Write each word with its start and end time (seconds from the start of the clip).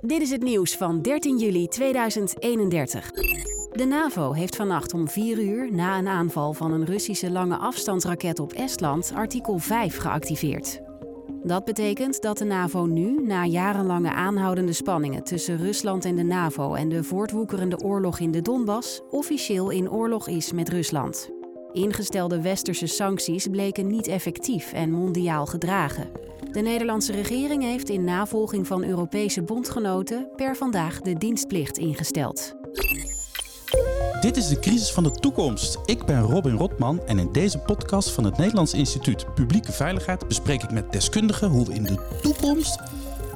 Dit 0.00 0.20
is 0.20 0.30
het 0.30 0.42
nieuws 0.42 0.76
van 0.76 1.02
13 1.02 1.38
juli 1.38 1.68
2031. 1.68 3.10
De 3.72 3.84
NAVO 3.84 4.32
heeft 4.32 4.56
vannacht 4.56 4.94
om 4.94 5.08
4 5.08 5.38
uur 5.38 5.72
na 5.72 5.98
een 5.98 6.08
aanval 6.08 6.52
van 6.52 6.72
een 6.72 6.84
Russische 6.84 7.30
lange 7.30 7.56
afstandsraket 7.56 8.38
op 8.38 8.52
Estland 8.52 9.12
artikel 9.14 9.58
5 9.58 9.96
geactiveerd. 9.96 10.80
Dat 11.42 11.64
betekent 11.64 12.22
dat 12.22 12.38
de 12.38 12.44
NAVO 12.44 12.86
nu, 12.86 13.22
na 13.22 13.44
jarenlange 13.44 14.12
aanhoudende 14.12 14.72
spanningen 14.72 15.24
tussen 15.24 15.56
Rusland 15.56 16.04
en 16.04 16.16
de 16.16 16.24
NAVO 16.24 16.74
en 16.74 16.88
de 16.88 17.04
voortwoekerende 17.04 17.78
oorlog 17.78 18.18
in 18.18 18.30
de 18.30 18.42
Donbass, 18.42 19.00
officieel 19.10 19.70
in 19.70 19.90
oorlog 19.90 20.28
is 20.28 20.52
met 20.52 20.68
Rusland. 20.68 21.30
Ingestelde 21.72 22.42
westerse 22.42 22.86
sancties 22.86 23.46
bleken 23.46 23.86
niet 23.86 24.06
effectief 24.06 24.72
en 24.72 24.90
mondiaal 24.90 25.46
gedragen. 25.46 26.10
De 26.56 26.62
Nederlandse 26.62 27.12
regering 27.12 27.62
heeft 27.62 27.88
in 27.88 28.04
navolging 28.04 28.66
van 28.66 28.84
Europese 28.84 29.42
bondgenoten 29.42 30.28
per 30.36 30.56
vandaag 30.56 31.00
de 31.00 31.14
dienstplicht 31.14 31.78
ingesteld. 31.78 32.54
Dit 34.20 34.36
is 34.36 34.48
de 34.48 34.58
crisis 34.58 34.92
van 34.92 35.02
de 35.02 35.10
toekomst. 35.10 35.78
Ik 35.84 36.04
ben 36.04 36.20
Robin 36.20 36.56
Rotman 36.56 37.00
en 37.06 37.18
in 37.18 37.32
deze 37.32 37.58
podcast 37.58 38.10
van 38.10 38.24
het 38.24 38.36
Nederlands 38.36 38.74
Instituut 38.74 39.34
Publieke 39.34 39.72
Veiligheid 39.72 40.28
bespreek 40.28 40.62
ik 40.62 40.70
met 40.70 40.92
deskundigen 40.92 41.48
hoe 41.48 41.66
we 41.66 41.74
in 41.74 41.82
de 41.82 42.18
toekomst 42.22 42.78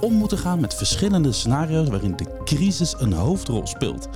om 0.01 0.13
moeten 0.13 0.39
gaan 0.39 0.61
met 0.61 0.75
verschillende 0.75 1.33
scenario's 1.33 1.89
waarin 1.89 2.17
de 2.17 2.41
crisis 2.45 2.95
een 2.99 3.13
hoofdrol 3.13 3.67
speelt. 3.67 4.09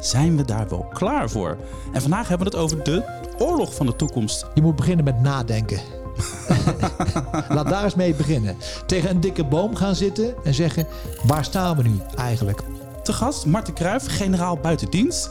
Zijn 0.00 0.36
we 0.36 0.44
daar 0.44 0.68
wel 0.68 0.86
klaar 0.92 1.30
voor? 1.30 1.56
En 1.92 2.00
vandaag 2.00 2.28
hebben 2.28 2.50
we 2.50 2.56
het 2.56 2.64
over 2.64 2.84
de 2.84 3.20
oorlog 3.38 3.74
van 3.74 3.86
de 3.86 3.96
toekomst. 3.96 4.46
Je 4.54 4.62
moet 4.62 4.76
beginnen 4.76 5.04
met 5.04 5.20
nadenken. 5.20 5.99
Laat 7.48 7.68
daar 7.68 7.84
eens 7.84 7.94
mee 7.94 8.14
beginnen. 8.14 8.56
Tegen 8.86 9.10
een 9.10 9.20
dikke 9.20 9.44
boom 9.44 9.76
gaan 9.76 9.94
zitten 9.94 10.34
en 10.44 10.54
zeggen: 10.54 10.86
waar 11.26 11.44
staan 11.44 11.76
we 11.76 11.82
nu 11.82 12.00
eigenlijk? 12.16 12.62
Te 13.02 13.12
gast 13.12 13.46
Marten 13.46 13.74
Kruijf, 13.74 14.06
generaal 14.16 14.56
buitendienst. 14.56 15.30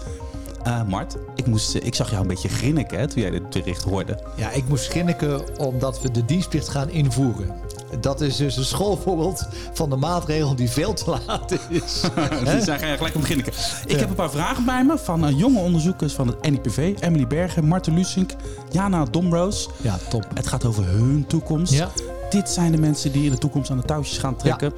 Uh, 0.67 0.83
Mart, 0.83 1.17
ik, 1.35 1.45
moest, 1.45 1.75
ik 1.75 1.95
zag 1.95 2.09
jou 2.09 2.21
een 2.21 2.27
beetje 2.27 2.49
grinniken 2.49 2.99
hè, 2.99 3.07
toen 3.07 3.21
jij 3.21 3.31
dit 3.31 3.49
bericht 3.49 3.83
hoorde. 3.83 4.19
Ja, 4.35 4.51
ik 4.51 4.67
moest 4.67 4.87
grinniken 4.87 5.59
omdat 5.59 6.01
we 6.01 6.11
de 6.11 6.25
dienstplicht 6.25 6.69
gaan 6.69 6.89
invoeren. 6.89 7.55
Dat 7.99 8.21
is 8.21 8.35
dus 8.35 8.57
een 8.57 8.65
schoolvoorbeeld 8.65 9.47
van 9.73 9.89
de 9.89 9.95
maatregel 9.95 10.55
die 10.55 10.69
veel 10.69 10.93
te 10.93 11.19
laat 11.25 11.51
is. 11.69 12.01
Die 12.51 12.61
zijn 12.61 12.79
gelijk 12.79 13.15
om 13.15 13.21
beginnen. 13.21 13.45
Ik 13.85 13.99
heb 13.99 14.09
een 14.09 14.15
paar 14.15 14.31
vragen 14.31 14.65
bij 14.65 14.83
me 14.83 14.97
van 14.97 15.27
uh, 15.27 15.39
jonge 15.39 15.59
onderzoekers 15.59 16.13
van 16.13 16.27
het 16.27 16.49
NIPV. 16.49 16.95
Emily 16.99 17.27
Bergen, 17.27 17.65
Marten 17.65 17.93
Lusink, 17.93 18.31
Jana 18.71 19.05
Dombroos. 19.05 19.69
Ja, 19.81 19.97
top. 20.09 20.27
Het 20.33 20.47
gaat 20.47 20.65
over 20.65 20.85
hun 20.85 21.25
toekomst. 21.27 21.73
Ja. 21.73 21.89
Dit 22.29 22.49
zijn 22.49 22.71
de 22.71 22.77
mensen 22.77 23.11
die 23.11 23.23
in 23.23 23.31
de 23.31 23.37
toekomst 23.37 23.71
aan 23.71 23.77
de 23.77 23.83
touwtjes 23.83 24.17
gaan 24.17 24.35
trekken. 24.35 24.73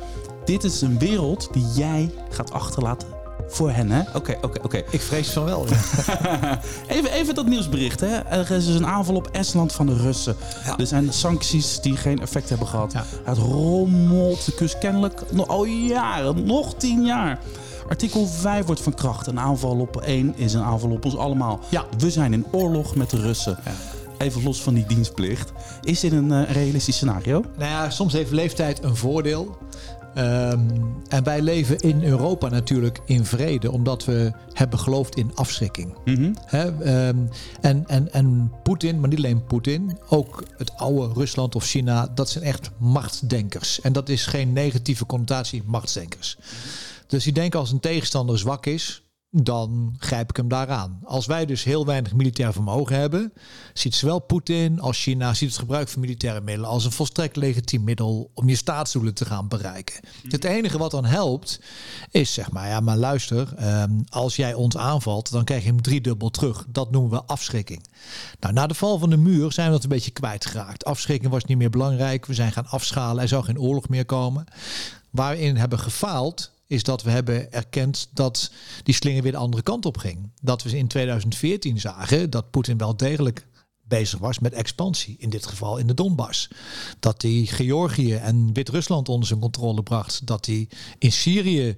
Dit 0.46 0.64
is 0.64 0.82
een 0.82 1.00
wereld 1.00 1.50
die 1.52 1.66
jij 1.76 2.12
gaat 2.30 2.52
achterlaten 2.52 3.20
voor 3.52 3.71
hen, 3.71 3.91
hè? 3.91 4.02
Oké, 4.13 4.38
oké, 4.41 4.59
oké. 4.63 4.83
Ik 4.89 5.02
vrees 5.02 5.30
van 5.30 5.44
wel. 5.44 5.66
even, 6.88 7.11
even 7.11 7.35
dat 7.35 7.45
nieuwsbericht, 7.45 7.99
hè? 7.99 8.17
Er 8.17 8.52
is 8.52 8.66
dus 8.66 8.75
een 8.75 8.88
aanval 8.88 9.16
op 9.16 9.30
Estland 9.31 9.71
van 9.71 9.85
de 9.85 9.95
Russen. 9.95 10.35
Ja. 10.66 10.77
Er 10.77 10.88
zijn 10.88 11.13
sancties 11.13 11.79
die 11.81 11.97
geen 11.97 12.22
effect 12.22 12.49
hebben 12.49 12.67
gehad. 12.67 12.94
Het 13.23 13.38
rommelt 13.38 14.45
de 14.45 14.53
kust 14.53 14.77
kennelijk 14.77 15.31
nog 15.31 15.47
al 15.47 15.66
jaren, 15.66 16.45
nog 16.45 16.75
tien 16.75 17.05
jaar. 17.05 17.39
Artikel 17.89 18.27
5 18.27 18.66
wordt 18.66 18.81
van 18.81 18.94
kracht. 18.94 19.27
Een 19.27 19.39
aanval 19.39 19.79
op 19.79 20.02
één 20.02 20.33
is 20.35 20.53
een 20.53 20.63
aanval 20.63 20.89
op 20.89 21.05
ons 21.05 21.17
allemaal. 21.17 21.59
Ja. 21.69 21.85
We 21.97 22.11
zijn 22.11 22.33
in 22.33 22.45
oorlog 22.52 22.95
met 22.95 23.09
de 23.09 23.17
Russen. 23.17 23.57
Even 24.17 24.44
los 24.44 24.61
van 24.61 24.73
die 24.73 24.85
dienstplicht. 24.85 25.52
Is 25.81 25.99
dit 25.99 26.11
een 26.11 26.31
uh, 26.31 26.52
realistisch 26.52 26.95
scenario? 26.95 27.44
Nou 27.57 27.69
ja, 27.69 27.89
soms 27.89 28.13
heeft 28.13 28.31
leeftijd 28.31 28.83
een 28.83 28.95
voordeel. 28.95 29.57
Um, 30.17 31.02
en 31.08 31.23
wij 31.23 31.42
leven 31.42 31.78
in 31.78 32.04
Europa 32.04 32.50
natuurlijk 32.50 33.00
in 33.06 33.26
vrede, 33.26 33.72
omdat 33.72 34.06
we 34.06 34.31
hebben 34.53 34.80
geloofd 34.80 35.16
in 35.16 35.31
afschrikking. 35.36 35.94
Mm 36.06 36.16
-hmm. 36.16 36.36
He, 36.45 36.68
um, 37.08 37.30
en 37.62 37.88
en, 37.88 38.14
en 38.14 38.52
Poetin, 38.64 39.00
maar 39.00 39.09
niet 39.09 39.18
alleen 39.18 39.46
Poetin, 39.46 39.97
ook 40.09 40.44
het 40.58 40.78
oude 40.78 41.13
Rusland 41.13 41.56
of 41.56 41.66
China, 41.66 42.08
dat 42.16 42.30
zijn 42.30 42.44
echt 42.44 42.69
machtsdenkers. 42.78 43.81
En 43.81 43.94
dat 43.94 44.09
is 44.09 44.25
geen 44.25 44.53
negatieve 44.53 45.06
connotatie, 45.06 45.63
machtsdenkers. 45.66 46.38
Dus 47.08 47.24
die 47.24 47.34
denken 47.34 47.59
als 47.59 47.72
een 47.72 47.80
tegenstander 47.80 48.40
zwak 48.40 48.66
is, 48.66 49.00
dan 49.31 49.96
grijp 49.97 50.30
ik 50.30 50.38
hem 50.38 50.47
daaraan. 50.47 51.00
Als 51.03 51.25
wij 51.25 51.46
dus 51.46 51.64
heel 51.64 51.86
weinig 51.86 52.14
militair 52.14 52.53
vermogen 52.53 52.96
hebben, 52.96 53.34
ziet 53.74 53.96
zowel 53.96 54.19
Poetin 54.19 54.80
als 54.80 55.02
China 55.02 55.34
ziet 55.34 55.50
het 55.50 55.59
gebruik 55.59 55.90
van 55.90 56.02
militaire 56.02 56.42
middelen 56.42 56.69
als 56.69 56.86
een 56.86 56.92
volstrekt 56.92 57.36
legitiem 57.36 57.84
middel 57.84 58.31
om 58.34 58.50
je 58.50 58.56
staatsdoelen 58.56 59.14
te 59.14 59.25
gaan 59.25 59.47
bereiken. 59.47 60.00
Het 60.28 60.44
enige 60.44 60.78
wat 60.78 60.91
dan 60.91 61.06
helpt 61.06 61.59
is 62.09 62.34
zeg 62.34 62.52
maar, 62.52 62.68
ja, 62.68 62.80
maar 62.80 62.97
luister, 62.97 63.53
um, 63.81 64.03
als 64.09 64.36
jij 64.36 64.53
ons 64.53 64.78
aanvalt, 64.78 65.31
dan 65.31 65.44
krijg 65.44 65.62
je 65.62 65.70
hem 65.70 65.81
driedubbel 65.81 66.30
terug. 66.30 66.66
Dat 66.68 66.91
noemen 66.91 67.12
we 67.12 67.24
afschrikking. 67.24 67.86
Nou, 68.40 68.53
na 68.53 68.68
de 68.68 68.74
val 68.74 69.00
van 69.00 69.09
de 69.09 69.18
muur 69.18 69.52
zijn 69.52 69.68
we 69.68 69.74
dat 69.74 69.84
een 69.84 69.90
beetje 69.90 70.12
kwijtgeraakt. 70.12 70.86
Afschrikking 70.86 71.31
was 71.31 71.46
niet 71.46 71.58
meer 71.58 71.70
belangrijk. 71.70 72.25
We 72.25 72.34
zijn 72.34 72.52
gaan 72.52 72.68
afschalen. 72.68 73.22
Er 73.22 73.28
zou 73.28 73.44
geen 73.44 73.59
oorlog 73.59 73.90
meer 73.90 74.06
komen. 74.06 74.46
Waarin 75.09 75.56
hebben 75.56 75.80
gefaald 75.80 76.52
is 76.72 76.84
dat 76.84 77.04
we 77.04 77.09
hebben 77.09 77.54
erkend 77.54 78.09
dat 78.14 78.52
die 78.84 78.94
slinger 78.94 79.22
weer 79.24 79.32
de 79.32 79.38
andere 79.38 79.64
kant 79.64 79.86
op 79.86 79.98
ging. 79.98 80.32
Dat 80.42 80.64
we 80.64 80.78
in 80.78 80.88
2014 80.88 81.80
zagen 81.80 82.30
dat 82.30 82.52
Poetin 82.52 82.78
wel 82.78 82.98
degelijk 82.98 83.48
bezig 83.84 84.20
was 84.20 84.40
met 84.40 84.54
expansie. 84.54 85.16
In 85.20 85.30
dit 85.30 85.46
geval 85.46 85.78
in 85.78 85.88
de 85.88 85.94
Donbass. 85.94 86.50
Dat 87.00 87.22
hij 87.22 87.46
Georgië 87.46 88.14
en 88.14 88.54
Wit-Rusland 88.54 89.09
onder 89.09 89.28
zijn 89.28 89.40
controle 89.40 89.84
bracht. 89.84 90.28
Dat 90.28 90.46
hij 90.46 90.68
in 90.98 91.12
Syrië 91.12 91.76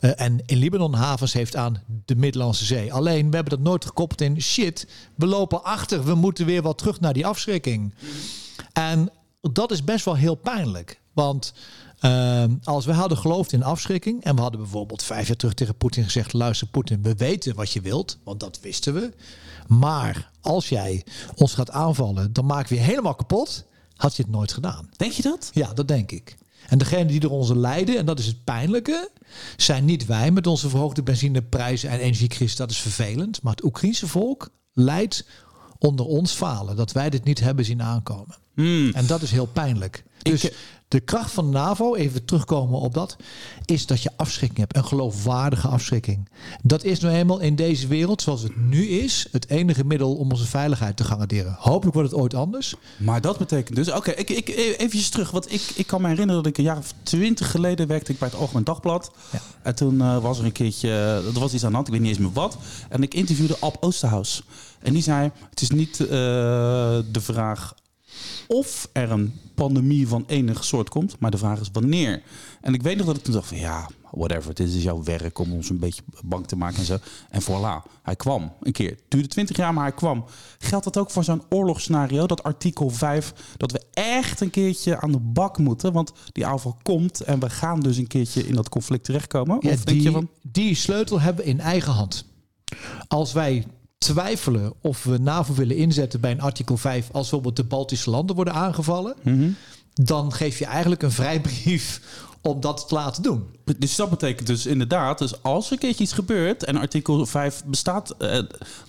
uh, 0.00 0.20
en 0.20 0.42
in 0.46 0.56
Libanon 0.58 0.94
havens 0.94 1.32
heeft 1.32 1.56
aan 1.56 1.82
de 2.04 2.16
Middellandse 2.16 2.64
Zee. 2.64 2.92
Alleen, 2.92 3.30
we 3.30 3.34
hebben 3.34 3.56
dat 3.56 3.66
nooit 3.66 3.84
gekoppeld 3.84 4.20
in 4.20 4.40
shit. 4.40 4.86
We 5.14 5.26
lopen 5.26 5.64
achter, 5.64 6.04
we 6.04 6.14
moeten 6.14 6.46
weer 6.46 6.62
wat 6.62 6.78
terug 6.78 7.00
naar 7.00 7.12
die 7.12 7.26
afschrikking. 7.26 7.94
En 8.72 9.10
dat 9.40 9.70
is 9.70 9.84
best 9.84 10.04
wel 10.04 10.16
heel 10.16 10.34
pijnlijk. 10.34 11.00
Want 11.12 11.52
uh, 12.04 12.44
als 12.62 12.84
we 12.84 12.92
hadden 12.92 13.18
geloofd 13.18 13.52
in 13.52 13.62
afschrikking 13.62 14.24
en 14.24 14.34
we 14.34 14.40
hadden 14.40 14.60
bijvoorbeeld 14.60 15.02
vijf 15.02 15.26
jaar 15.26 15.36
terug 15.36 15.54
tegen 15.54 15.76
Poetin 15.76 16.04
gezegd: 16.04 16.32
luister, 16.32 16.66
Poetin, 16.66 17.02
we 17.02 17.14
weten 17.14 17.54
wat 17.54 17.70
je 17.70 17.80
wilt, 17.80 18.18
want 18.24 18.40
dat 18.40 18.60
wisten 18.60 18.94
we. 18.94 19.12
Maar 19.68 20.30
als 20.40 20.68
jij 20.68 21.04
ons 21.34 21.54
gaat 21.54 21.70
aanvallen, 21.70 22.32
dan 22.32 22.46
maken 22.46 22.68
we 22.68 22.74
je 22.74 22.80
helemaal 22.80 23.14
kapot. 23.14 23.64
Had 23.96 24.16
je 24.16 24.22
het 24.22 24.30
nooit 24.30 24.52
gedaan. 24.52 24.88
Denk 24.96 25.12
je 25.12 25.22
dat? 25.22 25.50
Ja, 25.52 25.72
dat 25.72 25.88
denk 25.88 26.10
ik. 26.12 26.36
En 26.68 26.78
degene 26.78 27.04
die 27.04 27.20
er 27.20 27.30
onze 27.30 27.56
lijden, 27.56 27.98
en 27.98 28.06
dat 28.06 28.18
is 28.18 28.26
het 28.26 28.44
pijnlijke, 28.44 29.10
zijn 29.56 29.84
niet 29.84 30.06
wij 30.06 30.30
met 30.30 30.46
onze 30.46 30.68
verhoogde 30.68 31.02
benzineprijzen 31.02 31.90
en 31.90 31.98
energiecrisis. 31.98 32.56
Dat 32.56 32.70
is 32.70 32.78
vervelend. 32.78 33.42
Maar 33.42 33.52
het 33.52 33.64
Oekraïense 33.64 34.08
volk 34.08 34.48
lijdt 34.72 35.26
onder 35.78 36.06
ons 36.06 36.32
falen. 36.32 36.76
Dat 36.76 36.92
wij 36.92 37.10
dit 37.10 37.24
niet 37.24 37.40
hebben 37.40 37.64
zien 37.64 37.82
aankomen. 37.82 38.36
Hmm. 38.54 38.90
En 38.92 39.06
dat 39.06 39.22
is 39.22 39.30
heel 39.30 39.46
pijnlijk. 39.46 40.04
Dus 40.22 40.44
Ik- 40.44 40.56
de 40.88 41.00
kracht 41.00 41.30
van 41.30 41.44
de 41.46 41.50
NAVO, 41.52 41.94
even 41.94 42.24
terugkomen 42.24 42.78
op 42.80 42.94
dat, 42.94 43.16
is 43.64 43.86
dat 43.86 44.02
je 44.02 44.10
afschrikking 44.16 44.58
hebt. 44.60 44.76
Een 44.76 44.84
geloofwaardige 44.84 45.68
afschrikking. 45.68 46.28
Dat 46.62 46.84
is 46.84 47.00
nou 47.00 47.14
eenmaal 47.14 47.40
in 47.40 47.56
deze 47.56 47.86
wereld, 47.86 48.22
zoals 48.22 48.42
het 48.42 48.56
nu 48.56 48.86
is, 48.88 49.26
het 49.32 49.48
enige 49.48 49.84
middel 49.84 50.14
om 50.14 50.30
onze 50.30 50.46
veiligheid 50.46 50.96
te 50.96 51.04
garanderen. 51.04 51.56
Hopelijk 51.58 51.94
wordt 51.94 52.10
het 52.10 52.20
ooit 52.20 52.34
anders. 52.34 52.74
Maar 52.96 53.20
dat 53.20 53.38
betekent 53.38 53.76
dus... 53.76 53.90
Oké, 53.92 54.10
ik, 54.10 54.30
ik, 54.30 54.48
even 54.78 55.10
terug. 55.10 55.30
Want 55.30 55.52
ik, 55.52 55.62
ik 55.74 55.86
kan 55.86 56.00
me 56.02 56.08
herinneren 56.08 56.42
dat 56.42 56.52
ik 56.52 56.58
een 56.58 56.64
jaar 56.64 56.78
of 56.78 56.94
twintig 57.02 57.50
geleden 57.50 57.86
werkte 57.86 58.12
ik 58.12 58.18
bij 58.18 58.28
het 58.28 58.38
Algemeen 58.38 58.64
Dagblad. 58.64 59.10
Ja. 59.32 59.38
En 59.62 59.74
toen 59.74 60.00
eh, 60.00 60.18
was 60.18 60.38
er 60.38 60.44
een 60.44 60.52
keertje... 60.52 60.90
er 61.34 61.40
was 61.40 61.54
iets 61.54 61.64
aan 61.64 61.70
de 61.70 61.74
hand, 61.76 61.86
ik 61.86 61.92
weet 61.92 62.02
niet 62.02 62.10
eens 62.10 62.18
meer 62.26 62.32
wat. 62.32 62.56
En 62.88 63.02
ik 63.02 63.14
interviewde 63.14 63.56
Ab 63.60 63.76
Oosterhuis. 63.80 64.42
En 64.82 64.92
die 64.92 65.02
zei, 65.02 65.30
het 65.50 65.60
is 65.60 65.70
niet 65.70 66.00
eh, 66.00 66.06
de 66.08 67.20
vraag 67.20 67.74
of 68.48 68.88
er 68.92 69.10
een 69.10 69.32
pandemie 69.54 70.08
van 70.08 70.24
enig 70.26 70.64
soort 70.64 70.88
komt, 70.88 71.18
maar 71.18 71.30
de 71.30 71.38
vraag 71.38 71.60
is 71.60 71.68
wanneer. 71.72 72.22
En 72.60 72.74
ik 72.74 72.82
weet 72.82 72.96
nog 72.96 73.06
dat 73.06 73.16
ik 73.16 73.22
toen 73.22 73.34
dacht 73.34 73.48
van 73.48 73.58
ja, 73.58 73.88
whatever, 74.10 74.54
dit 74.54 74.68
is 74.68 74.82
jouw 74.82 75.02
werk 75.02 75.38
om 75.38 75.52
ons 75.52 75.70
een 75.70 75.78
beetje 75.78 76.02
bang 76.24 76.46
te 76.46 76.56
maken 76.56 76.78
en 76.78 76.84
zo. 76.84 76.98
En 77.30 77.42
voilà, 77.42 77.90
hij 78.02 78.16
kwam 78.16 78.52
een 78.60 78.72
keer. 78.72 78.90
Het 78.90 79.02
duurde 79.08 79.28
20 79.28 79.56
jaar, 79.56 79.74
maar 79.74 79.84
hij 79.84 79.94
kwam. 79.94 80.24
Geldt 80.58 80.84
dat 80.84 80.98
ook 80.98 81.10
voor 81.10 81.24
zo'n 81.24 81.42
oorlogsscenario, 81.48 82.26
dat 82.26 82.42
artikel 82.42 82.90
5, 82.90 83.32
dat 83.56 83.72
we 83.72 83.82
echt 83.92 84.40
een 84.40 84.50
keertje 84.50 85.00
aan 85.00 85.12
de 85.12 85.20
bak 85.20 85.58
moeten, 85.58 85.92
want 85.92 86.12
die 86.32 86.46
aanval 86.46 86.76
komt 86.82 87.20
en 87.20 87.40
we 87.40 87.50
gaan 87.50 87.80
dus 87.80 87.96
een 87.96 88.06
keertje 88.06 88.46
in 88.46 88.54
dat 88.54 88.68
conflict 88.68 89.04
terechtkomen? 89.04 89.56
Ja, 89.60 89.70
of 89.70 89.84
denk 89.84 89.98
die, 89.98 90.02
je 90.02 90.10
van, 90.10 90.28
die 90.42 90.74
sleutel 90.74 91.20
hebben 91.20 91.44
we 91.44 91.50
in 91.50 91.60
eigen 91.60 91.92
hand. 91.92 92.24
Als 93.08 93.32
wij 93.32 93.66
twijfelen 94.04 94.72
of 94.80 95.04
we 95.04 95.18
NAVO 95.18 95.54
willen 95.54 95.76
inzetten 95.76 96.20
bij 96.20 96.30
een 96.30 96.40
artikel 96.40 96.76
5 96.76 97.06
als 97.12 97.22
bijvoorbeeld 97.22 97.56
de 97.56 97.64
Baltische 97.64 98.10
landen 98.10 98.36
worden 98.36 98.54
aangevallen, 98.54 99.14
Mhm. 99.22 99.50
dan 99.94 100.32
geef 100.32 100.58
je 100.58 100.64
eigenlijk 100.66 101.02
een 101.02 101.10
vrijbrief 101.12 102.00
om 102.42 102.60
dat 102.60 102.88
te 102.88 102.94
laten 102.94 103.22
doen. 103.22 103.44
Dus 103.78 103.96
dat 103.96 104.10
betekent 104.10 104.46
dus 104.46 104.66
inderdaad, 104.66 105.18
dus 105.18 105.42
als 105.42 105.66
er 105.66 105.72
een 105.72 105.78
keertje 105.78 106.04
iets 106.04 106.12
gebeurt 106.12 106.64
en 106.64 106.76
artikel 106.76 107.26
5 107.26 107.62
bestaat, 107.66 108.10
eh, 108.18 108.38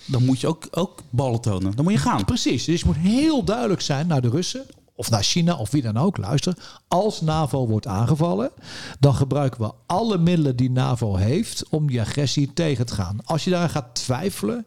dan 0.06 0.24
moet 0.24 0.40
je 0.40 0.46
ook, 0.46 0.68
ook 0.70 1.02
ballen 1.10 1.40
tonen. 1.40 1.76
Dan 1.76 1.84
moet 1.84 1.92
je 1.94 1.98
gaan. 1.98 2.24
Precies, 2.24 2.64
dus 2.64 2.80
je 2.80 2.86
moet 2.86 2.96
heel 2.96 3.44
duidelijk 3.44 3.80
zijn 3.80 4.06
naar 4.06 4.20
de 4.22 4.28
Russen 4.28 4.64
of 4.96 5.10
naar 5.10 5.22
China 5.22 5.56
of 5.56 5.70
wie 5.70 5.82
dan 5.82 5.96
ook, 5.96 6.16
luister, 6.16 6.80
als 6.88 7.20
NAVO 7.20 7.66
wordt 7.66 7.86
aangevallen, 7.86 8.50
dan 8.98 9.14
gebruiken 9.14 9.60
we 9.60 9.72
alle 9.86 10.18
middelen 10.18 10.56
die 10.56 10.70
NAVO 10.70 11.16
heeft 11.16 11.68
om 11.68 11.86
die 11.86 12.00
agressie 12.00 12.52
tegen 12.52 12.86
te 12.86 12.94
gaan. 12.94 13.18
Als 13.24 13.44
je 13.44 13.50
daar 13.50 13.68
gaat 13.68 13.94
twijfelen, 13.94 14.64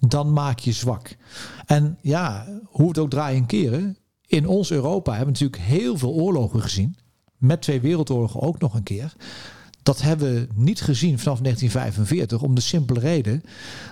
dan 0.00 0.32
maak 0.32 0.58
je 0.58 0.72
zwak. 0.72 1.16
En 1.66 1.98
ja, 2.00 2.46
hoe 2.64 2.88
het 2.88 2.98
ook 2.98 3.10
draaien 3.10 3.40
en 3.40 3.46
keren, 3.46 3.96
in 4.26 4.46
ons 4.46 4.70
Europa 4.70 5.14
hebben 5.14 5.34
we 5.34 5.40
natuurlijk 5.40 5.70
heel 5.70 5.98
veel 5.98 6.12
oorlogen 6.12 6.62
gezien, 6.62 6.96
met 7.36 7.62
twee 7.62 7.80
wereldoorlogen 7.80 8.40
ook 8.40 8.58
nog 8.58 8.74
een 8.74 8.82
keer. 8.82 9.12
Dat 9.82 10.02
hebben 10.02 10.34
we 10.34 10.48
niet 10.54 10.80
gezien 10.80 11.18
vanaf 11.18 11.40
1945 11.40 12.42
om 12.42 12.54
de 12.54 12.60
simpele 12.60 13.00
reden 13.00 13.42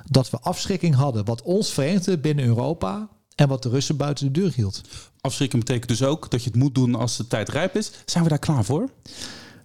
dat 0.06 0.31
we 0.31 0.41
afschrikking 0.41 0.94
hadden 0.94 1.25
wat 1.25 1.43
ons 1.43 1.73
verenigde 1.73 2.19
binnen 2.19 2.44
Europa 2.44 3.09
en 3.41 3.49
wat 3.49 3.63
de 3.63 3.69
Russen 3.69 3.97
buiten 3.97 4.33
de 4.33 4.41
deur 4.41 4.53
hield. 4.55 4.81
Afschrikken 5.21 5.59
betekent 5.59 5.89
dus 5.89 6.03
ook 6.03 6.31
dat 6.31 6.43
je 6.43 6.51
het 6.51 6.59
moet 6.59 6.75
doen 6.75 6.95
als 6.95 7.17
de 7.17 7.27
tijd 7.27 7.49
rijp 7.49 7.77
is. 7.77 7.93
Zijn 8.05 8.25
we 8.25 8.31
daar 8.31 8.39
klaar 8.39 8.65
voor? 8.65 8.91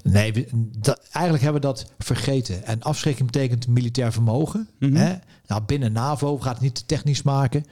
Nee, 0.03 0.33
we, 0.33 0.47
dat, 0.79 0.99
eigenlijk 1.11 1.43
hebben 1.43 1.61
we 1.61 1.67
dat 1.67 1.91
vergeten. 1.97 2.65
En 2.65 2.81
afschrikking 2.81 3.31
betekent 3.31 3.67
militair 3.67 4.11
vermogen. 4.11 4.69
Mhm. 4.79 4.95
hè? 4.95 5.15
Nou, 5.47 5.61
binnen 5.61 5.91
NAVO 5.91 6.37
gaat 6.37 6.53
het 6.53 6.61
niet 6.61 6.75
te 6.75 6.85
technisch 6.85 7.21
maken. 7.21 7.65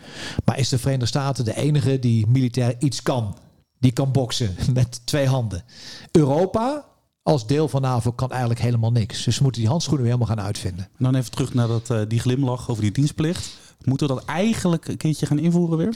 Maar 0.45 0.59
is 0.59 0.69
de 0.69 0.77
Verenigde 0.77 1.05
Staten 1.05 1.45
de 1.45 1.55
enige 1.55 1.99
die 1.99 2.27
militair 2.27 2.75
iets 2.79 3.01
kan? 3.01 3.37
Die 3.79 3.91
kan 3.91 4.11
boksen 4.11 4.55
met 4.73 5.01
twee 5.05 5.27
handen. 5.27 5.63
Europa 6.11 6.85
als 7.23 7.47
deel 7.47 7.67
van 7.67 7.81
NAVO 7.81 8.11
kan 8.11 8.29
eigenlijk 8.29 8.61
helemaal 8.61 8.91
niks. 8.91 9.23
Dus 9.23 9.37
we 9.37 9.43
moeten 9.43 9.61
die 9.61 9.69
handschoenen 9.69 10.05
weer 10.05 10.13
helemaal 10.13 10.35
gaan 10.35 10.45
uitvinden. 10.45 10.85
En 10.85 11.03
dan 11.03 11.15
even 11.15 11.31
terug 11.31 11.53
naar 11.53 11.67
dat, 11.67 11.89
eh, 11.89 12.01
die 12.07 12.19
glimlach 12.19 12.69
over 12.69 12.83
die 12.83 12.91
dienstplicht. 12.91 13.61
Moeten 13.85 14.07
we 14.07 14.13
dat 14.13 14.25
eigenlijk 14.25 14.87
een 14.87 14.97
keertje 14.97 15.25
gaan 15.25 15.39
invoeren 15.39 15.77
weer? 15.77 15.95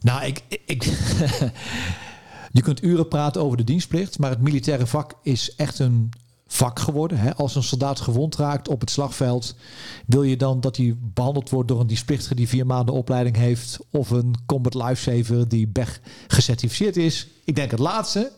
Nou, 0.00 0.24
ik, 0.24 0.42
ik, 0.66 0.84
je 2.52 2.62
kunt 2.62 2.82
uren 2.82 3.08
praten 3.08 3.42
over 3.42 3.56
de 3.56 3.64
dienstplicht, 3.64 4.18
maar 4.18 4.30
het 4.30 4.40
militaire 4.40 4.86
vak 4.86 5.14
is 5.22 5.54
echt 5.54 5.78
een 5.78 6.10
vak 6.46 6.78
geworden. 6.78 7.18
Hè? 7.18 7.34
Als 7.34 7.54
een 7.54 7.62
soldaat 7.62 8.00
gewond 8.00 8.36
raakt 8.36 8.68
op 8.68 8.80
het 8.80 8.90
slagveld, 8.90 9.54
wil 10.06 10.22
je 10.22 10.36
dan 10.36 10.60
dat 10.60 10.76
hij 10.76 10.96
behandeld 11.00 11.50
wordt 11.50 11.68
door 11.68 11.80
een 11.80 11.86
dienstplichtige 11.86 12.34
die 12.34 12.48
vier 12.48 12.66
maanden 12.66 12.94
opleiding 12.94 13.36
heeft, 13.36 13.78
of 13.90 14.10
een 14.10 14.34
combat 14.46 14.74
lifesaver 14.74 15.48
die 15.48 15.68
BEG 15.68 16.00
gecertificeerd 16.26 16.96
is? 16.96 17.28
Ik 17.44 17.54
denk 17.56 17.70
het 17.70 17.80
laatste. 17.80 18.32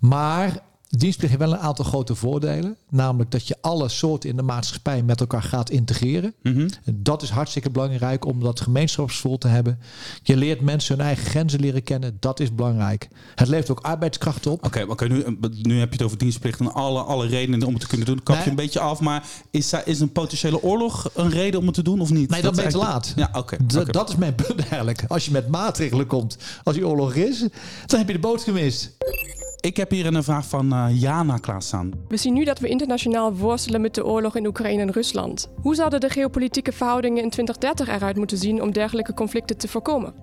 Maar 0.00 0.62
dienstplicht 0.96 1.34
heeft 1.34 1.44
wel 1.50 1.58
een 1.58 1.64
aantal 1.64 1.84
grote 1.84 2.14
voordelen. 2.14 2.76
Namelijk 2.90 3.30
dat 3.30 3.48
je 3.48 3.56
alle 3.60 3.88
soorten 3.88 4.30
in 4.30 4.36
de 4.36 4.42
maatschappij 4.42 5.02
met 5.02 5.20
elkaar 5.20 5.42
gaat 5.42 5.70
integreren. 5.70 6.34
Mhm. 6.42 6.68
Dat 6.94 7.22
is 7.22 7.30
hartstikke 7.30 7.70
belangrijk 7.70 8.24
om 8.24 8.40
dat 8.40 8.60
gemeenschapsgevoel 8.60 9.38
te 9.38 9.48
hebben. 9.48 9.78
Je 10.22 10.36
leert 10.36 10.60
mensen 10.60 10.96
hun 10.96 11.06
eigen 11.06 11.24
grenzen 11.26 11.60
leren 11.60 11.82
kennen. 11.82 12.16
Dat 12.20 12.40
is 12.40 12.54
belangrijk. 12.54 13.08
Het 13.34 13.48
levert 13.48 13.70
ook 13.70 13.80
arbeidskrachten 13.80 14.50
op. 14.50 14.64
Oké, 14.64 14.84
oké, 14.88 15.06
nu, 15.08 15.24
nu 15.62 15.78
heb 15.78 15.88
je 15.88 15.96
het 15.96 16.02
over 16.02 16.18
dienstplicht 16.18 16.60
en 16.60 16.72
alle, 16.72 17.00
alle 17.02 17.26
redenen 17.26 17.62
om 17.62 17.72
het 17.72 17.80
te 17.82 17.88
kunnen 17.88 18.06
doen. 18.06 18.22
Kap 18.22 18.34
je 18.34 18.40
Nee. 18.40 18.50
een 18.50 18.56
beetje 18.56 18.80
af, 18.80 19.00
maar 19.00 19.24
is, 19.50 19.72
is 19.84 20.00
een 20.00 20.12
potentiële 20.12 20.62
oorlog 20.62 21.10
een 21.14 21.30
reden 21.30 21.60
om 21.60 21.66
het 21.66 21.74
te 21.74 21.82
doen 21.82 22.00
of 22.00 22.10
niet? 22.10 22.30
Nee, 22.30 22.42
dan 22.42 22.54
Dat 22.54 22.62
ben 22.64 22.64
je 22.72 22.78
te 22.78 22.84
laat. 22.84 23.12
Ja, 23.16 23.30
oké. 23.32 23.56
Dat 23.90 24.08
is 24.08 24.16
mijn 24.16 24.34
punt 24.34 24.60
eigenlijk. 24.60 25.04
Als 25.08 25.24
je 25.24 25.30
met 25.30 25.48
maatregelen 25.48 26.06
komt, 26.06 26.36
als 26.64 26.74
die 26.74 26.86
oorlog 26.86 27.14
is, 27.14 27.38
dan 27.86 27.98
heb 27.98 28.06
je 28.06 28.14
de 28.14 28.18
boot 28.20 28.42
gemist. 28.42 28.92
Ik 29.64 29.76
heb 29.76 29.90
hier 29.90 30.06
een 30.06 30.22
vraag 30.24 30.46
van 30.46 30.72
eh, 30.72 30.86
Jana 31.00 31.36
klaarstaan. 31.36 31.90
We 32.08 32.16
zien 32.16 32.34
nu 32.34 32.44
dat 32.44 32.58
we 32.58 32.68
internationaal 32.68 33.34
worstelen 33.34 33.80
met 33.80 33.94
de 33.94 34.04
oorlog 34.06 34.36
in 34.36 34.46
Oekraïne 34.46 34.82
en 34.82 34.90
Rusland. 34.90 35.48
Hoe 35.60 35.74
zouden 35.74 36.00
de 36.00 36.08
geopolitieke 36.08 36.72
verhoudingen 36.72 37.22
in 37.22 37.30
2030 37.30 37.88
eruit 37.96 38.16
moeten 38.16 38.38
zien 38.38 38.62
om 38.62 38.72
dergelijke 38.72 39.14
conflicten 39.14 39.56
te 39.56 39.68
voorkomen? 39.68 40.14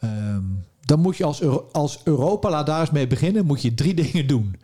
Ehm, 0.00 0.42
dan 0.80 1.00
moet 1.00 1.16
je 1.16 1.24
als, 1.24 1.40
Euro- 1.42 1.68
als 1.72 2.00
Europa, 2.04 2.50
laat 2.50 2.66
daar 2.66 2.80
eens 2.80 2.90
mee 2.90 3.06
beginnen, 3.06 3.46
moet 3.46 3.62
je 3.62 3.74
drie 3.74 3.94
dingen 4.02 4.26
doen. 4.26 4.56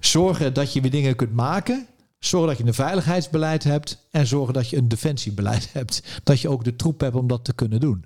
Zorgen 0.00 0.54
dat 0.54 0.72
je 0.72 0.80
weer 0.80 0.90
dingen 0.90 1.16
kunt 1.16 1.32
maken. 1.34 1.86
Zorgen 2.18 2.48
dat 2.48 2.58
je 2.58 2.64
een 2.64 2.74
veiligheidsbeleid 2.74 3.64
hebt. 3.64 4.06
En 4.10 4.26
zorgen 4.26 4.54
dat 4.54 4.68
je 4.68 4.76
een 4.76 4.88
defensiebeleid 4.88 5.68
hebt. 5.72 6.02
Dat 6.24 6.40
je 6.40 6.48
ook 6.48 6.64
de 6.64 6.76
troep 6.76 7.00
hebt 7.00 7.16
om 7.16 7.26
dat 7.26 7.44
te 7.44 7.54
kunnen 7.54 7.80
doen. 7.80 8.04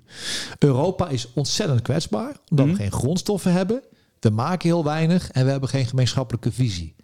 Europa 0.59 1.07
is 1.07 1.33
ontzettend 1.33 1.81
kwetsbaar. 1.81 2.35
Omdat 2.49 2.65
Mhm. 2.65 2.75
we 2.75 2.81
geen 2.81 2.91
grondstoffen 2.91 3.51
hebben. 3.53 3.81
We 4.19 4.29
maken 4.29 4.69
heel 4.69 4.83
weinig. 4.83 5.31
En 5.31 5.45
we 5.45 5.51
hebben 5.51 5.69
geen 5.69 5.85
gemeenschappelijke 5.85 6.51
visie. 6.51 6.95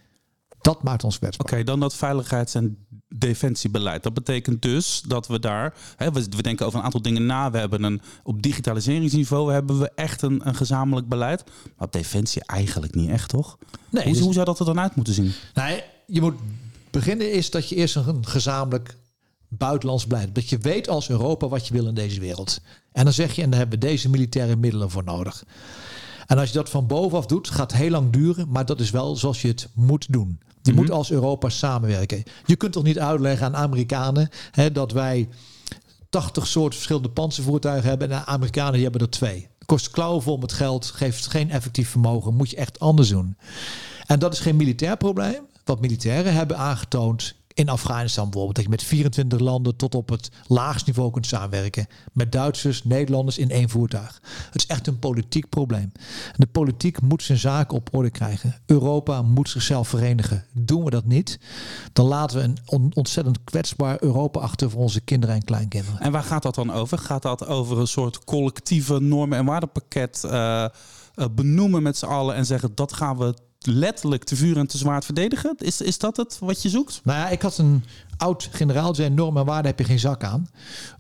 Dat 0.62 0.84
maakt 0.84 1.04
ons 1.04 1.18
kwetsbaar. 1.18 1.52
Oké, 1.52 1.64
dan 1.64 1.80
dat 1.80 1.96
veiligheids- 1.96 2.56
en 2.56 2.86
defensiebeleid. 3.08 4.04
Dat 4.04 4.14
betekent 4.14 4.62
dus 4.62 5.04
dat 5.08 5.28
we 5.28 5.40
daar, 5.40 5.74
hè, 5.96 6.12
we, 6.12 6.26
we 6.30 6.42
denken 6.42 6.66
over 6.66 6.80
een 6.80 6.86
aantal 6.86 7.02
dingen 7.02 7.26
na. 7.26 7.52
We 7.52 7.58
hebben 7.58 7.84
een, 7.84 8.02
op 8.24 8.42
digitaliseringsniveau 8.42 9.54
hebben 9.54 9.80
we 9.80 9.92
echt 9.96 10.22
een, 10.22 10.48
een 10.48 10.56
gezamenlijk 10.56 11.08
beleid. 11.08 11.44
Maar 11.46 11.88
op 11.88 11.94
defensie 11.94 12.44
eigenlijk 12.46 12.96
niet 12.96 13.10
echt, 13.10 13.30
toch? 13.30 13.58
Nee, 13.90 14.04
hoe, 14.04 14.14
dus- 14.14 14.22
hoe 14.22 14.34
zou 14.34 14.46
dat 14.46 14.60
er 14.60 14.66
dan 14.66 14.80
uit 14.80 14.96
moeten 14.96 15.14
zien? 15.14 15.32
Nee, 15.54 15.84
je 16.08 16.22
moet 16.22 16.36
beginnen 16.92 17.32
is 17.32 17.50
dat 17.50 17.70
je 17.70 17.76
eerst 17.76 17.96
een 17.96 18.28
gezamenlijk 18.28 18.98
buitenlands 19.48 20.08
beleid. 20.08 20.36
Dat 20.36 20.50
je 20.50 20.58
weet 20.58 20.90
als 20.90 21.10
Europa 21.10 21.48
wat 21.48 21.68
je 21.68 21.74
wil 21.74 21.88
in 21.88 21.94
deze 21.94 22.20
wereld. 22.20 22.60
En 22.92 23.04
dan 23.04 23.14
zeg 23.14 23.36
je, 23.36 23.42
en 23.42 23.50
daar 23.50 23.60
hebben 23.60 23.80
we 23.80 23.86
deze 23.86 24.10
militaire 24.10 24.56
middelen 24.56 24.90
voor 24.90 25.04
nodig. 25.04 25.44
En 26.26 26.38
als 26.38 26.48
je 26.48 26.56
dat 26.56 26.70
van 26.70 26.88
bovenaf 26.88 27.26
doet, 27.26 27.50
gaat 27.50 27.72
het 27.72 27.82
heel 27.82 27.90
lang 27.90 28.10
duren. 28.12 28.50
Maar 28.50 28.66
dat 28.66 28.80
is 28.80 28.90
wel 28.92 29.16
zoals 29.16 29.42
je 29.42 29.48
het 29.48 29.68
moet 29.74 30.12
doen. 30.12 30.40
Je 30.62 30.72
Mhm. 30.72 30.80
moet 30.82 30.92
als 30.92 31.12
Europa 31.12 31.50
samenwerken. 31.50 32.24
Je 32.46 32.56
kunt 32.56 32.74
toch 32.74 32.84
niet 32.84 33.00
uitleggen 33.00 33.46
aan 33.46 33.56
Amerikanen 33.56 34.30
hè, 34.52 34.72
dat 34.72 34.92
wij 34.92 35.30
80 36.10 36.48
soorten 36.48 36.74
verschillende 36.74 37.10
panzervoertuigen 37.10 37.90
hebben. 37.90 38.12
En 38.12 38.20
de 38.20 38.26
Amerikanen 38.26 38.74
die 38.74 38.84
hebben 38.84 39.02
er 39.02 39.10
twee. 39.10 39.48
Kost 39.66 39.90
klauwen 39.90 40.22
vol 40.24 40.38
met 40.38 40.54
geld, 40.54 40.86
geeft 40.86 41.28
geen 41.28 41.52
effectief 41.52 41.90
vermogen. 41.90 42.34
Moet 42.36 42.50
je 42.50 42.56
echt 42.56 42.80
anders 42.80 43.10
doen. 43.10 43.38
En 44.06 44.20
dat 44.20 44.34
is 44.34 44.40
geen 44.40 44.56
militair 44.56 44.98
probleem. 44.98 45.42
Wat 45.64 45.82
militairen 45.82 46.34
hebben 46.34 46.58
aangetoond 46.58 47.36
in 47.56 47.70
Afghanistan 47.70 48.24
bijvoorbeeld. 48.24 48.56
Dat 48.56 48.64
je 48.64 48.70
met 48.70 48.84
24 48.84 49.40
landen 49.40 49.76
tot 49.76 49.96
op 49.96 50.10
het 50.10 50.30
laagst 50.48 50.86
niveau 50.86 51.12
kunt 51.12 51.26
samenwerken. 51.26 51.88
Met 52.14 52.32
Duitsers, 52.32 52.84
Nederlanders 52.84 53.38
in 53.38 53.50
één 53.50 53.70
voertuig. 53.70 54.22
Het 54.52 54.56
is 54.56 54.66
echt 54.66 54.88
een 54.88 55.00
politiek 55.00 55.50
probleem. 55.50 55.92
De 56.36 56.46
politiek 56.46 57.02
moet 57.02 57.24
zijn 57.24 57.38
zaken 57.38 57.78
op 57.78 57.90
orde 57.92 58.10
krijgen. 58.10 58.56
Europa 58.66 59.22
moet 59.22 59.50
zichzelf 59.50 59.88
verenigen. 59.88 60.46
Doen 60.52 60.84
we 60.84 60.90
dat 60.90 61.06
niet, 61.06 61.40
dan 61.94 62.06
laten 62.06 62.38
we 62.38 62.44
een 62.44 62.58
on- 62.66 62.92
ontzettend 62.94 63.44
kwetsbaar 63.44 63.98
Europa 64.00 64.40
achter 64.40 64.70
voor 64.70 64.82
onze 64.82 65.02
kinderen 65.02 65.36
en 65.36 65.44
kleinkinderen. 65.44 66.00
En 66.00 66.12
waar 66.12 66.24
gaat 66.24 66.44
dat 66.44 66.56
dan 66.56 66.72
over? 66.72 66.98
Gaat 66.98 67.22
dat 67.22 67.48
over 67.48 67.80
een 67.80 67.88
soort 67.88 68.24
collectieve 68.24 69.00
normen- 69.00 69.38
en 69.38 69.46
waardepakket 69.46 70.24
eh, 70.24 70.64
eh, 70.64 70.70
benoemen 71.32 71.84
met 71.84 71.98
z'n 71.98 72.06
allen 72.06 72.36
en 72.36 72.46
zeggen 72.46 72.76
dat 72.76 72.94
gaan 72.94 73.18
we 73.18 73.34
letterlijk 73.66 74.24
te 74.24 74.36
vuur 74.36 74.58
en 74.58 74.68
te 74.68 74.78
zwaard 74.78 75.06
verdedigen? 75.06 75.56
Is, 75.58 75.82
is 75.82 75.98
dat 75.98 76.18
het 76.18 76.38
wat 76.40 76.62
je 76.62 76.70
zoekt? 76.70 77.02
Nou 77.04 77.20
ja, 77.20 77.30
ik 77.30 77.42
had 77.42 77.58
een 77.58 77.84
oud 78.18 78.50
generaal 78.52 78.86
die 78.86 78.96
zei: 78.96 79.10
normen 79.10 79.42
en 79.42 79.48
waarden 79.48 79.66
heb 79.66 79.80
je 79.80 79.86
geen 79.86 80.00
zak 80.00 80.24
aan. 80.24 80.50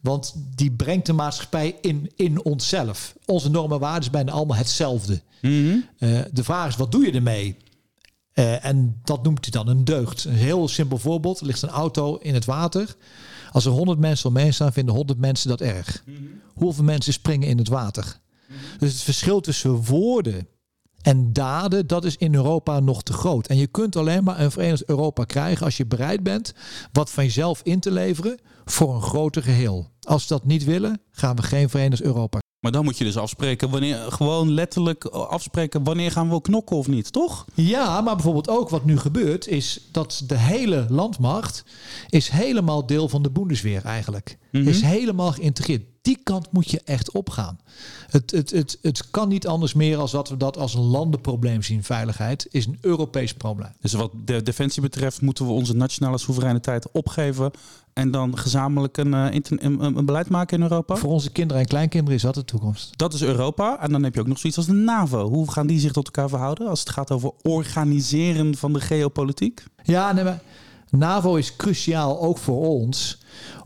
Want 0.01 0.35
die 0.55 0.71
brengt 0.71 1.05
de 1.05 1.13
maatschappij 1.13 1.75
in, 1.81 2.11
in 2.15 2.43
onszelf. 2.43 3.15
Onze 3.25 3.49
normen 3.49 3.75
en 3.75 3.81
waarden 3.81 4.01
is 4.01 4.09
bijna 4.09 4.31
allemaal 4.31 4.57
hetzelfde. 4.57 5.21
Mhm. 5.41 5.77
Eh, 5.97 6.19
de 6.31 6.43
vraag 6.43 6.67
is: 6.67 6.75
wat 6.75 6.91
doe 6.91 7.05
je 7.05 7.11
ermee? 7.11 7.57
Eh, 8.33 8.65
en 8.65 8.99
dat 9.03 9.23
noemt 9.23 9.41
hij 9.41 9.51
dan 9.51 9.67
een 9.67 9.85
deugd. 9.85 10.23
Een 10.23 10.33
heel 10.33 10.67
simpel 10.67 10.97
voorbeeld: 10.97 11.39
er 11.39 11.45
ligt 11.45 11.61
een 11.61 11.69
auto 11.69 12.15
in 12.15 12.33
het 12.33 12.45
water. 12.45 12.95
Als 13.51 13.65
er 13.65 13.71
100 13.71 13.99
mensen 13.99 14.29
omheen 14.29 14.53
staan, 14.53 14.73
vinden 14.73 14.95
100 14.95 15.19
mensen 15.19 15.49
dat 15.49 15.61
erg. 15.61 16.03
Hoeveel 16.53 16.83
mensen 16.83 17.13
springen 17.13 17.47
in 17.47 17.57
het 17.57 17.67
water? 17.67 18.19
Dus 18.77 18.91
het 18.91 19.01
verschil 19.01 19.41
tussen 19.41 19.83
woorden 19.83 20.47
en 21.05 21.33
daden, 21.33 21.87
dat 21.87 22.05
is 22.05 22.17
in 22.17 22.35
Europa 22.35 22.79
nog 22.79 23.03
te 23.03 23.13
groot. 23.13 23.47
En 23.47 23.57
je 23.57 23.67
kunt 23.67 23.95
alleen 23.95 24.23
maar 24.23 24.39
een 24.39 24.51
Verenigd 24.51 24.85
Europa 24.85 25.23
krijgen 25.23 25.65
als 25.65 25.77
je 25.77 25.85
bereid 25.85 26.23
bent 26.23 26.53
wat 26.91 27.09
van 27.09 27.23
jezelf 27.23 27.61
in 27.63 27.79
te 27.79 27.91
leveren 27.91 28.39
voor 28.65 28.95
een 28.95 29.01
groter 29.01 29.43
geheel. 29.43 29.89
Als 29.99 30.21
we 30.21 30.33
dat 30.33 30.45
niet 30.45 30.63
willen, 30.63 31.01
gaan 31.11 31.35
we 31.35 31.41
geen 31.41 31.69
Verenigd 31.69 32.01
Europa. 32.01 32.39
Maar 32.59 32.71
dan 32.71 32.83
moet 32.83 32.97
je 32.97 33.03
dus 33.03 33.17
afspreken 33.17 33.69
wanneer, 33.69 33.97
gewoon 34.11 34.51
letterlijk 34.51 35.05
afspreken 35.05 35.83
wanneer 35.83 36.11
gaan 36.11 36.29
we 36.29 36.41
knokken 36.41 36.75
of 36.75 36.87
niet, 36.87 37.11
toch? 37.11 37.45
Ja, 37.53 38.01
maar 38.01 38.15
bijvoorbeeld 38.15 38.49
ook 38.49 38.69
wat 38.69 38.85
nu 38.85 38.97
gebeurt 38.97 39.47
is 39.47 39.89
dat 39.91 40.23
de 40.27 40.37
hele 40.37 40.85
landmacht 40.89 41.65
is 42.09 42.29
helemaal 42.29 42.85
deel 42.85 43.09
van 43.09 43.21
de 43.21 43.31
Bundesweer 43.31 43.85
eigenlijk. 43.85 44.37
Mhm. 44.51 44.67
Is 44.67 44.81
helemaal 44.81 45.31
geïntegreerd. 45.31 45.83
Die 46.05 46.19
kant 46.23 46.51
moet 46.51 46.71
je 46.71 46.81
echt 46.85 47.11
opgaan. 47.11 47.59
Het, 48.09 48.31
het, 48.31 48.51
het, 48.51 48.77
het 48.81 49.09
kan 49.11 49.27
niet 49.27 49.47
anders 49.47 49.73
meer 49.73 49.97
als 49.97 50.11
dat 50.11 50.29
we 50.29 50.37
dat 50.37 50.57
als 50.57 50.73
een 50.73 50.81
landenprobleem 50.81 51.61
zien. 51.61 51.83
Veiligheid 51.83 52.47
is 52.51 52.65
een 52.65 52.77
Europees 52.81 53.33
probleem. 53.33 53.71
Dus 53.81 53.93
wat 53.93 54.11
de 54.25 54.43
defensie 54.43 54.81
betreft 54.81 55.21
moeten 55.21 55.45
we 55.45 55.51
onze 55.51 55.75
nationale 55.75 56.17
soevereiniteit 56.17 56.91
opgeven 56.91 57.51
en 57.93 58.11
dan 58.11 58.37
gezamenlijk 58.37 58.97
een, 58.97 59.13
eh, 59.13 59.27
een- 59.49 59.83
een 59.97 60.05
beleid 60.05 60.29
maken 60.29 60.57
in 60.57 60.63
Europa? 60.63 60.95
Voor 60.95 61.11
onze 61.11 61.31
kinderen 61.31 61.61
en 61.61 61.67
kleinkinderen 61.67 62.15
is 62.15 62.21
dat 62.21 62.33
de 62.35 62.45
toekomst. 62.45 62.97
Dat 62.97 63.13
is 63.13 63.21
Europa. 63.21 63.79
En 63.81 63.91
dan 63.91 64.03
heb 64.03 64.13
je 64.13 64.19
ook 64.19 64.27
nog 64.27 64.37
zoiets 64.39 64.57
als 64.57 64.67
de 64.67 64.73
NAVO. 64.73 65.29
Hoe 65.29 65.51
gaan 65.51 65.67
die 65.67 65.79
zich 65.79 65.91
tot 65.91 66.05
elkaar 66.05 66.29
verhouden 66.29 66.67
als 66.67 66.79
het 66.79 66.89
gaat 66.89 67.11
over 67.11 67.31
organiseren 67.41 68.55
van 68.57 68.73
de 68.73 68.81
geopolitiek? 68.81 69.63
Ja, 69.83 70.11
nee, 70.11 70.23
maar 70.23 70.39
NAVO 70.89 71.35
is 71.35 71.55
cruciaal 71.55 72.21
ook 72.21 72.37
voor 72.37 72.67
ons 72.67 73.17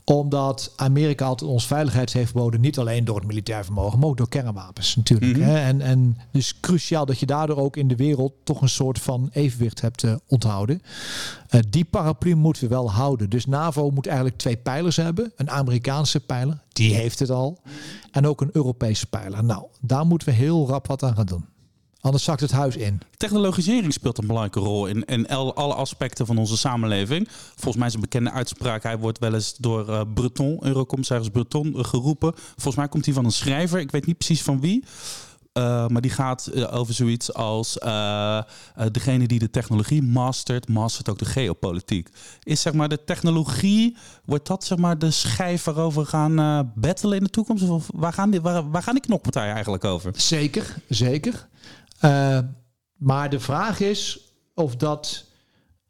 Omdat 0.10 0.74
Amerika 0.76 1.26
altijd 1.26 1.52
ons 1.52 1.68
veiligheids 1.68 2.14
heeft 2.14 2.32
geboden. 2.32 2.62
Niet 2.62 2.80
alleen 2.80 3.06
door 3.06 3.16
het 3.16 3.28
militair 3.28 3.64
vermogen, 3.64 4.00
maar 4.00 4.10
ook 4.10 4.18
door 4.18 4.30
kernwapens 4.30 4.96
natuurlijk. 4.96 5.38
Mhm. 5.38 5.48
hè. 5.48 5.60
En, 5.60 5.82
en 5.82 6.18
dus 6.32 6.60
cruciaal 6.60 7.06
dat 7.06 7.20
je 7.20 7.26
daardoor 7.26 7.58
ook 7.58 7.78
in 7.78 7.88
de 7.88 7.96
wereld 7.96 8.34
toch 8.44 8.62
een 8.62 8.70
soort 8.70 9.00
van 9.00 9.30
evenwicht 9.32 9.82
hebt 9.82 10.04
eh, 10.04 10.16
onthouden. 10.28 10.82
Eh, 11.50 11.60
die 11.70 11.86
paraplu 11.86 12.36
moeten 12.36 12.64
we 12.64 12.70
wel 12.70 12.92
houden. 12.92 13.30
Dus 13.30 13.46
NAVO 13.46 13.90
moet 13.90 14.08
eigenlijk 14.08 14.38
twee 14.38 14.58
pijlers 14.58 14.96
hebben. 14.96 15.32
Een 15.36 15.50
Amerikaanse 15.50 16.20
pijler, 16.20 16.62
die 16.74 16.94
heeft 16.94 17.20
het 17.20 17.30
al. 17.30 17.60
En 18.12 18.28
ook 18.28 18.42
een 18.42 18.50
Europese 18.54 19.06
pijler. 19.06 19.44
Nou, 19.44 19.64
daar 19.82 20.06
moeten 20.06 20.28
we 20.28 20.34
heel 20.34 20.68
rap 20.68 20.88
wat 20.88 21.04
aan 21.04 21.16
gaan 21.16 21.26
doen. 21.26 21.46
Anders 22.02 22.24
zakt 22.24 22.42
het 22.42 22.52
huis 22.52 22.76
in. 22.76 23.02
Technologisering 23.18 23.94
speelt 23.94 24.18
een 24.18 24.28
belangrijke 24.28 24.60
rol 24.60 24.86
in, 24.86 25.06
in 25.06 25.28
alle 25.28 25.74
aspecten 25.74 26.26
van 26.26 26.38
onze 26.38 26.58
samenleving. 26.58 27.28
Volgens 27.32 27.76
mij 27.76 27.88
is 27.88 27.94
een 27.94 28.00
bekende 28.00 28.32
uitspraak. 28.32 28.84
Hij 28.84 28.98
wordt 28.98 29.20
wel 29.20 29.34
eens 29.34 29.56
door 29.58 29.90
eh, 29.90 30.02
Breton, 30.14 30.66
Eurocommissaris 30.66 31.30
Breton, 31.30 31.78
eh, 31.78 31.84
geroepen. 31.84 32.34
Volgens 32.36 32.76
mij 32.76 32.88
komt 32.88 33.06
hij 33.06 33.14
van 33.14 33.26
een 33.26 33.32
schrijver. 33.32 33.80
Ik 33.80 33.92
weet 33.92 34.06
niet 34.06 34.18
precies 34.18 34.42
van 34.42 34.60
wie. 34.60 34.84
Eh, 35.54 35.88
maar 35.88 36.02
die 36.02 36.12
gaat 36.12 36.72
over 36.72 36.94
zoiets 36.94 37.34
als 37.34 37.74
degene 38.92 39.28
die 39.28 39.40
de 39.40 39.50
technologie 39.50 40.02
mastert, 40.02 40.68
mastert 40.68 41.10
ook 41.10 41.20
de 41.20 41.26
geopolitiek. 41.26 42.10
Is 42.44 42.62
zeg 42.62 42.74
maar 42.74 42.90
de 42.90 43.04
technologie, 43.04 43.98
wordt 44.26 44.48
dat 44.48 44.64
zeg 44.64 44.78
maar 44.78 45.00
de 45.00 45.12
schijf 45.12 45.64
waarover 45.64 46.02
we 46.02 46.08
gaan 46.08 46.72
battelen 46.76 47.18
in 47.18 47.24
de 47.24 47.30
toekomst? 47.30 47.70
Of 47.70 47.90
waar 47.96 48.14
gaan 48.14 48.30
die, 48.30 48.42
waar, 48.42 48.70
waar 48.70 48.84
gaan 48.84 48.94
die 48.94 49.04
knokpartijen 49.04 49.54
eigenlijk 49.54 49.84
over? 49.84 50.12
Zeker, 50.16 50.76
zeker. 50.88 51.48
Eh, 52.00 52.40
maar 52.98 53.30
de 53.30 53.40
vraag 53.40 53.80
is 53.80 54.20
of 54.56 54.76
dat 54.76 55.26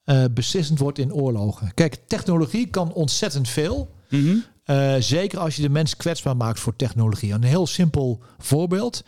eh, 0.04 0.24
beslissend 0.32 0.80
wordt 0.80 0.98
in 0.98 1.14
oorlogen. 1.14 1.74
Kijk, 1.74 1.98
technologie 2.08 2.68
kan 2.68 2.94
ontzettend 2.94 3.50
veel. 3.50 3.96
Mhm. 4.10 4.36
Eh, 4.64 4.96
zeker 5.00 5.40
als 5.40 5.56
je 5.56 5.62
de 5.62 5.70
mens 5.70 5.96
kwetsbaar 5.98 6.38
maakt 6.38 6.60
voor 6.60 6.76
technologie. 6.76 7.34
Een 7.34 7.44
heel 7.44 7.68
simpel 7.68 8.20
voorbeeld. 8.38 9.04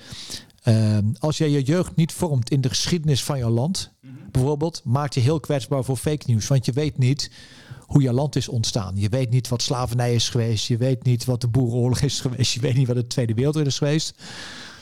Als 1.20 1.38
jij 1.38 1.50
je 1.50 1.64
jeugd 1.64 1.96
niet 1.96 2.12
vormt 2.12 2.50
in 2.50 2.62
de 2.62 2.70
geschiedenis 2.70 3.24
van 3.24 3.38
je 3.38 3.50
land, 3.50 3.92
bijvoorbeeld, 4.32 4.82
maakt 4.84 5.14
je 5.14 5.20
heel 5.20 5.40
kwetsbaar 5.40 5.84
voor 5.84 5.98
fake 5.98 6.24
news. 6.28 6.48
Want 6.48 6.66
je 6.66 6.72
weet 6.72 6.98
niet 6.98 7.32
hoe 7.92 8.02
je 8.02 8.14
land 8.14 8.36
is 8.36 8.48
ontstaan. 8.48 8.94
Je 8.96 9.10
weet 9.10 9.30
niet 9.30 9.48
wat 9.48 9.62
slavernij 9.62 10.16
is 10.16 10.30
geweest. 10.30 10.68
Je 10.68 10.78
weet 10.78 11.04
niet 11.04 11.26
wat 11.26 11.42
de 11.42 11.48
boerenoorlog 11.48 12.02
is 12.02 12.20
geweest. 12.20 12.54
Je 12.54 12.60
weet 12.60 12.76
niet 12.76 12.88
wat 12.88 12.96
de 12.96 13.08
Tweede 13.08 13.34
Wereldoorlog 13.34 13.72
is 13.72 13.78
geweest. 13.78 14.14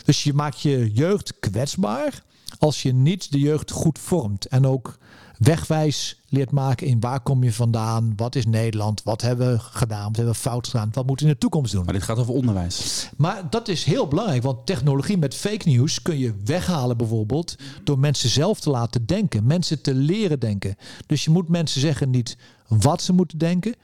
Dus 0.10 0.24
je 0.24 0.34
maakt 0.34 0.62
je 0.62 0.92
jeugd 0.94 1.34
kwetsbaar 1.39 2.24
als 2.60 2.82
je 2.82 2.94
niet 2.94 3.32
de 3.32 3.39
jeugd 3.39 3.72
goed 3.72 4.00
vormt. 4.00 4.46
En 4.46 4.66
ook 4.66 4.98
wegwijs 5.38 6.22
leert 6.30 6.51
maken 6.51 6.88
in 6.88 7.00
waar 7.00 7.20
kom 7.20 7.44
je 7.44 7.54
vandaan, 7.54 8.13
wat 8.16 8.36
is 8.36 8.46
Nederland, 8.46 9.04
wat 9.04 9.22
hebben 9.22 9.51
we 9.51 9.60
gedaan, 9.60 10.04
wat 10.04 10.16
hebben 10.16 10.34
we 10.34 10.39
fout 10.39 10.68
gedaan, 10.68 10.89
wat 10.94 11.06
moeten 11.06 11.25
we 11.25 11.32
in 11.32 11.38
de 11.38 11.46
toekomst 11.46 11.72
doen. 11.72 11.84
Maar 11.86 11.94
dit 11.94 12.04
gaat 12.04 12.18
over 12.18 12.34
onderwijs. 12.34 13.10
Maar 13.18 13.50
dat 13.50 13.68
is 13.68 13.84
heel 13.84 14.08
belangrijk, 14.08 14.44
want 14.44 14.66
technologie 14.66 15.18
met 15.18 15.36
fake 15.36 15.70
news 15.70 16.01
kun 16.01 16.18
je 16.18 16.34
weghalen 16.46 16.98
bijvoorbeeld 16.98 17.56
door 17.84 18.00
mensen 18.00 18.30
zelf 18.30 18.60
te 18.60 18.70
laten 18.70 19.06
denken, 19.06 19.46
mensen 19.46 19.82
te 19.82 19.94
leren 19.94 20.39
denken. 20.39 20.75
Dus 21.06 21.24
je 21.24 21.32
moet 21.32 21.50
mensen 21.50 21.82
zeggen 21.82 22.10
niet 22.10 22.38
wat 22.68 23.01
ze 23.01 23.13
moeten 23.13 23.38
denken, 23.38 23.75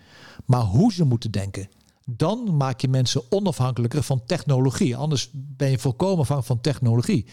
maar 0.46 0.62
hoe 0.62 0.94
ze 0.94 1.04
moeten 1.04 1.32
denken. 1.32 1.70
Dan 2.08 2.58
maak 2.58 2.82
je 2.82 2.88
mensen 2.88 3.22
onafhankelijker 3.30 4.04
van 4.04 4.26
technologie. 4.26 4.96
Anders 4.96 5.30
ben 5.34 5.70
je 5.70 5.80
volkomen 5.80 6.20
afhankelijk 6.20 6.48
van 6.48 6.62
technologie. 6.62 7.26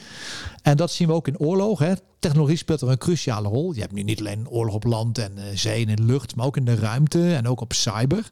En 0.62 0.76
dat 0.76 0.90
zien 0.90 1.08
we 1.08 1.14
ook 1.14 1.28
in 1.28 1.38
oorlog. 1.38 1.78
Hè. 1.78 1.92
Technologie 2.18 2.56
speelt 2.56 2.80
er 2.80 2.88
een 2.88 2.98
cruciale 2.98 3.48
rol. 3.48 3.72
Je 3.72 3.80
hebt 3.80 3.92
nu 3.92 4.02
niet 4.02 4.20
alleen 4.20 4.38
een 4.38 4.48
oorlog 4.48 4.74
op 4.74 4.84
land 4.84 5.18
en 5.18 5.38
eh, 5.38 5.56
zee 5.56 5.82
en 5.82 5.88
in 5.88 5.96
de 5.96 6.02
lucht, 6.02 6.36
maar 6.36 6.46
ook 6.46 6.56
in 6.56 6.64
de 6.64 6.74
ruimte 6.74 7.34
en 7.34 7.48
ook 7.48 7.60
op 7.60 7.72
cyber. 7.72 8.30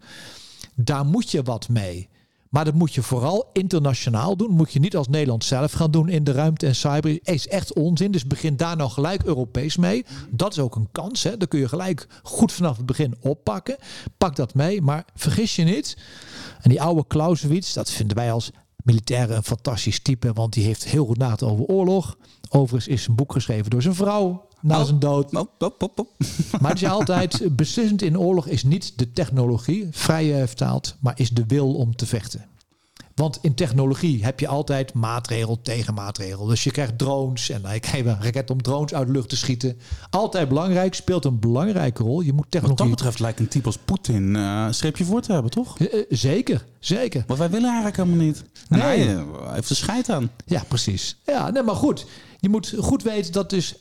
Daar 0.75 1.05
moet 1.05 1.31
je 1.31 1.43
wat 1.43 1.69
mee. 1.69 2.09
Maar 2.51 2.65
dat 2.65 2.75
moet 2.75 2.95
je 2.95 3.03
vooral 3.03 3.51
internationaal 3.53 4.37
doen. 4.37 4.51
Moet 4.51 4.73
je 4.73 4.79
niet 4.79 4.97
als 4.97 5.09
Nederland 5.09 5.45
zelf 5.45 5.73
gaan 5.73 5.91
doen 5.91 6.09
in 6.09 6.25
de 6.25 6.33
ruimte 6.33 6.67
en 6.67 6.75
cyber. 6.75 7.19
Is 7.23 7.49
echt 7.49 7.75
onzin. 7.75 8.11
Dus 8.11 8.27
begin 8.27 8.57
daar 8.57 8.77
nou 8.77 8.91
gelijk 8.91 9.23
Europees 9.23 9.77
mee. 9.77 10.05
Dat 10.31 10.53
is 10.53 10.59
ook 10.59 10.77
een 10.77 10.89
kans. 10.93 11.23
Hè. 11.23 11.37
Dan 11.37 11.49
kun 11.49 11.59
je 11.59 11.69
gelijk 11.69 12.07
goed 12.23 12.53
vanaf 12.53 12.77
het 12.77 12.87
begin 12.87 13.15
oppakken. 13.21 13.77
Pak 14.19 14.37
dat 14.37 14.55
mee. 14.55 14.83
Maar 14.83 15.05
vergis 15.15 15.57
je 15.57 15.63
niet. 15.63 15.97
En 16.63 16.71
die 16.71 16.83
oude 16.83 17.05
Clausewitz, 17.07 17.73
dat 17.73 17.91
vinden 17.91 18.17
wij 18.17 18.33
als 18.33 18.51
militaire 18.85 19.35
een 19.35 19.43
fantastisch 19.43 20.01
type. 20.01 20.33
Want 20.33 20.53
die 20.53 20.65
heeft 20.65 20.85
heel 20.85 21.07
goed 21.07 21.19
nagedacht 21.19 21.53
over 21.53 21.65
oorlog. 21.65 22.17
Overigens 22.49 22.95
is 22.95 23.07
een 23.07 23.15
boek 23.15 23.33
geschreven 23.33 23.71
door 23.71 23.83
zijn 23.83 23.95
vrouw. 23.95 24.49
Na 24.63 24.79
Oh. 24.79 24.85
zijn 24.85 24.99
dood. 24.99 25.35
Op, 25.37 25.83
op. 25.83 26.07
Maar 26.61 26.71
het 26.71 26.83
is 26.83 26.89
altijd 26.89 27.57
beslissend 27.57 28.03
in 28.03 28.19
oorlog 28.19 28.47
is 28.47 28.65
niet 28.65 28.99
de 28.99 29.13
technologie, 29.13 29.89
vrij 29.91 30.41
eh, 30.41 30.47
vertaald, 30.47 30.97
maar 31.01 31.13
is 31.17 31.31
de 31.31 31.45
wil 31.47 31.75
om 31.75 31.97
te 31.97 32.07
vechten. 32.07 32.45
Want 33.21 33.39
in 33.41 33.55
technologie 33.55 34.25
heb 34.25 34.41
je 34.41 34.49
altijd 34.49 34.95
maatregel 34.95 35.59
tegen 35.63 35.95
maatregel. 35.95 36.47
Dus 36.47 36.65
je 36.65 36.71
krijgt 36.71 36.99
drones 36.99 37.51
en 37.51 37.63
dan 37.63 37.81
krijg 37.81 38.05
je 38.05 38.11
een 38.11 38.23
raket 38.23 38.51
om 38.51 38.63
drones 38.63 38.95
uit 38.95 39.07
de 39.07 39.13
lucht 39.13 39.29
te 39.29 39.37
schieten. 39.37 39.79
Altijd 40.11 40.49
belangrijk, 40.49 40.95
speelt 40.95 41.25
een 41.25 41.39
belangrijke 41.39 42.03
rol. 42.03 42.21
Je 42.21 42.33
moet 42.33 42.45
Wat 42.45 42.53
dat 42.53 42.63
technologie... 42.63 42.91
betreft 42.91 43.19
lijkt 43.19 43.41
een 43.41 43.49
type 43.49 43.67
als 43.67 43.79
Poetin 43.85 44.37
eh, 44.37 44.65
een 44.67 44.75
streepje 44.75 45.05
voor 45.05 45.21
te 45.21 45.33
hebben, 45.33 45.51
toch? 45.51 45.79
Eh, 45.79 45.99
eh, 45.99 46.05
zeker, 46.09 46.65
zeker. 46.79 47.25
Maar 47.27 47.37
wij 47.37 47.51
willen 47.51 47.69
eigenlijk 47.69 47.97
helemaal 47.97 48.25
niet. 48.27 48.45
Nee. 48.69 48.81
hij 48.81 48.97
hij 48.97 49.25
heeft 49.55 49.71
er 49.71 49.77
scheid 49.77 50.11
aan. 50.11 50.31
Ja, 50.47 50.63
precies. 50.69 51.17
Ja, 51.27 51.51
nee, 51.51 51.63
maar 51.63 51.75
goed. 51.75 52.07
Je 52.39 52.49
moet 52.49 52.75
goed 52.79 53.03
weten 53.03 53.33
dat 53.33 53.51
dus. 53.51 53.75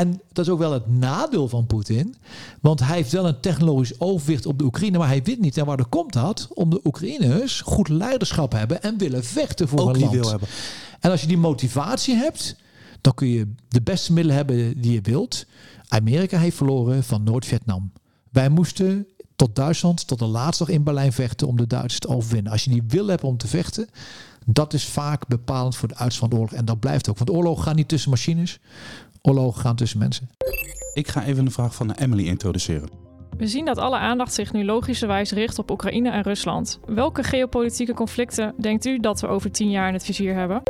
En 0.00 0.20
dat 0.32 0.46
is 0.46 0.52
ook 0.52 0.58
wel 0.58 0.72
het 0.72 0.88
nadeel 0.88 1.48
van 1.48 1.66
Poetin. 1.66 2.14
Want 2.60 2.80
hij 2.80 2.96
heeft 2.96 3.12
wel 3.12 3.26
een 3.26 3.40
technologisch 3.40 4.00
overwicht 4.00 4.46
op 4.46 4.58
de 4.58 4.64
Oekraïne. 4.64 4.98
Maar 4.98 5.08
hij 5.08 5.22
weet 5.22 5.40
niet 5.40 5.56
en 5.56 5.64
waar 5.64 5.76
dat 5.76 5.88
komt 5.88 6.12
dat. 6.12 6.48
Om 6.54 6.70
de 6.70 6.80
Oekraïners 6.84 7.60
goed 7.60 7.88
leiderschap 7.88 8.52
hebben 8.52 8.82
en 8.82 8.98
willen 8.98 9.24
vechten 9.24 9.68
voor 9.68 9.80
Ook 9.80 9.86
een 9.86 9.92
die 9.92 10.02
land. 10.02 10.14
wil 10.14 10.30
hebben. 10.30 10.48
En 11.00 11.10
als 11.10 11.20
je 11.20 11.26
die 11.26 11.38
motivatie 11.38 12.14
hebt, 12.14 12.56
dan 13.00 13.14
kun 13.14 13.28
je 13.28 13.52
de 13.68 13.82
beste 13.82 14.12
middelen 14.12 14.36
hebben 14.36 14.80
die 14.80 14.92
je 14.92 15.00
wilt. 15.00 15.46
Amerika 15.88 16.38
heeft 16.38 16.56
verloren 16.56 17.04
van 17.04 17.22
Noord-Vietnam. 17.22 17.92
Wij 18.30 18.48
moesten 18.48 19.06
tot 19.36 19.56
Duitsland, 19.56 20.06
tot 20.06 20.18
de 20.18 20.24
laatste 20.26 20.64
dag 20.64 20.74
in 20.74 20.82
Berlijn 20.82 21.12
vechten 21.12 21.46
om 21.46 21.56
de 21.56 21.66
Duitsers 21.66 21.98
te 21.98 22.08
overwinnen. 22.08 22.52
Als 22.52 22.64
je 22.64 22.70
die 22.70 22.82
wil 22.88 23.06
hebt 23.06 23.24
om 23.24 23.36
te 23.36 23.46
vechten, 23.46 23.88
dat 24.46 24.74
is 24.74 24.84
vaak 24.84 25.28
bepalend 25.28 25.76
voor 25.76 25.88
de 25.88 25.96
uitslag 25.96 26.28
van 26.28 26.30
de 26.30 26.36
oorlog. 26.36 26.52
En 26.52 26.64
dat 26.64 26.80
blijft 26.80 27.08
ook. 27.08 27.18
Want 27.18 27.30
oorlogen 27.30 27.62
gaan 27.62 27.76
niet 27.76 27.88
tussen 27.88 28.10
machines. 28.10 28.58
Oorlogen 29.22 29.60
gaan 29.60 29.76
tussen 29.76 29.98
mensen. 29.98 30.28
Ik 30.94 31.08
ga 31.08 31.24
even 31.24 31.46
een 31.46 31.52
vraag 31.52 31.74
van 31.74 31.90
Emily 31.90 32.26
introduceren. 32.26 32.88
We 33.36 33.46
zien 33.46 33.64
dat 33.64 33.78
alle 33.78 33.96
aandacht 33.96 34.32
zich 34.32 34.52
nu 34.52 34.64
logischerwijs 34.64 35.32
richt 35.32 35.58
op 35.58 35.70
Oekraïne 35.70 36.10
en 36.10 36.22
Rusland. 36.22 36.80
Welke 36.86 37.22
geopolitieke 37.22 37.94
conflicten 37.94 38.54
denkt 38.58 38.84
u 38.84 38.98
dat 38.98 39.20
we 39.20 39.26
over 39.26 39.50
tien 39.50 39.70
jaar 39.70 39.88
in 39.88 39.94
het 39.94 40.04
vizier 40.04 40.34
hebben? 40.34 40.62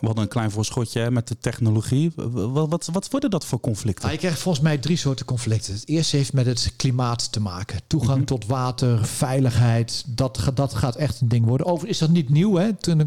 We 0.00 0.06
hadden 0.06 0.24
een 0.24 0.30
klein 0.30 0.50
voorschotje 0.50 1.00
hè, 1.00 1.10
met 1.10 1.28
de 1.28 1.38
technologie. 1.38 2.12
Wat, 2.14 2.68
wat, 2.68 2.88
wat 2.92 3.10
worden 3.10 3.30
dat 3.30 3.44
voor 3.44 3.60
conflicten? 3.60 4.02
Nou, 4.02 4.14
je 4.14 4.18
krijgt 4.20 4.40
volgens 4.40 4.64
mij 4.64 4.78
drie 4.78 4.96
soorten 4.96 5.26
conflicten. 5.26 5.74
Het 5.74 5.88
eerste 5.88 6.16
heeft 6.16 6.32
met 6.32 6.46
het 6.46 6.72
klimaat 6.76 7.32
te 7.32 7.40
maken. 7.40 7.80
Toegang 7.86 8.16
Mhm. 8.16 8.26
tot 8.26 8.46
water, 8.46 9.04
veiligheid. 9.06 10.04
Dat, 10.06 10.50
dat 10.54 10.74
gaat 10.74 10.96
echt 10.96 11.20
een 11.20 11.28
ding 11.28 11.44
worden. 11.46 11.66
Overigens 11.66 12.00
is 12.00 12.06
dat 12.06 12.16
niet 12.16 12.28
nieuw. 12.28 12.54
Hè? 12.56 12.72
Toen 12.72 13.00
ik 13.00 13.06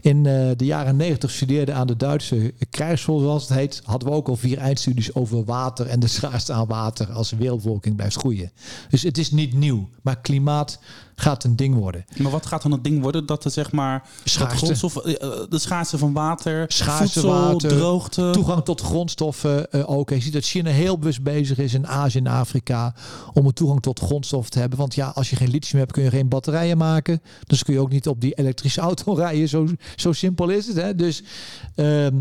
in 0.00 0.26
eh, 0.26 0.50
de 0.56 0.64
jaren 0.64 0.96
negentig 0.96 1.30
studeerde 1.30 1.72
aan 1.72 1.86
de 1.86 1.96
Duitse 1.96 2.54
krijgsschool, 2.70 3.18
zoals 3.18 3.48
het 3.48 3.58
heet, 3.58 3.80
hadden 3.84 4.08
we 4.08 4.14
ook 4.14 4.28
al 4.28 4.36
vier 4.36 4.58
eindstudies 4.58 5.14
over 5.14 5.44
water 5.44 5.86
en 5.86 6.00
de 6.00 6.06
schaarste 6.06 6.52
aan 6.52 6.66
water 6.66 7.12
als 7.12 7.28
de 7.30 7.36
wereldbevolking 7.36 7.96
blijft 7.96 8.16
groeien. 8.16 8.52
Dus 8.90 9.02
het 9.02 9.18
is 9.18 9.30
niet 9.30 9.54
nieuw. 9.54 9.88
Maar 10.02 10.20
klimaat 10.20 10.78
gaat 11.16 11.44
een 11.44 11.56
ding 11.56 11.74
worden. 11.74 12.04
Maar 12.16 12.30
wat 12.30 12.46
gaat 12.46 12.62
dan 12.62 12.72
het 12.72 12.84
ding 12.84 13.02
worden? 13.02 13.26
Dat 13.26 13.44
er 13.44 13.50
zeg 13.50 13.72
maar 13.72 14.08
Schaarste. 14.24 14.56
grondstof, 14.56 14.96
eh, 14.96 15.12
eh, 15.22 15.30
de 15.48 15.58
schaarste 15.58 15.98
van 15.98 16.12
water, 16.12 16.64
Schaarste 16.68 17.20
voedsel, 17.20 17.30
water, 17.30 17.68
droogte. 17.68 18.30
Toegang 18.32 18.64
tot 18.64 18.80
grondstoffen 18.80 19.72
eh, 19.72 19.90
ook. 19.90 20.10
Je 20.10 20.20
ziet 20.20 20.32
dat 20.32 20.44
China 20.44 20.70
heel 20.70 20.98
bewust 20.98 21.22
bezig 21.22 21.58
is 21.58 21.74
in 21.74 21.86
Azië 21.86 22.18
en 22.18 22.26
Afrika 22.26 22.94
om 23.32 23.46
een 23.46 23.52
toegang 23.52 23.82
tot 23.82 24.00
grondstoffen 24.00 24.50
te 24.50 24.58
hebben. 24.58 24.78
Want 24.78 24.94
ja, 24.94 25.08
als 25.14 25.30
je 25.30 25.36
geen 25.36 25.50
lithium 25.50 25.80
hebt, 25.80 25.92
kun 25.92 26.02
je 26.02 26.10
geen 26.10 26.28
batterijen 26.28 26.78
maken. 26.78 27.22
Dus 27.46 27.62
kun 27.62 27.74
je 27.74 27.80
ook 27.80 27.90
niet 27.90 28.08
op 28.08 28.20
die 28.20 28.34
elektrische 28.34 28.80
auto 28.80 29.14
rijden. 29.24 29.48
Zo, 29.48 29.66
zo 29.96 30.12
simpel 30.12 30.48
is 30.48 30.66
het. 30.66 30.76
Hè? 30.76 30.94
Dus 30.94 31.22
ehm, 31.74 32.20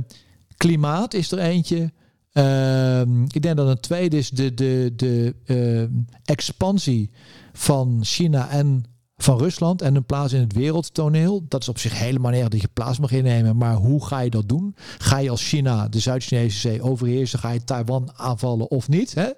klimaat 0.57 1.13
is 1.13 1.31
er 1.31 1.39
eentje. 1.39 1.91
Ehm, 2.31 3.23
ik 3.23 3.41
denk 3.41 3.55
dat 3.55 3.67
een 3.67 3.79
tweede 3.79 4.17
is 4.17 4.29
de, 4.29 4.53
de, 4.53 4.93
de 4.95 5.35
ehm, 5.45 5.89
expansie 6.23 7.09
van 7.55 7.99
China 8.03 8.49
en 8.49 8.83
van 9.17 9.37
Rusland 9.37 9.81
en 9.81 9.93
hun 9.93 10.05
plaats 10.05 10.33
in 10.33 10.39
het 10.39 10.53
wereldtoneel. 10.53 11.45
Dat 11.47 11.61
is 11.61 11.69
op 11.69 11.79
zich 11.79 11.99
helemaal 11.99 12.31
niet 12.31 12.51
dat 12.51 12.61
je 12.61 12.67
plaats 12.73 12.99
mag 12.99 13.11
innemen. 13.11 13.57
Maar 13.57 13.75
hoe 13.75 14.05
ga 14.05 14.19
je 14.19 14.29
dat 14.29 14.49
doen? 14.49 14.75
Ga 14.97 15.17
je 15.17 15.29
als 15.29 15.47
China 15.47 15.87
de 15.87 15.99
Zuid-Chinese 15.99 16.59
zee 16.59 16.81
overheersen? 16.81 17.39
Ga 17.39 17.51
je 17.51 17.63
Taiwan 17.63 18.11
aanvallen 18.15 18.69
of 18.69 18.87
niet? 18.87 19.13
Hè? 19.15 19.29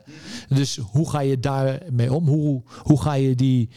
Dus 0.49 0.79
hoe 0.91 1.09
ga 1.09 1.19
je 1.19 1.39
daarmee 1.39 2.13
om? 2.13 2.27
Hoe, 2.27 2.63
hoe 2.77 3.01
ga 3.01 3.13
je 3.13 3.35
die 3.35 3.69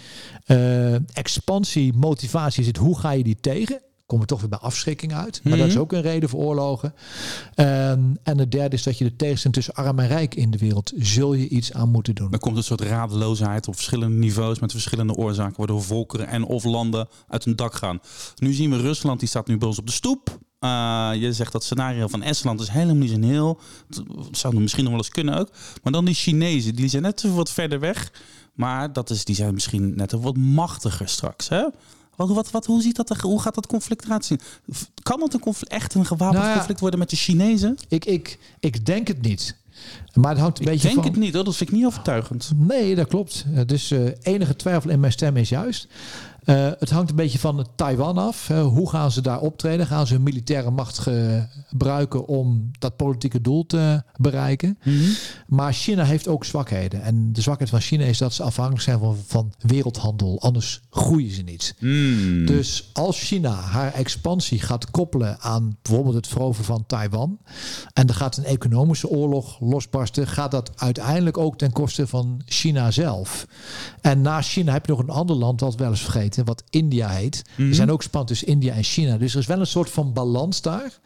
eh, 0.44 1.16
expansie, 1.16 1.92
motivatie 1.92 2.64
zit, 2.64 2.76
hoe 2.76 2.99
ga 2.99 3.11
je 3.11 3.25
die 3.25 3.40
tegen? 3.40 3.80
Komen 4.11 4.26
we 4.26 4.33
toch 4.33 4.40
weer 4.40 4.49
bij 4.50 4.59
afschrikking 4.59 5.14
uit. 5.14 5.40
Maar 5.45 5.57
dat 5.59 5.67
is 5.67 5.73
Mhm. 5.73 5.83
ook 5.83 5.93
een 5.93 6.00
reden 6.02 6.29
voor 6.29 6.40
oorlogen. 6.40 6.95
Ehm, 7.55 8.00
en 8.23 8.38
het 8.38 8.52
derde 8.52 8.76
is 8.76 8.83
dat 8.83 8.99
je 8.99 9.05
de 9.05 9.17
tegenstelling 9.17 9.55
tussen 9.57 9.75
arm 9.75 9.99
en 9.99 10.07
rijk 10.09 10.35
in 10.35 10.50
de 10.50 10.59
wereld... 10.59 10.93
zul 10.97 11.35
je 11.35 11.49
iets 11.49 11.73
aan 11.73 11.88
moeten 11.88 12.14
doen. 12.14 12.33
Er 12.33 12.38
komt 12.38 12.57
een 12.57 12.62
soort 12.62 12.81
radeloosheid 12.81 13.69
op 13.69 13.75
verschillende 13.75 14.17
niveaus 14.17 14.59
met 14.59 14.73
verschillende 14.73 15.14
oorzaken, 15.14 15.55
waardoor 15.57 15.83
volkeren 15.83 16.26
en 16.29 16.45
of 16.45 16.64
landen 16.64 17.09
uit 17.29 17.45
hun 17.45 17.57
dak 17.57 17.75
gaan. 17.75 17.99
Nu 18.37 18.52
zien 18.52 18.71
we 18.71 18.76
Rusland, 18.76 19.19
die 19.21 19.29
staat 19.29 19.47
nu 19.47 19.59
bij 19.59 19.69
ons 19.69 19.79
op 19.79 19.87
de 19.87 19.93
stoep. 19.93 20.38
Uh, 20.61 21.11
je 21.14 21.33
zegt 21.33 21.52
dat 21.52 21.64
scenario 21.64 22.09
van 22.09 22.23
Estland 22.23 22.61
is 22.61 22.69
helemaal 22.69 22.95
niet 22.95 23.11
zo 23.11 23.21
heel. 23.21 23.61
Het 24.26 24.37
zou 24.38 24.61
misschien 24.61 24.83
nog 24.83 24.93
wel 24.93 25.02
eens 25.02 25.11
kunnen 25.11 25.38
ook. 25.38 25.49
Maar 25.83 25.93
dan 25.93 26.05
die 26.05 26.14
Chinezen, 26.14 26.75
die 26.75 26.88
zijn 26.88 27.02
net 27.02 27.23
wat 27.35 27.50
verder 27.50 27.81
weg. 27.81 28.12
Maar 28.55 28.93
dat 28.93 29.11
is, 29.11 29.25
die 29.25 29.35
zijn 29.35 29.55
misschien 29.55 29.97
net 29.97 30.12
wat 30.12 30.37
machtiger 30.37 31.09
straks. 31.09 31.49
Hè? 31.49 31.64
Wat, 32.27 32.29
wat, 32.29 32.50
wat, 32.50 32.67
hoe, 32.67 32.83
ziet 32.83 32.97
dat, 32.97 33.11
er- 33.11 33.23
hoe 33.23 33.41
gaat 33.41 33.55
dat 33.55 33.67
conflict 33.67 34.05
eruit 34.05 34.25
zien? 34.25 34.41
Kan 35.03 35.23
het 35.23 35.35
een 35.35 35.41
conflict, 35.41 35.73
echt 35.73 35.95
een 35.95 36.07
gewapend 36.07 36.39
Nou 36.39 36.49
ja. 36.50 36.57
conflict 36.57 36.81
worden 36.81 36.99
met 36.99 37.11
de 37.11 37.17
Chinezen? 37.17 37.77
Ik, 37.89 38.05
ik, 38.05 38.39
ik 38.61 38.87
denk 38.87 39.09
het 39.09 39.23
niet. 39.23 39.57
Maar 40.14 40.31
het 40.31 40.40
hangt 40.40 40.59
een 40.59 40.64
Ik 40.64 40.71
beetje 40.71 40.88
denk 40.88 41.00
van... 41.00 41.12
het 41.12 41.21
niet 41.21 41.35
hoor, 41.35 41.45
dat 41.45 41.57
vind 41.57 41.71
ik 41.71 41.76
niet 41.76 41.87
overtuigend. 41.87 42.50
Nee, 42.57 42.95
dat 42.95 43.07
klopt. 43.07 43.45
Eh, 43.55 43.61
Dus 43.67 43.90
eh, 43.90 44.00
enige 44.23 44.57
twijfel 44.57 44.90
in 44.90 45.00
mijn 45.00 45.12
stem 45.12 45.37
is 45.37 45.49
juist. 45.49 45.88
Eh, 46.45 46.69
het 46.79 46.90
hangt 46.90 47.11
een 47.11 47.17
beetje 47.17 47.38
van 47.38 47.67
Taiwan 47.76 48.19
af. 48.19 48.49
Hoe 48.49 48.90
gaan 48.90 49.11
ze 49.11 49.21
daar 49.21 49.40
optreden? 49.40 49.87
Gaan 49.87 50.07
ze 50.07 50.14
hun 50.14 50.23
militaire 50.23 50.71
macht 50.71 50.99
gebruiken 51.69 52.26
om 52.26 52.71
dat 52.79 52.97
politieke 52.97 53.40
doel 53.40 53.67
te 53.67 54.02
bereiken? 54.17 54.79
Maar 55.47 55.73
China 55.73 56.05
heeft 56.05 56.29
ook 56.29 56.45
zwakheden. 56.45 57.02
En 57.02 57.33
de 57.33 57.40
zwakheid 57.40 57.71
van 57.71 57.81
China 57.81 58.05
is 58.05 58.19
dat 58.19 58.33
ze 58.33 58.43
afhankelijk 58.43 58.83
zijn 58.85 58.99
van, 58.99 59.17
van 59.26 59.52
wereldhandel. 59.59 60.40
Anders 60.40 60.81
groeien 60.90 61.31
ze 61.31 61.43
niet. 61.43 61.75
Hmm. 61.79 62.47
Dus 62.47 62.90
als 62.93 63.23
China 63.23 63.50
haar 63.50 63.93
expansie 63.93 64.61
gaat 64.61 64.90
koppelen 64.90 65.40
aan 65.40 65.76
bijvoorbeeld 65.83 66.14
het 66.14 66.26
veroveren 66.26 66.64
van 66.64 66.87
Taiwan. 66.87 67.38
en 67.93 68.09
er 68.09 68.14
gaat 68.14 68.37
een 68.37 68.45
economische 68.45 69.09
oorlog 69.09 69.61
losbarsten. 69.61 70.00
Gaat 70.12 70.50
dat 70.50 70.71
uiteindelijk 70.76 71.38
ook 71.38 71.59
ten 71.59 71.73
koste 71.73 72.07
van 72.07 72.40
China 72.47 72.90
zelf. 72.90 73.47
En 74.00 74.21
na 74.21 74.42
China 74.42 74.73
heb 74.73 74.87
je 74.87 74.92
nog 74.92 75.00
een 75.00 75.09
ander 75.11 75.37
land 75.37 75.59
dat 75.59 75.75
wel 75.75 75.90
eens 75.90 76.00
vergeten, 76.02 76.45
wat 76.45 76.62
India 76.71 77.09
heet. 77.09 77.42
Er 77.59 77.75
zijn 77.75 77.90
ook 77.90 78.02
span 78.02 78.26
tussen 78.26 78.47
India 78.47 78.75
en 78.75 78.83
China. 78.83 79.16
Dus 79.16 79.33
er 79.35 79.40
is 79.40 79.47
wel 79.47 79.61
een 79.61 79.66
soort 79.66 79.90
van 79.90 80.12
balans 80.12 80.62
daar. 80.62 80.99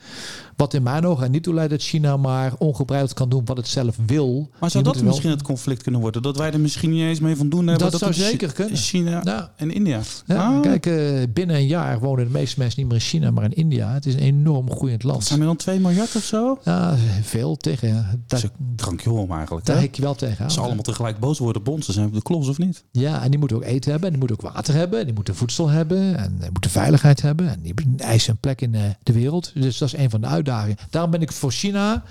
Wat 0.56 0.74
in 0.74 0.82
mijn 0.82 1.06
ogen 1.06 1.24
er 1.24 1.30
niet 1.30 1.42
toe 1.42 1.54
leidt 1.54 1.70
dat 1.70 1.82
China 1.82 2.16
maar 2.16 2.52
ongebreideld 2.58 3.12
kan 3.14 3.28
doen 3.28 3.42
wat 3.44 3.56
het 3.56 3.68
zelf 3.68 3.96
wil. 4.06 4.48
Maar 4.60 4.70
zou 4.70 4.84
dat 4.84 4.94
wel- 4.94 5.04
misschien 5.04 5.30
het 5.30 5.42
conflict 5.42 5.82
kunnen 5.82 6.00
worden? 6.00 6.22
Dat 6.22 6.36
wij 6.36 6.52
er 6.52 6.60
misschien 6.60 6.90
niet 6.90 7.00
eens 7.02 7.20
mee 7.20 7.36
van 7.36 7.48
doen 7.48 7.66
hebben? 7.66 7.90
Dat 7.90 8.00
zou 8.00 8.10
het 8.12 8.20
Chi- 8.20 8.26
zeker 8.28 8.52
kunnen. 8.52 8.76
China 8.76 9.20
Ja. 9.24 9.52
en 9.56 9.70
India. 9.70 10.00
Ja, 10.26 10.42
Ah, 10.54 10.60
Kijk, 10.62 10.86
eh, 10.86 11.22
binnen 11.32 11.56
een 11.56 11.66
jaar 11.66 11.98
wonen 12.00 12.24
de 12.24 12.30
meeste 12.30 12.58
mensen 12.58 12.80
niet 12.80 12.88
meer 12.88 12.98
in 13.00 13.04
China, 13.04 13.30
maar 13.30 13.44
in 13.44 13.54
India. 13.54 13.92
Het 13.92 14.06
is 14.06 14.14
een 14.14 14.20
enorm 14.20 14.70
groeiend 14.70 15.02
dat 15.02 15.10
land. 15.10 15.24
zijn 15.24 15.40
er 15.40 15.46
dan 15.46 15.56
2 15.56 15.80
miljard 15.80 16.16
of 16.16 16.22
zo? 16.24 16.58
Ja, 16.64 16.94
veel 17.22 17.56
tegen. 17.56 17.88
ja. 17.88 18.10
Dat 18.26 18.50
Krankjorum 18.84 19.32
eigenlijk. 19.32 19.66
daar 19.66 19.78
hik 19.78 19.94
je 19.94 20.02
wel 20.02 20.14
tegen 20.14 20.44
aan. 20.44 20.50
Ze 20.50 20.60
allemaal 20.60 20.82
tegelijk 20.82 21.18
boos 21.18 21.38
worden 21.38 21.66
op 21.66 21.82
dan 21.84 21.94
zijn 21.94 22.08
we 22.08 22.14
de 22.14 22.22
klos 22.22 22.48
of 22.48 22.58
niet? 22.58 22.84
Ja, 22.90 23.22
en 23.22 23.30
die 23.30 23.38
moeten 23.38 23.56
ook 23.56 23.62
eten 23.62 23.90
hebben. 23.90 24.12
En 24.12 24.18
die 24.18 24.28
moeten 24.28 24.46
ook 24.46 24.54
water 24.54 24.74
hebben. 24.74 24.98
En 24.98 25.04
die 25.04 25.14
moeten 25.14 25.34
voedsel 25.34 25.68
hebben. 25.68 26.16
En 26.16 26.36
die 26.40 26.50
moeten 26.50 26.70
veiligheid 26.70 27.22
hebben. 27.22 27.48
En 27.48 27.60
die 27.62 27.74
eisen 27.96 28.30
een 28.30 28.38
plek 28.38 28.60
in 28.60 28.74
eh, 28.74 28.82
de 29.02 29.12
wereld. 29.12 29.52
Dus 29.54 29.78
dat 29.78 29.88
is 29.88 29.98
een 29.98 30.10
van 30.10 30.20
de 30.20 30.26
uitdagingen. 30.26 30.76
Daarom 30.90 31.10
ben 31.10 31.22
ik 31.22 31.32
voor 31.32 31.52
China. 31.52 32.02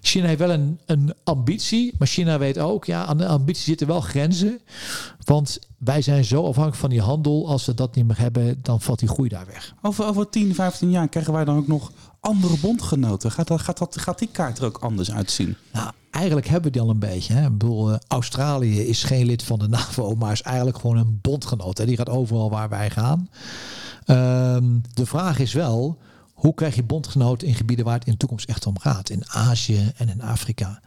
China 0.00 0.26
heeft 0.26 0.38
wel 0.38 0.50
een, 0.50 0.78
een 0.86 1.14
ambitie. 1.24 1.94
Maar 1.98 2.08
China 2.08 2.38
weet 2.38 2.58
ook, 2.58 2.84
ja, 2.84 3.04
aan 3.04 3.16
de 3.16 3.26
ambitie 3.26 3.64
zitten 3.64 3.86
wel 3.86 4.00
grenzen. 4.00 4.60
Want 5.24 5.58
wij 5.78 6.02
zijn 6.02 6.24
zo 6.24 6.38
afhankelijk 6.38 6.76
van 6.76 6.90
die 6.90 7.00
handel. 7.00 7.48
Als 7.48 7.66
we 7.66 7.74
dat 7.74 7.94
niet 7.94 8.06
meer 8.06 8.18
hebben, 8.18 8.58
dan 8.62 8.80
valt 8.80 8.98
die 8.98 9.08
groei 9.08 9.28
daar 9.28 9.46
weg. 9.46 9.74
Over, 9.82 10.04
over 10.04 10.28
10, 10.28 10.54
15 10.54 10.90
jaar 10.90 11.08
krijgen 11.08 11.32
wij 11.32 11.44
dan 11.44 11.56
ook 11.56 11.66
nog 11.66 11.92
andere 12.20 12.56
bondgenoten. 12.58 13.30
Gaat, 13.30 13.48
dat, 13.48 13.60
gaat, 13.60 13.78
dat, 13.78 13.98
gaat 13.98 14.18
die 14.18 14.28
kaart 14.32 14.58
er 14.58 14.64
ook 14.64 14.78
anders 14.78 15.12
uitzien? 15.12 15.56
Nou, 15.72 15.90
eigenlijk 16.16 16.46
hebben 16.46 16.72
we 16.72 16.78
die 16.78 16.86
al 16.86 16.90
een 16.90 16.98
beetje. 16.98 17.32
Hè? 17.32 17.44
Ik 17.44 17.58
bedoel, 17.58 17.92
eh, 17.92 17.98
Australië 18.08 18.80
is 18.80 19.02
geen 19.02 19.26
lid 19.26 19.42
van 19.42 19.58
de 19.58 19.68
NAVO, 19.76 20.14
maar 20.14 20.32
is 20.32 20.42
eigenlijk 20.42 20.78
gewoon 20.78 20.96
een 20.96 21.18
bondgenoot. 21.22 21.78
Hè? 21.78 21.86
Die 21.86 21.96
gaat 21.96 22.08
overal 22.08 22.50
waar 22.50 22.68
wij 22.68 22.90
gaan. 22.90 23.28
Ehm, 24.04 24.64
de 24.94 25.06
vraag 25.06 25.38
is 25.38 25.52
wel, 25.52 25.98
hoe 26.32 26.54
krijg 26.54 26.74
je 26.74 26.82
bondgenoten 26.82 27.48
in 27.48 27.54
gebieden 27.54 27.84
waar 27.84 27.94
het 27.94 28.06
in 28.06 28.12
de 28.12 28.18
toekomst 28.18 28.48
echt 28.48 28.66
om 28.66 28.78
gaat? 28.78 29.10
In 29.10 29.22
Azië 29.28 29.92
en 29.96 30.08
in 30.08 30.22
Afrika. 30.22 30.80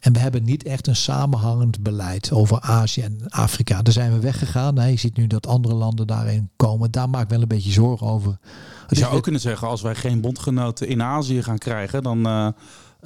En 0.00 0.12
we 0.12 0.18
hebben 0.18 0.44
niet 0.44 0.64
echt 0.64 0.86
een 0.86 0.96
samenhangend 0.96 1.82
beleid 1.82 2.32
over 2.32 2.60
Azië 2.60 3.02
en 3.02 3.20
Afrika. 3.28 3.82
Daar 3.82 3.92
zijn 3.92 4.12
we 4.12 4.18
weggegaan. 4.18 4.90
Je 4.90 4.96
ziet 4.96 5.16
nu 5.16 5.26
dat 5.26 5.46
andere 5.46 5.74
landen 5.74 6.06
daarin 6.06 6.50
komen. 6.56 6.90
Daar 6.90 7.10
maak 7.10 7.22
ik 7.22 7.28
wel 7.28 7.42
een 7.42 7.48
beetje 7.48 7.72
zorgen 7.72 8.06
over. 8.06 8.38
Je 8.40 8.48
Het 8.86 8.98
zou 8.98 9.14
ook 9.14 9.22
kunnen 9.22 9.40
zeggen, 9.40 9.68
als 9.68 9.82
wij 9.82 9.94
geen 9.94 10.20
bondgenoten 10.20 10.88
in 10.88 11.02
Azië 11.02 11.42
gaan 11.42 11.58
krijgen, 11.58 12.02
dan 12.02 12.26
eh, 12.26 12.48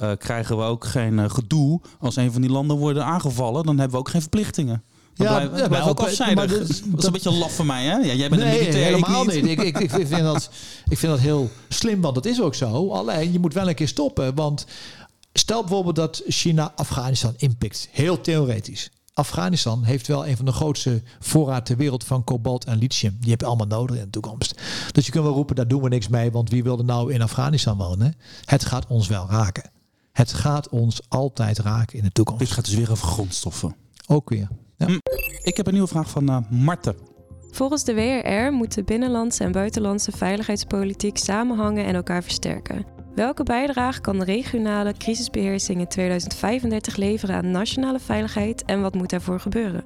eh, 0.01 0.11
krijgen 0.17 0.57
we 0.57 0.63
ook 0.63 0.85
geen 0.85 1.19
eh, 1.19 1.29
gedoe. 1.29 1.81
Als 1.99 2.15
een 2.15 2.31
van 2.31 2.41
die 2.41 2.49
landen 2.51 2.77
worden 2.77 3.05
aangevallen, 3.05 3.63
dan 3.65 3.75
hebben 3.77 3.91
we 3.91 3.97
ook 3.97 4.09
geen 4.09 4.21
verplichtingen. 4.21 4.83
Dan 5.13 5.27
Ja, 5.27 5.49
we 5.51 5.67
maar 5.69 5.81
ook 5.83 5.89
ook- 5.89 5.99
afzijdig. 5.99 6.35
maar 6.35 6.47
Dat, 6.47 6.57
dat- 6.59 6.69
is 6.99 7.05
een 7.05 7.11
beetje 7.11 7.31
laf 7.31 7.55
van 7.55 7.65
mij, 7.65 7.85
hè? 7.85 7.95
Ja, 7.97 8.13
jij 8.13 8.29
bent 8.29 8.41
een 8.41 8.47
militair, 8.47 8.87
ik 8.87 8.95
helemaal 8.95 9.23
niet. 9.25 9.43
niet. 9.43 9.59
Ik, 9.59 9.61
ik, 9.61 9.79
ik, 9.79 9.89
vind 10.07 10.21
dat, 10.23 10.49
ik 10.89 10.97
vind 10.97 11.11
dat 11.11 11.21
heel 11.21 11.49
slim, 11.69 12.01
want 12.01 12.15
dat 12.15 12.25
is 12.25 12.41
ook 12.41 12.55
zo. 12.55 12.89
Alleen, 12.91 13.31
je 13.31 13.39
moet 13.39 13.53
wel 13.53 13.67
een 13.69 13.75
keer 13.75 13.87
stoppen. 13.87 14.35
Want 14.35 14.65
stel 15.33 15.61
bijvoorbeeld 15.61 15.95
dat 15.95 16.21
China 16.27 16.71
Afghanistan 16.75 17.33
inpikt. 17.37 17.87
Heel 17.91 18.21
theoretisch. 18.21 18.89
Afghanistan 19.13 19.83
heeft 19.83 20.07
wel 20.07 20.27
een 20.27 20.35
van 20.37 20.45
de 20.45 20.51
grootste 20.51 21.01
voorraad 21.19 21.65
ter 21.65 21.77
wereld 21.77 22.03
van 22.03 22.23
kobalt 22.23 22.65
en 22.65 22.77
lithium. 22.77 23.17
Die 23.19 23.29
heb 23.31 23.39
je 23.39 23.45
allemaal 23.45 23.67
nodig 23.67 23.95
in 23.95 24.03
de 24.03 24.09
toekomst. 24.09 24.61
Dus 24.91 25.05
je 25.05 25.11
kunt 25.11 25.23
wel 25.23 25.33
roepen, 25.33 25.55
daar 25.55 25.67
doen 25.67 25.81
we 25.81 25.89
niks 25.89 26.07
mee, 26.07 26.31
want 26.31 26.49
wie 26.49 26.63
wil 26.63 26.77
er 26.77 26.85
nou 26.85 27.13
in 27.13 27.21
Afghanistan 27.21 27.77
wonen? 27.77 28.15
Het 28.45 28.65
gaat 28.65 28.85
ons 28.87 29.07
wel 29.07 29.27
raken. 29.29 29.71
Het 30.11 30.33
gaat 30.33 30.69
ons 30.69 31.01
altijd 31.09 31.59
raken 31.59 31.97
in 31.97 32.03
de 32.03 32.03
Dit 32.03 32.13
toekomst. 32.13 32.51
gaat 32.51 32.65
dus 32.65 32.73
weer 32.75 32.91
over 32.91 33.07
grondstoffen. 33.07 33.75
Ook 34.07 34.29
weer. 34.29 34.47
Ja. 34.77 34.87
Ik 35.43 35.57
heb 35.57 35.67
een 35.67 35.73
nieuwe 35.73 35.87
vraag 35.87 36.09
van 36.09 36.29
eh 36.29 36.37
Marten. 36.49 36.95
Volgens 37.51 37.83
de 37.83 37.93
WRR 37.93 38.51
moet 38.53 38.73
de 38.73 38.83
binnenlandse 38.83 39.43
en 39.43 39.51
buitenlandse 39.51 40.11
veiligheidspolitiek 40.11 41.17
samenhangen 41.17 41.85
en 41.85 41.95
elkaar 41.95 42.23
versterken. 42.23 42.85
Welke 43.15 43.43
bijdrage 43.43 44.01
kan 44.01 44.19
de 44.19 44.25
regionale 44.25 44.93
crisisbeheersing 44.93 45.79
in 45.79 45.87
2035 45.87 46.95
leveren 46.95 47.35
aan 47.35 47.51
nationale 47.51 47.99
veiligheid 47.99 48.65
en 48.65 48.81
wat 48.81 48.93
moet 48.93 49.09
daarvoor 49.09 49.39
gebeuren? 49.39 49.83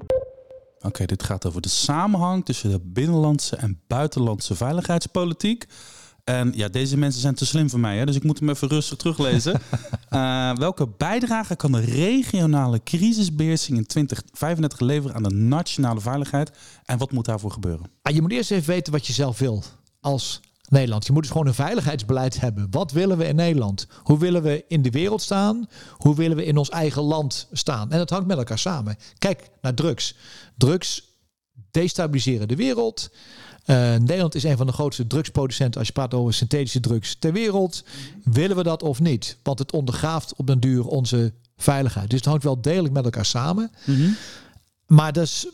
Oké, 0.79 1.05
dit 1.05 1.23
gaat 1.23 1.45
over 1.45 1.61
de 1.61 1.69
samenhang 1.69 2.45
tussen 2.45 2.69
de 2.69 2.79
binnenlandse 2.83 3.55
en 3.55 3.81
buitenlandse 3.87 4.55
veiligheidspolitiek. 4.55 5.65
En 6.25 6.51
ja, 6.55 6.67
deze 6.67 6.97
mensen 6.97 7.21
zijn 7.21 7.35
te 7.35 7.45
slim 7.45 7.69
voor 7.69 7.79
mij, 7.79 7.97
hè? 7.97 8.05
dus 8.05 8.15
ik 8.15 8.23
moet 8.23 8.39
hem 8.39 8.49
even 8.49 8.67
rustig 8.67 8.97
teruglezen. 8.97 9.61
Eh, 10.09 10.55
welke 10.55 10.87
bijdrage 10.97 11.55
kan 11.55 11.71
de 11.71 11.79
regionale 11.79 12.83
crisisbeheersing 12.83 13.77
in 13.77 13.85
2035 13.85 14.79
leveren 14.79 15.15
aan 15.15 15.23
de 15.23 15.33
nationale 15.33 15.99
veiligheid? 15.99 16.51
En 16.85 16.97
wat 16.97 17.11
moet 17.11 17.25
daarvoor 17.25 17.51
gebeuren? 17.51 17.89
Ah, 18.01 18.13
je 18.13 18.21
moet 18.21 18.31
eerst 18.31 18.51
even 18.51 18.67
weten 18.67 18.93
wat 18.93 19.07
je 19.07 19.13
zelf 19.13 19.39
wil 19.39 19.63
als 19.99 20.41
Nederland. 20.69 21.05
Je 21.05 21.11
moet 21.11 21.21
dus 21.21 21.31
gewoon 21.31 21.47
een 21.47 21.53
veiligheidsbeleid 21.53 22.39
hebben. 22.39 22.67
Wat 22.69 22.91
willen 22.91 23.17
we 23.17 23.27
in 23.27 23.35
Nederland? 23.35 23.87
Hoe 24.03 24.19
willen 24.19 24.41
we 24.41 24.65
in 24.67 24.81
de 24.81 24.89
wereld 24.89 25.21
staan? 25.21 25.67
Hoe 25.91 26.15
willen 26.15 26.37
we 26.37 26.45
in 26.45 26.57
ons 26.57 26.69
eigen 26.69 27.01
land 27.01 27.47
staan? 27.51 27.91
En 27.91 27.97
dat 27.97 28.09
hangt 28.09 28.27
met 28.27 28.37
elkaar 28.37 28.59
samen. 28.59 28.97
Kijk 29.17 29.49
naar 29.61 29.73
drugs. 29.73 30.15
Drugs 30.57 31.03
destabiliseren 31.71 32.47
de 32.47 32.55
wereld. 32.55 33.09
Eh, 33.65 33.75
Nederland 33.95 34.35
is 34.35 34.43
een 34.43 34.57
van 34.57 34.67
de 34.67 34.73
grootste 34.73 35.07
drugsproducenten 35.07 35.79
als 35.79 35.87
je 35.87 35.93
praat 35.93 36.13
over 36.13 36.33
synthetische 36.33 36.79
drugs 36.79 37.15
ter 37.19 37.33
wereld. 37.33 37.83
Willen 38.23 38.55
we 38.55 38.63
dat 38.63 38.83
of 38.83 38.99
niet? 38.99 39.37
Want 39.43 39.59
het 39.59 39.71
ondergraaft 39.71 40.35
op 40.35 40.47
den 40.47 40.59
duur 40.59 40.87
onze 40.87 41.33
veiligheid. 41.57 42.09
Dus 42.09 42.19
het 42.19 42.27
hangt 42.27 42.43
wel 42.43 42.61
degelijk 42.61 42.93
met 42.93 43.03
elkaar 43.03 43.25
samen. 43.25 43.71
Maar 44.87 45.13
dus, 45.13 45.47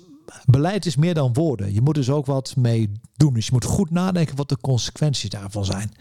beleid 0.45 0.85
is 0.85 0.95
meer 0.95 1.13
dan 1.13 1.33
woorden. 1.33 1.73
Je 1.73 1.81
moet 1.81 1.95
dus 1.95 2.09
ook 2.09 2.25
wat 2.25 2.55
mee 2.55 2.91
doen. 3.15 3.33
Dus 3.33 3.45
je 3.45 3.51
moet 3.53 3.65
goed 3.65 3.89
nadenken 3.89 4.35
wat 4.35 4.49
de 4.49 4.57
consequenties 4.61 5.29
daarvan 5.29 5.65
zijn. 5.65 5.91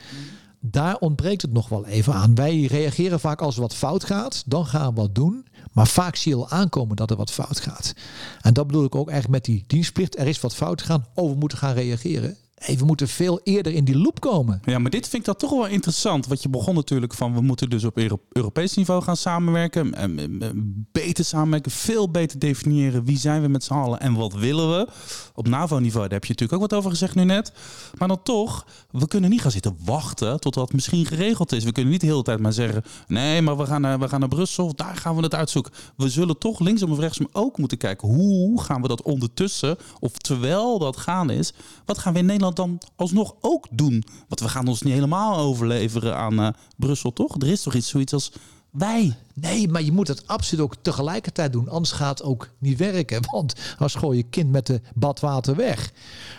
Daar 0.60 0.96
ontbreekt 0.96 1.42
het 1.42 1.52
nog 1.52 1.68
wel 1.68 1.86
even 1.86 2.14
aan. 2.14 2.34
Wij 2.34 2.64
reageren 2.64 3.20
vaak 3.20 3.40
als 3.40 3.54
er 3.54 3.60
wat 3.60 3.74
fout 3.74 4.04
gaat. 4.04 4.42
Dan 4.46 4.66
gaan 4.66 4.88
we 4.88 5.00
wat 5.00 5.14
doen. 5.14 5.46
Maar 5.72 5.87
vaak 5.87 6.16
zie 6.16 6.33
je 6.33 6.38
al 6.38 6.48
aankomen 6.48 6.96
dat 6.96 7.11
er 7.11 7.16
wat 7.16 7.30
fout 7.30 7.61
gaat. 7.61 7.94
En 8.40 8.54
dat 8.54 8.66
bedoel 8.66 8.85
ik 8.85 8.94
ook 8.94 9.09
eigenlijk 9.11 9.46
met 9.46 9.54
die 9.54 9.64
dienstplicht. 9.66 10.18
Er 10.18 10.26
is 10.26 10.40
wat 10.40 10.54
fout 10.54 10.80
gegaan. 10.80 11.06
We 11.14 11.35
moeten 11.35 11.59
gaan 11.59 11.74
reageren. 11.74 12.37
We 12.66 12.84
moeten 12.84 13.08
veel 13.08 13.40
eerder 13.44 13.72
in 13.72 13.84
die 13.84 13.98
loop 13.98 14.20
komen. 14.20 14.60
Ja, 14.64 14.78
maar 14.78 14.90
dit 14.90 15.08
vind 15.08 15.22
ik 15.22 15.24
dat 15.24 15.38
toch 15.38 15.50
wel 15.50 15.66
interessant. 15.66 16.26
Want 16.26 16.42
je 16.42 16.48
begon 16.48 16.74
natuurlijk 16.74 17.14
van 17.14 17.34
we 17.34 17.40
moeten 17.40 17.70
dus 17.70 17.84
op 17.84 17.96
Euro- 17.96 18.20
Europees 18.32 18.74
niveau 18.74 19.02
gaan 19.02 19.16
samenwerken. 19.16 19.94
En, 19.94 20.18
en, 20.18 20.42
en 20.42 20.88
beter 20.92 21.24
samenwerken, 21.24 21.70
veel 21.70 22.10
beter 22.10 22.38
definiëren 22.38 23.04
wie 23.04 23.18
zijn 23.18 23.42
we 23.42 23.48
met 23.48 23.64
z'n 23.64 23.72
allen 23.72 24.00
en 24.00 24.14
wat 24.14 24.32
willen 24.32 24.70
we. 24.70 24.88
Op 25.34 25.48
NAVO-niveau, 25.48 26.02
daar 26.02 26.12
heb 26.18 26.24
je 26.24 26.30
natuurlijk 26.32 26.62
ook 26.62 26.70
wat 26.70 26.78
over 26.78 26.90
gezegd 26.90 27.14
nu 27.14 27.24
net. 27.24 27.52
Maar 27.98 28.08
dan 28.08 28.22
toch, 28.22 28.66
we 28.90 29.08
kunnen 29.08 29.30
niet 29.30 29.40
gaan 29.40 29.50
zitten 29.50 29.76
wachten 29.84 30.40
tot 30.40 30.54
dat 30.54 30.72
misschien 30.72 31.06
geregeld 31.06 31.52
is. 31.52 31.64
We 31.64 31.72
kunnen 31.72 31.92
niet 31.92 32.00
de 32.00 32.06
hele 32.06 32.22
tijd 32.22 32.38
maar 32.40 32.52
zeggen, 32.52 32.82
nee, 33.06 33.42
maar 33.42 33.56
we 33.56 33.66
gaan 33.66 33.80
naar, 33.80 33.98
we 33.98 34.08
gaan 34.08 34.20
naar 34.20 34.28
Brussel, 34.28 34.74
daar 34.74 34.96
gaan 34.96 35.16
we 35.16 35.22
het 35.22 35.34
uitzoeken. 35.34 35.72
We 35.96 36.08
zullen 36.08 36.38
toch 36.38 36.58
linksom 36.60 36.90
of 36.90 36.98
rechtsom 36.98 37.28
ook 37.32 37.58
moeten 37.58 37.78
kijken, 37.78 38.08
hoe 38.08 38.62
gaan 38.62 38.82
we 38.82 38.88
dat 38.88 39.02
ondertussen, 39.02 39.76
of 40.00 40.12
terwijl 40.12 40.78
dat 40.78 40.96
gaande 40.96 41.34
is, 41.34 41.52
wat 41.84 41.98
gaan 41.98 42.12
we 42.12 42.18
in 42.18 42.26
Nederland 42.26 42.49
dan 42.56 42.78
alsnog 42.96 43.34
ook 43.40 43.66
doen? 43.70 44.04
Want 44.28 44.40
we 44.40 44.48
gaan 44.48 44.68
ons 44.68 44.82
niet 44.82 44.94
helemaal 44.94 45.36
overleveren 45.36 46.16
aan 46.16 46.40
uh, 46.40 46.48
Brussel, 46.76 47.12
toch? 47.12 47.34
Er 47.40 47.48
is 47.48 47.62
toch 47.62 47.74
iets 47.74 47.88
zoiets 47.88 48.12
als 48.12 48.32
wij. 48.70 49.16
Nee, 49.34 49.68
maar 49.68 49.82
je 49.82 49.92
moet 49.92 50.08
het 50.08 50.26
absoluut 50.26 50.64
ook 50.64 50.74
tegelijkertijd 50.82 51.52
doen. 51.52 51.68
Anders 51.68 51.92
gaat 51.92 52.18
het 52.18 52.26
ook 52.26 52.50
niet 52.58 52.78
werken. 52.78 53.20
Want 53.30 53.54
als 53.78 53.94
gooi 53.94 54.16
je 54.16 54.22
kind 54.22 54.50
met 54.50 54.66
de 54.66 54.80
badwater 54.94 55.56
weg. 55.56 55.92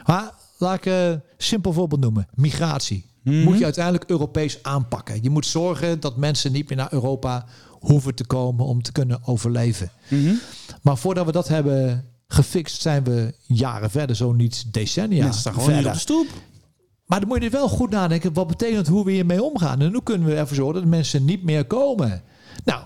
Maar 0.06 0.34
laat 0.58 0.76
ik 0.76 0.86
een 0.86 1.22
simpel 1.38 1.74
voorbeeld 1.74 2.02
noemen. 2.02 2.28
Migratie. 2.34 3.06
Mhm. 3.24 3.44
Moet 3.44 3.58
je 3.58 3.64
uiteindelijk 3.64 4.10
Europees 4.10 4.64
aanpakken. 4.64 5.24
Je 5.24 5.30
moet 5.30 5.46
zorgen 5.46 6.00
dat 6.00 6.18
mensen 6.18 6.52
niet 6.52 6.70
meer 6.70 6.78
naar 6.78 6.94
Europa 6.94 7.46
hoeven 7.70 8.16
te 8.16 8.26
komen 8.26 8.66
om 8.66 8.82
te 8.82 8.92
kunnen 8.92 9.20
overleven. 9.28 9.92
Mhm. 10.10 10.34
Maar 10.82 10.98
voordat 10.98 11.26
we 11.26 11.32
dat 11.32 11.48
hebben 11.48 12.06
gefixt, 12.32 12.82
zijn 12.82 13.04
we 13.04 13.34
jaren 13.48 13.90
verder, 13.92 14.16
zo 14.16 14.32
niet 14.32 14.74
decennia 14.74 15.24
Mensen 15.24 15.40
staan 15.40 15.54
gewoon 15.54 15.70
hier 15.70 15.78
op 15.78 15.84
verder. 15.84 16.06
de 16.06 16.14
stoep. 16.14 16.42
Maar 17.06 17.20
dan 17.20 17.30
moet 17.30 17.44
je 17.44 17.50
wel 17.50 17.70
goed 17.70 17.90
nadenken, 17.90 18.34
wat 18.34 18.48
betekent 18.48 18.88
hoe 18.88 19.06
we 19.06 19.12
hiermee 19.12 19.44
omgaan? 19.44 19.82
En 19.82 19.92
hoe 19.92 20.04
kunnen 20.04 20.28
we 20.28 20.36
ervoor 20.36 20.56
zorgen 20.56 20.82
dat 20.82 20.90
mensen 20.90 21.26
niet 21.26 21.44
meer 21.44 21.66
komen? 21.66 22.22
Nou, 22.64 22.84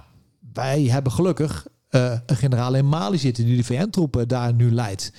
wij 0.54 0.84
hebben 0.84 1.12
gelukkig 1.12 1.68
eh, 1.90 2.18
een 2.26 2.36
generaal 2.36 2.74
in 2.76 2.90
Mali 2.90 3.18
zitten 3.18 3.46
die 3.46 3.58
de 3.58 3.64
VN-troepen 3.64 4.28
daar 4.28 4.54
nu 4.54 4.72
leidt. 4.72 5.12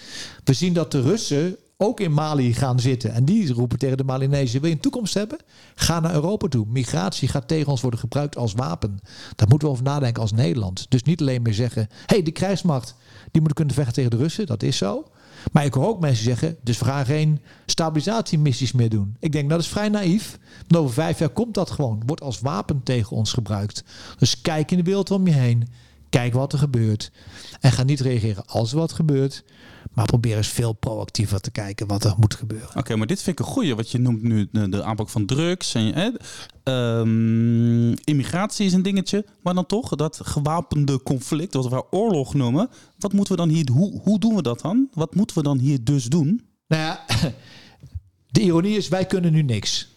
We 0.45 0.53
zien 0.53 0.73
dat 0.73 0.93
de 0.93 1.01
Russen 1.01 1.57
ook 1.77 2.01
in 2.01 2.12
Mali 2.12 2.55
gaan 2.55 2.81
zitten. 2.81 3.12
En 3.12 3.25
die 3.25 3.53
roepen 3.53 3.79
tegen 3.79 3.97
de 3.97 4.05
Malinezen, 4.05 4.61
wil 4.61 4.69
je 4.69 4.75
een 4.75 4.83
toekomst 4.83 5.15
hebben? 5.15 5.39
Ga 5.75 6.01
naar 6.01 6.15
Europa 6.15 6.49
toe. 6.49 6.67
Migratie 6.69 7.29
gaat 7.29 7.49
tegen 7.49 7.71
ons 7.71 7.81
worden 7.81 8.01
gebruikt 8.01 8.37
als 8.37 8.53
wapen. 8.53 8.99
Daar 9.37 9.49
moeten 9.49 9.69
we 9.69 9.75
over 9.75 9.85
nadenken 9.85 10.23
als 10.23 10.33
Nederland. 10.33 10.87
Dus 10.89 11.03
niet 11.03 11.21
alleen 11.21 11.43
meer 11.43 11.55
zeggen, 11.55 11.83
hé, 11.91 11.97
hey, 12.07 12.23
de 12.23 12.31
krijgsmacht, 12.31 12.95
die 13.37 13.44
moet 13.44 13.55
kunnen 13.55 13.75
vechten 13.75 13.94
tegen 13.94 14.11
de 14.11 14.16
Russen. 14.16 14.46
Dat 14.46 14.62
is 14.62 14.77
zo. 14.77 15.05
Maar 15.53 15.64
ik 15.64 15.75
hoor 15.75 15.87
ook 15.87 16.01
mensen 16.01 16.25
zeggen, 16.25 16.57
dus 16.62 16.79
we 16.79 16.85
gaan 16.85 17.05
geen 17.05 17.40
stabilisatiemissies 17.66 18.72
meer 18.72 18.88
doen. 18.88 19.16
Ik 19.20 19.33
denk, 19.33 19.51
dat 19.51 19.61
is 19.61 19.68
vrij 19.68 19.88
naïef. 19.88 20.38
Want 20.66 20.83
over 20.83 20.94
vijf 20.94 21.18
jaar 21.18 21.29
komt 21.29 21.55
dat 21.55 21.70
gewoon. 21.70 22.03
Wordt 22.07 22.22
als 22.22 22.40
wapen 22.40 22.83
tegen 22.83 23.16
ons 23.16 23.33
gebruikt. 23.33 23.85
Dus 24.18 24.40
kijk 24.40 24.70
in 24.70 24.77
de 24.77 24.83
wereld 24.83 25.11
om 25.11 25.27
je 25.27 25.33
heen. 25.33 25.68
Kijk 26.11 26.33
wat 26.33 26.53
er 26.53 26.59
gebeurt. 26.59 27.11
En 27.61 27.72
ga 27.72 27.83
niet 27.83 28.01
reageren 28.01 28.46
als 28.46 28.72
er 28.72 28.79
wat 28.79 28.92
gebeurt. 28.92 29.44
Maar 29.92 30.05
probeer 30.05 30.37
eens 30.37 30.49
veel 30.49 30.72
proactiever 30.72 31.40
te 31.40 31.51
kijken 31.51 31.87
wat 31.87 32.05
er 32.05 32.14
moet 32.18 32.35
gebeuren. 32.35 32.77
Oké, 32.77 32.96
maar 32.96 33.07
dit 33.07 33.22
vind 33.22 33.38
ik 33.38 33.46
een 33.46 33.53
goeie. 33.53 33.75
Wat 33.75 33.90
je 33.90 33.99
noemt 33.99 34.22
nu 34.22 34.49
de, 34.53 34.68
de 34.68 34.83
aanpak 34.83 35.09
van 35.09 35.27
drugs. 35.27 35.75
En, 35.75 35.94
hè, 35.94 36.11
ehm, 36.62 37.90
immigratie 38.05 38.66
is 38.66 38.72
een 38.72 38.83
dingetje. 38.83 39.25
Maar 39.42 39.55
dan 39.55 39.66
toch, 39.66 39.88
dat 39.88 40.20
gewapende 40.25 41.03
conflict, 41.03 41.55
wat 41.55 41.68
we 41.68 41.85
oorlog 41.90 42.35
noemen. 42.35 42.70
Wat 42.99 43.12
moeten 43.12 43.33
we 43.35 43.40
dan 43.40 43.49
hier, 43.49 43.68
hoe, 43.72 44.01
hoe 44.01 44.18
doen 44.18 44.35
we 44.35 44.42
dat 44.42 44.61
dan? 44.61 44.88
Wat 44.92 45.14
moeten 45.14 45.37
we 45.37 45.42
dan 45.42 45.59
hier 45.59 45.85
dus 45.85 46.05
doen? 46.05 46.46
Nou 46.68 46.83
ja, 46.83 47.05
de 48.31 48.40
ironie 48.40 48.77
is, 48.77 48.88
wij 48.88 49.07
kunnen 49.07 49.33
nu 49.33 49.42
niks. 49.42 49.88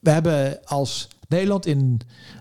We 0.00 0.10
hebben 0.10 0.64
als 0.64 1.08
Nederland 1.28 1.66
in 1.66 2.00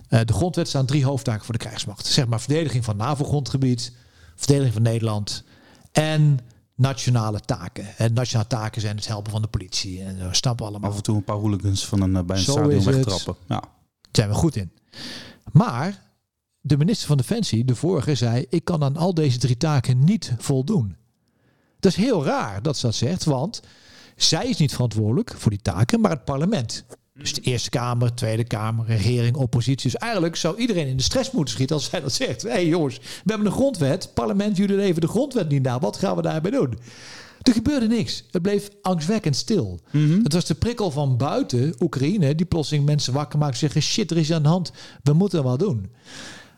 eh, 0.09 0.19
de 0.25 0.33
grondwet 0.33 0.67
staan 0.67 0.85
drie 0.85 1.05
hoofdtaken 1.05 1.45
voor 1.45 1.57
de 1.57 1.65
krijgsmacht. 1.65 2.05
Zeg 2.05 2.27
maar 2.27 2.41
verdediging 2.41 2.85
van 2.85 2.97
NAVO-grondgebied, 2.97 3.91
verdediging 4.35 4.73
van 4.73 4.83
Nederland 4.83 5.43
en 5.91 6.39
nationale 6.75 7.39
taken. 7.39 7.97
En 7.97 8.13
nationale 8.13 8.47
taken 8.47 8.81
zijn 8.81 8.95
het 8.95 9.07
helpen 9.07 9.31
van 9.31 9.41
de 9.41 9.47
politie. 9.47 10.03
En 10.03 10.27
we 10.27 10.35
snappen 10.35 10.65
allemaal. 10.65 10.89
Af 10.89 10.95
en 10.95 11.03
toe 11.03 11.15
een 11.15 11.23
paar 11.23 11.35
hooligans 11.35 11.85
van 11.85 12.01
een, 12.01 12.15
eh, 12.15 12.23
bij 12.23 12.37
een 12.37 12.43
Zo 12.43 12.51
stadion 12.51 12.83
wegtrappen. 12.83 13.35
Ja. 13.47 13.59
Daar 13.59 13.69
zijn 14.11 14.29
we 14.29 14.35
goed 14.35 14.55
in. 14.55 14.71
Maar 15.51 16.03
de 16.61 16.77
minister 16.77 17.07
van 17.07 17.17
Defensie, 17.17 17.65
de 17.65 17.75
vorige, 17.75 18.15
zei: 18.15 18.45
Ik 18.49 18.65
kan 18.65 18.83
aan 18.83 18.97
al 18.97 19.13
deze 19.13 19.37
drie 19.37 19.57
taken 19.57 20.03
niet 20.03 20.33
voldoen. 20.37 20.95
Dat 21.79 21.91
is 21.91 21.97
heel 21.97 22.25
raar 22.25 22.61
dat 22.61 22.77
ze 22.77 22.85
dat 22.85 22.95
zegt, 22.95 23.23
want 23.23 23.61
zij 24.15 24.47
is 24.47 24.57
niet 24.57 24.73
verantwoordelijk 24.73 25.33
voor 25.37 25.51
die 25.51 25.61
taken, 25.61 26.01
maar 26.01 26.11
het 26.11 26.25
parlement. 26.25 26.85
Dus 27.19 27.33
de 27.33 27.41
Eerste 27.41 27.69
Kamer, 27.69 28.13
Tweede 28.13 28.43
Kamer, 28.43 28.85
regering, 28.85 29.35
oppositie. 29.35 29.91
Dus 29.91 29.99
eigenlijk 29.99 30.35
zou 30.35 30.57
iedereen 30.57 30.87
in 30.87 30.97
de 30.97 31.03
stress 31.03 31.31
moeten 31.31 31.53
schieten 31.53 31.75
als 31.75 31.85
zij 31.85 32.01
dat 32.01 32.13
zegt. 32.13 32.41
Hé 32.41 32.49
hey 32.49 32.67
jongens, 32.67 32.97
we 32.97 33.03
hebben 33.25 33.47
een 33.47 33.53
grondwet. 33.53 34.13
Parlement, 34.13 34.57
jullie 34.57 34.75
leven 34.75 35.01
de 35.01 35.07
grondwet 35.07 35.49
niet 35.49 35.63
na. 35.63 35.79
Wat 35.79 35.97
gaan 35.97 36.15
we 36.15 36.21
daarbij 36.21 36.51
doen? 36.51 36.77
Er 37.41 37.53
gebeurde 37.53 37.87
niks. 37.87 38.23
Het 38.31 38.41
bleef 38.41 38.69
angstwekkend 38.81 39.35
stil. 39.35 39.79
Het 40.23 40.33
was 40.33 40.45
de 40.45 40.55
prikkel 40.55 40.91
van 40.91 41.17
buiten, 41.17 41.75
Oekraïne, 41.79 42.35
die 42.35 42.45
plotseling 42.45 42.85
mensen 42.85 43.13
wakker 43.13 43.39
maakt 43.39 43.53
en 43.53 43.59
zeggen: 43.59 43.81
shit, 43.81 44.11
er 44.11 44.17
is 44.17 44.31
aan 44.31 44.43
de 44.43 44.49
hand. 44.49 44.71
We 45.03 45.13
moeten 45.13 45.43
wat 45.43 45.59
doen. 45.59 45.89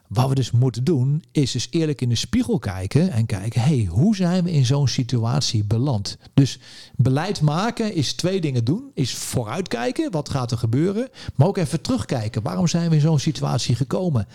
Wat 0.08 0.30
we 0.30 0.36
dus 0.36 0.52
moeten 0.52 0.84
doen, 0.84 1.24
is 1.32 1.52
dus 1.52 1.68
eerlijk 1.70 2.02
in 2.02 2.10
de 2.10 2.16
spiegel 2.16 2.60
kijken 2.60 3.12
en 3.12 3.26
kijken: 3.26 3.62
hey, 3.62 3.88
hoe 3.90 4.16
zijn 4.16 4.44
we 4.44 4.52
in 4.52 4.66
zo'n 4.66 4.88
situatie 4.88 5.64
beland? 5.64 6.18
Dus 6.34 6.60
beleid 6.96 7.42
maken 7.42 7.94
is 7.94 8.14
twee 8.14 8.42
dingen 8.42 8.64
doen: 8.66 8.92
is 8.94 9.14
vooruitkijken, 9.14 10.12
wat 10.12 10.30
gaat 10.30 10.52
er 10.52 10.58
gebeuren, 10.58 11.10
maar 11.36 11.48
ook 11.48 11.58
even 11.58 11.82
terugkijken. 11.82 12.42
Waarom 12.42 12.68
zijn 12.68 12.90
we 12.90 12.96
in 12.96 13.02
zo'n 13.02 13.20
situatie 13.20 13.76
gekomen? 13.76 14.28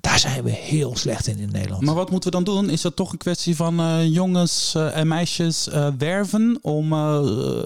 Daar 0.00 0.18
zijn 0.18 0.44
we 0.44 0.50
heel 0.50 0.96
slecht 0.96 1.26
in 1.26 1.38
in 1.38 1.50
Nederland. 1.52 1.82
Maar 1.82 1.94
wat 1.94 2.10
moeten 2.10 2.30
we 2.30 2.36
dan 2.36 2.54
doen? 2.54 2.70
Is 2.70 2.80
dat 2.80 2.96
toch 2.96 3.12
een 3.12 3.18
kwestie 3.18 3.56
van 3.56 3.80
eh, 3.80 4.06
jongens 4.06 4.74
eh, 4.74 4.96
en 4.96 5.08
meisjes 5.08 5.68
eh, 5.68 5.88
werven 5.98 6.58
om 6.62 6.88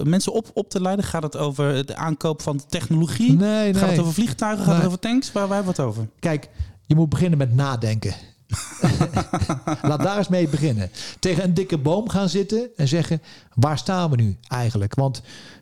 mensen 0.03 0.33
op, 0.33 0.51
op 0.53 0.69
te 0.69 0.81
leiden? 0.81 1.05
Gaat 1.05 1.23
het 1.23 1.37
over 1.37 1.85
de 1.85 1.95
aankoop 1.95 2.41
van 2.41 2.61
technologie? 2.69 3.33
Nee, 3.33 3.73
Gaat 3.73 3.81
het 3.81 3.89
nee. 3.91 3.99
over 3.99 4.13
vliegtuigen? 4.13 4.57
Gaat 4.63 4.67
Nee. 4.73 4.75
het 4.77 4.85
over 4.87 4.99
tanks? 4.99 5.31
Waar 5.31 5.47
wij 5.49 5.63
wat 5.63 5.79
over? 5.79 6.07
Kijk, 6.19 6.49
je 6.87 6.95
moet 6.95 7.09
beginnen 7.09 7.37
met 7.37 7.55
nadenken. 7.55 8.13
Laat 9.81 10.03
daar 10.03 10.17
eens 10.17 10.27
mee 10.27 10.47
beginnen. 10.47 10.89
Tegen 11.19 11.43
een 11.43 11.53
dikke 11.53 11.77
boom 11.77 12.09
gaan 12.09 12.29
zitten 12.29 12.69
en 12.75 12.87
zeggen: 12.87 13.21
waar 13.55 13.77
staan 13.77 14.09
we 14.09 14.15
nu 14.15 14.37
eigenlijk? 14.47 14.95
Want 14.95 15.21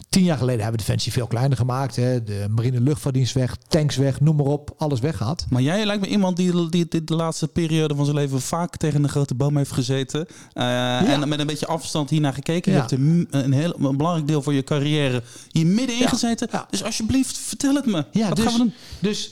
tien 0.10 0.24
jaar 0.24 0.38
geleden 0.38 0.62
hebben 0.62 0.80
we 0.80 0.86
Defensie 0.86 1.12
veel 1.12 1.28
kleiner 1.28 1.58
gemaakt. 1.58 1.96
Hè? 1.96 2.24
De 2.24 2.46
marine 2.50 2.80
luchtvaartdienst 2.82 3.34
weg, 3.34 3.56
tanks 3.68 3.96
weg, 3.96 4.20
noem 4.22 4.36
maar 4.36 4.46
op, 4.46 4.74
alles 4.78 5.00
weggaat. 5.00 5.46
Maar 5.50 5.62
jij 5.62 5.86
lijkt 5.86 6.02
me 6.02 6.08
iemand 6.08 6.38
die, 6.38 6.70
die, 6.70 6.86
die 6.90 7.04
de 7.04 7.16
laatste 7.16 7.48
periode 7.48 7.96
van 7.96 8.06
zijn 8.06 8.18
leven 8.18 8.42
vaak 8.42 8.78
tegen 8.78 9.04
een 9.04 9.10
grote 9.10 9.36
boom 9.36 9.58
heeft 9.58 9.72
gezeten. 9.72 10.28
eh, 10.54 11.10
En 11.12 11.30
met 11.30 11.40
een 11.40 11.48
beetje 11.48 11.68
afstand 11.68 12.10
hiernaar 12.10 12.34
gekeken. 12.34 12.72
Je 12.72 12.78
hebt 12.80 12.92
een, 12.92 13.28
een 13.32 13.54
heel 13.54 13.76
een 13.80 13.98
belangrijk 13.98 14.28
deel 14.28 14.42
van 14.42 14.54
je 14.54 14.64
carrière 14.64 15.24
hier 15.52 15.66
middenin 15.66 16.02
Ja. 16.02 16.08
gezeten. 16.10 16.50
Dus 16.70 16.84
alsjeblieft, 16.84 17.38
vertel 17.38 17.76
het 17.76 17.86
me. 17.86 18.06
Ja, 18.12 18.28
wat 18.28 18.36
dus, 18.38 18.46
gaan 18.46 18.54
we 18.54 18.60
doen? 18.60 18.74
dus 19.00 19.32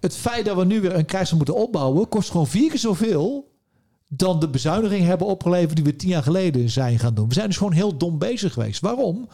het 0.00 0.16
feit 0.16 0.44
dat 0.44 0.56
we 0.56 0.64
nu 0.64 0.80
weer 0.80 0.94
een 0.94 1.04
krijgsmacht 1.04 1.44
moeten 1.44 1.64
opbouwen, 1.64 2.08
kost 2.08 2.30
gewoon 2.30 2.46
vier 2.46 2.68
keer 2.68 2.78
zoveel 2.78 3.48
dan 4.12 4.40
de 4.40 4.48
bezuinigingen 4.48 5.06
hebben 5.06 5.26
opgeleverd 5.26 5.76
die 5.76 5.84
we 5.84 5.96
tien 5.96 6.08
jaar 6.08 6.22
geleden 6.22 6.70
zijn 6.70 6.98
gaan 6.98 7.14
doen. 7.14 7.28
We 7.28 7.34
zijn 7.34 7.46
dus 7.46 7.56
gewoon 7.56 7.72
heel 7.72 7.96
dom 7.96 8.18
bezig 8.18 8.52
geweest. 8.52 8.80
Waarom? 8.80 9.28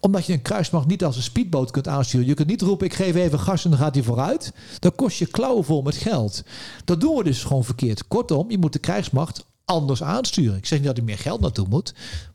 Omdat 0.00 0.26
je 0.26 0.32
een 0.32 0.42
kruismacht 0.42 0.86
niet 0.86 1.04
als 1.04 1.16
een 1.16 1.22
speedboot 1.22 1.70
kunt 1.70 1.88
aansturen. 1.88 2.26
Je 2.26 2.34
kunt 2.34 2.48
niet 2.48 2.62
roepen, 2.62 2.86
ik 2.86 2.94
geef 2.94 3.14
even 3.14 3.40
gas 3.40 3.64
en 3.64 3.70
dan 3.70 3.78
gaat 3.78 3.94
hij 3.94 4.04
vooruit. 4.04 4.52
Dan 4.78 4.94
kost 4.94 5.18
je 5.18 5.26
klauwen 5.26 5.64
vol 5.64 5.82
met 5.82 5.94
geld. 5.94 6.42
Dat 6.84 7.00
doen 7.00 7.16
we 7.16 7.24
dus 7.24 7.44
gewoon 7.44 7.64
verkeerd. 7.64 8.08
Kortom, 8.08 8.50
je 8.50 8.58
moet 8.58 8.72
de 8.72 8.78
krijgsmacht 8.78 9.46
anders 9.64 10.02
aansturen. 10.02 10.56
Ik 10.56 10.66
zeg 10.66 10.78
niet 10.78 10.88
dat 10.88 10.98
er 10.98 11.04
meer 11.04 11.18
geld 11.18 11.40
naartoe 11.40 11.66
moet. 11.68 11.94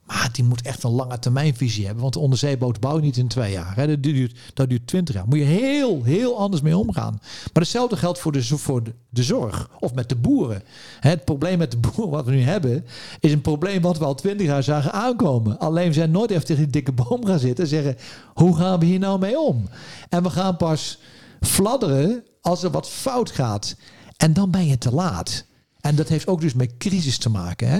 Maar 0.10 0.30
die 0.32 0.43
moet 0.43 0.62
echt 0.62 0.84
een 0.84 0.91
lange 0.91 1.19
termijnvisie 1.19 1.86
hebben. 1.86 2.02
Want 2.02 2.13
de 2.13 2.19
onderzeeboot 2.19 2.80
bouw 2.80 2.95
je 2.95 3.02
niet 3.02 3.17
in 3.17 3.28
twee 3.28 3.52
jaar. 3.52 3.76
Hè. 3.76 3.88
Dat, 3.88 4.04
duurt, 4.04 4.38
dat 4.54 4.69
duurt 4.69 4.88
twintig 4.88 5.15
jaar. 5.15 5.28
Moet 5.28 5.38
je 5.38 5.43
heel, 5.43 6.04
heel 6.04 6.38
anders 6.38 6.62
mee 6.62 6.78
omgaan. 6.78 7.19
Maar 7.22 7.63
hetzelfde 7.63 7.98
geldt 7.98 8.19
voor 8.19 8.32
de, 8.32 8.43
voor 8.43 8.84
de, 9.10 9.24
zorg. 9.24 9.69
Of 9.80 9.93
met 9.93 10.10
de 10.10 10.15
boeren. 10.15 10.63
Het 11.00 11.26
probleem 11.26 11.58
met 11.58 11.72
de 11.72 11.78
boeren 11.88 12.10
wat 12.10 12.26
we 12.26 12.32
nu 12.32 12.41
hebben... 12.41 12.86
is 13.19 13.32
een 13.32 13.41
probleem 13.41 13.82
wat 13.82 13.98
we 13.98 14.06
al 14.06 14.15
twintig 14.15 14.48
jaar 14.48 14.63
zagen 14.63 14.91
aankomen. 14.91 15.60
Alleen 15.60 15.88
we 15.88 15.93
zijn 15.93 16.12
nooit 16.12 16.32
even 16.32 16.45
tegen 16.45 16.63
die 16.63 16.72
dikke 16.72 16.91
boom 16.91 17.26
gaan 17.26 17.39
zitten... 17.39 17.63
en 17.63 17.69
zeggen, 17.69 17.98
hoe 18.34 18.56
gaan 18.56 18.80
we 18.80 18.86
hier 18.86 19.00
nou 19.00 19.19
mee 19.19 19.39
om? 19.39 19.69
En 20.10 20.24
we 20.24 20.30
gaan 20.30 20.58
pas 20.58 21.00
fladderen 21.41 22.24
als 22.41 22.63
er 22.63 22.72
wat 22.72 22.89
fout 22.89 23.32
gaat. 23.32 23.76
En 24.17 24.34
dan 24.34 24.52
ben 24.52 24.67
je 24.67 24.78
te 24.78 24.91
laat. 24.91 25.45
En 25.80 25.95
dat 25.95 26.08
heeft 26.08 26.28
ook 26.28 26.41
dus 26.41 26.54
met 26.54 26.78
crisis 26.78 27.17
te 27.17 27.30
maken. 27.30 27.69
Hè? 27.69 27.80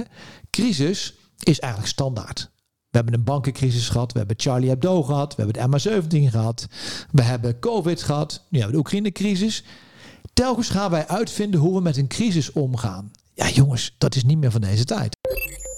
Crisis 0.50 1.14
is 1.42 1.58
eigenlijk 1.58 1.92
standaard. 1.92 2.50
We 2.90 2.96
hebben 2.96 3.14
een 3.14 3.24
bankencrisis 3.24 3.88
gehad. 3.88 4.12
We 4.12 4.18
hebben 4.18 4.40
Charlie 4.40 4.68
Hebdo 4.68 5.02
gehad. 5.02 5.34
We 5.34 5.42
hebben 5.42 5.70
de 5.70 5.78
MH17 5.78 6.30
gehad. 6.30 6.66
We 7.10 7.22
hebben 7.22 7.58
COVID 7.58 8.02
gehad. 8.02 8.46
Nu 8.48 8.58
hebben 8.58 8.66
we 8.66 8.72
de 8.72 8.78
Oekraïne-crisis. 8.78 9.64
Telkens 10.32 10.68
gaan 10.68 10.90
wij 10.90 11.06
uitvinden 11.06 11.60
hoe 11.60 11.74
we 11.74 11.80
met 11.80 11.96
een 11.96 12.08
crisis 12.08 12.52
omgaan. 12.52 13.10
Ja, 13.34 13.48
jongens, 13.48 13.94
dat 13.98 14.14
is 14.14 14.24
niet 14.24 14.38
meer 14.38 14.50
van 14.50 14.60
deze 14.60 14.84
tijd. 14.84 15.16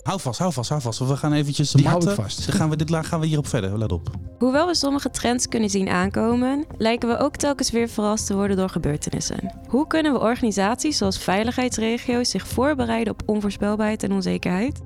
Hou 0.03 0.21
vast, 0.21 0.39
hou 0.39 0.53
vast, 0.53 0.69
hou 0.69 0.81
vast. 0.81 0.99
We 0.99 1.17
gaan 1.17 1.33
eventjes 1.33 1.75
ik 1.75 1.89
vast. 1.89 2.47
Dan 2.47 2.57
gaan 2.57 2.71
we, 2.71 2.77
dit, 2.77 2.97
gaan 3.07 3.21
we 3.21 3.27
hierop 3.27 3.47
verder. 3.47 3.79
Let 3.79 3.93
op. 3.93 4.11
Hoewel 4.39 4.67
we 4.67 4.75
sommige 4.75 5.11
trends 5.11 5.49
kunnen 5.49 5.71
zien 5.71 5.89
aankomen, 5.89 6.65
lijken 6.79 7.09
we 7.09 7.19
ook 7.19 7.37
telkens 7.37 7.71
weer 7.71 7.89
verrast 7.89 8.27
te 8.27 8.35
worden 8.35 8.57
door 8.57 8.69
gebeurtenissen. 8.69 9.55
Hoe 9.69 9.87
kunnen 9.87 10.13
we 10.13 10.19
organisaties 10.19 10.97
zoals 10.97 11.19
veiligheidsregio's 11.19 12.31
zich 12.31 12.47
voorbereiden 12.49 13.13
op 13.13 13.23
onvoorspelbaarheid 13.27 14.03
en 14.03 14.13
onzekerheid? 14.13 14.81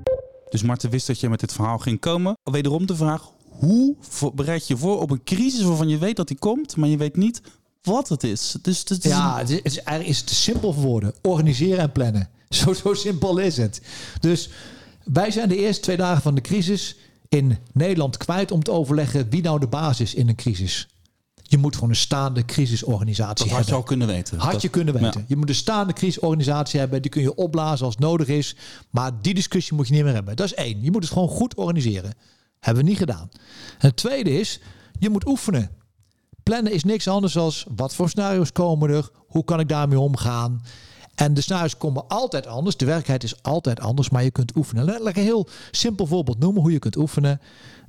Dus 0.49 0.61
Marten 0.61 0.89
wist 0.89 1.07
dat 1.07 1.19
je 1.19 1.29
met 1.29 1.39
dit 1.39 1.53
verhaal 1.53 1.77
ging 1.77 1.99
komen. 1.99 2.37
Wederom 2.43 2.85
de 2.85 2.95
vraag, 2.95 3.31
hoe 3.49 3.95
bereid 4.33 4.67
je 4.67 4.73
je 4.73 4.79
voor 4.79 5.01
op 5.01 5.11
een 5.11 5.23
crisis 5.23 5.61
waarvan 5.61 5.89
je 5.89 5.97
weet 5.97 6.15
dat 6.15 6.27
die 6.27 6.37
komt, 6.37 6.75
maar 6.75 6.89
je 6.89 6.97
weet 6.97 7.15
niet 7.15 7.41
wat 7.81 8.09
het 8.09 8.23
is. 8.23 8.55
Dus 8.61 8.83
Ja, 9.03 9.37
het 9.37 9.49
is, 9.49 9.55
het 9.55 9.65
is, 9.65 9.77
eigenlijk 9.77 10.09
is 10.09 10.17
het 10.17 10.27
te 10.27 10.35
simpel 10.35 10.73
voor 10.73 10.83
woorden. 10.83 11.13
Organiseren 11.21 11.79
en 11.79 11.91
plannen. 11.91 12.29
Zo, 12.49 12.73
zo 12.73 12.93
simpel 12.93 13.37
is 13.37 13.57
het. 13.57 13.81
Dus 14.19 14.49
wij 15.03 15.31
zijn 15.31 15.49
de 15.49 15.57
eerste 15.57 15.81
twee 15.81 15.97
dagen 15.97 16.21
van 16.21 16.35
de 16.35 16.41
crisis 16.41 16.95
in 17.29 17.57
Nederland 17.73 18.17
kwijt 18.17 18.51
om 18.51 18.63
te 18.63 18.71
overleggen 18.71 19.29
wie 19.29 19.41
nou 19.41 19.59
de 19.59 19.67
baas 19.67 19.99
is 19.99 20.13
in 20.13 20.27
een 20.27 20.35
crisis. 20.35 20.87
Je 21.49 21.57
moet 21.57 21.73
gewoon 21.75 21.89
een 21.89 21.95
staande 21.95 22.45
crisisorganisatie 22.45 23.35
Dat 23.35 23.47
had 23.47 23.49
hebben. 23.57 23.67
je 23.69 23.75
al 23.81 23.83
kunnen 23.83 24.07
weten. 24.07 24.39
Had 24.39 24.51
Dat- 24.51 24.61
je 24.61 24.67
kunnen 24.69 24.93
weten. 24.93 25.19
Ja. 25.19 25.25
Je 25.27 25.35
moet 25.35 25.49
een 25.49 25.55
staande 25.55 25.93
crisisorganisatie 25.93 26.79
hebben. 26.79 27.01
Die 27.01 27.11
kun 27.11 27.21
je 27.21 27.35
opblazen 27.35 27.85
als 27.85 27.97
nodig 27.97 28.27
is. 28.27 28.55
Maar 28.89 29.11
die 29.21 29.33
discussie 29.33 29.75
moet 29.75 29.87
je 29.87 29.93
niet 29.93 30.03
meer 30.03 30.13
hebben. 30.13 30.35
Dat 30.35 30.45
is 30.45 30.53
één. 30.53 30.83
Je 30.83 30.91
moet 30.91 31.03
het 31.03 31.13
gewoon 31.13 31.29
goed 31.29 31.55
organiseren. 31.55 32.13
Hebben 32.59 32.83
we 32.83 32.89
niet 32.89 32.97
gedaan. 32.99 33.29
En 33.79 33.87
het 33.87 33.95
tweede 33.95 34.39
is, 34.39 34.59
je 34.99 35.09
moet 35.09 35.27
oefenen. 35.27 35.69
Plannen 36.43 36.71
is 36.73 36.83
niks 36.83 37.07
anders 37.07 37.33
dan 37.33 37.51
wat 37.75 37.95
voor 37.95 38.09
scenario's 38.09 38.51
komen 38.51 38.89
er? 38.89 39.09
Hoe 39.27 39.43
kan 39.43 39.59
ik 39.59 39.69
daarmee 39.69 39.99
omgaan? 39.99 40.61
En 41.17 41.33
de 41.33 41.41
scenario's 41.41 41.77
komen 41.77 42.07
altijd 42.07 42.47
anders. 42.47 42.77
De 42.77 42.85
werkelijkheid 42.85 43.23
is 43.23 43.43
altijd 43.43 43.79
anders, 43.79 44.09
maar 44.09 44.23
je 44.23 44.31
kunt 44.31 44.55
oefenen. 44.55 44.85
Laat 44.85 45.07
ik 45.07 45.15
een 45.17 45.23
heel 45.23 45.47
simpel 45.71 46.05
voorbeeld 46.05 46.39
noemen 46.39 46.61
hoe 46.61 46.71
je 46.71 46.79
kunt 46.79 46.95
oefenen. 46.97 47.41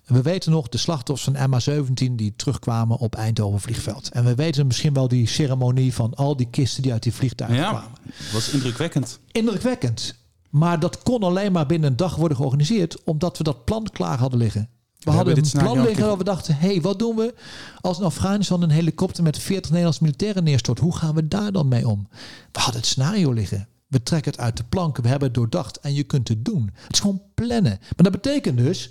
We 0.04 0.22
weten 0.22 0.50
nog 0.52 0.68
de 0.68 0.78
slachtoffers 0.78 1.30
van 1.36 1.50
MH17 1.50 2.12
die 2.14 2.32
terugkwamen 2.36 2.98
op 2.98 3.14
Eindhoven 3.14 3.60
vliegveld. 3.60 4.08
En 4.08 4.24
we 4.24 4.34
weten 4.34 4.66
misschien 4.66 4.92
wel 4.92 5.08
die 5.08 5.26
ceremonie 5.26 5.94
van 5.94 6.14
al 6.14 6.36
die 6.36 6.48
kisten 6.50 6.82
die 6.82 6.92
uit 6.92 7.02
die 7.02 7.12
vliegtuigen 7.14 7.58
Ja, 7.58 7.68
kwamen. 7.70 7.90
dat 8.04 8.32
was 8.32 8.48
indrukwekkend. 8.50 9.18
Indrukwekkend. 9.32 10.14
Maar 10.50 10.80
dat 10.80 11.02
kon 11.02 11.22
alleen 11.22 11.52
maar 11.52 11.66
binnen 11.66 11.90
een 11.90 11.96
dag 11.96 12.16
worden 12.16 12.36
georganiseerd 12.36 13.02
omdat 13.04 13.38
we 13.38 13.44
dat 13.44 13.64
plan 13.64 13.88
klaar 13.92 14.18
hadden 14.18 14.38
liggen. 14.38 14.68
We, 14.98 15.10
hadden 15.10 15.34
hebben 15.34 15.52
een 15.52 15.64
plan 15.64 15.82
liggen 15.86 16.06
waar 16.06 16.18
we 16.18 16.24
dachten, 16.24 16.56
hé, 16.56 16.68
hey, 16.68 16.80
wat 16.80 16.98
doen 16.98 17.16
we 17.16 17.34
als 17.80 17.98
in 17.98 18.04
Afghanistan 18.04 18.62
een 18.62 18.70
helikopter 18.70 19.22
met 19.22 19.38
40 19.38 19.70
Nederlandse 19.70 20.02
militairen 20.02 20.44
neerstort? 20.44 20.78
Hoe 20.78 20.96
gaan 20.96 21.14
we 21.14 21.28
daar 21.28 21.52
dan 21.52 21.68
mee 21.68 21.88
om? 21.88 22.08
We 22.52 22.60
hadden 22.60 22.80
het 22.80 22.86
scenario 22.90 23.32
liggen. 23.32 23.68
We 23.86 24.02
trekken 24.02 24.30
het 24.30 24.40
uit 24.40 24.56
de 24.56 24.64
planken, 24.64 25.02
we 25.02 25.08
hebben 25.08 25.28
het 25.28 25.36
doordacht 25.36 25.80
en 25.80 25.94
je 25.94 26.02
kunt 26.02 26.28
het 26.28 26.44
doen. 26.44 26.70
Het 26.74 26.92
is 26.92 27.00
gewoon 27.00 27.22
plannen. 27.34 27.78
Maar 27.80 28.10
dat 28.10 28.12
betekent 28.12 28.58
dus 28.58 28.90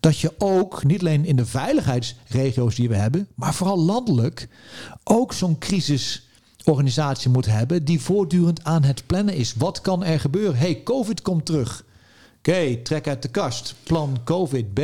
dat 0.00 0.18
je 0.18 0.34
ook, 0.38 0.84
niet 0.84 1.00
alleen 1.00 1.24
in 1.24 1.36
de 1.36 1.46
veiligheidsregio's 1.46 2.74
die 2.74 2.88
we 2.88 2.94
hebben, 2.94 3.28
maar 3.34 3.54
vooral 3.54 3.78
landelijk, 3.78 4.48
ook 5.04 5.32
zo'n 5.32 5.58
crisisorganisatie 5.58 7.30
moet 7.30 7.46
hebben 7.46 7.84
die 7.84 8.00
voortdurend 8.00 8.64
aan 8.64 8.82
het 8.82 9.06
plannen 9.06 9.34
is. 9.34 9.54
Wat 9.54 9.80
kan 9.80 10.04
er 10.04 10.20
gebeuren? 10.20 10.56
hey, 10.56 10.82
COVID 10.82 11.22
komt 11.22 11.46
terug. 11.46 11.84
Oké, 12.38 12.76
trek 12.76 13.08
uit 13.08 13.22
de 13.22 13.28
kast. 13.28 13.74
Plan 13.82 14.18
COVID 14.24 14.74
B. 14.74 14.80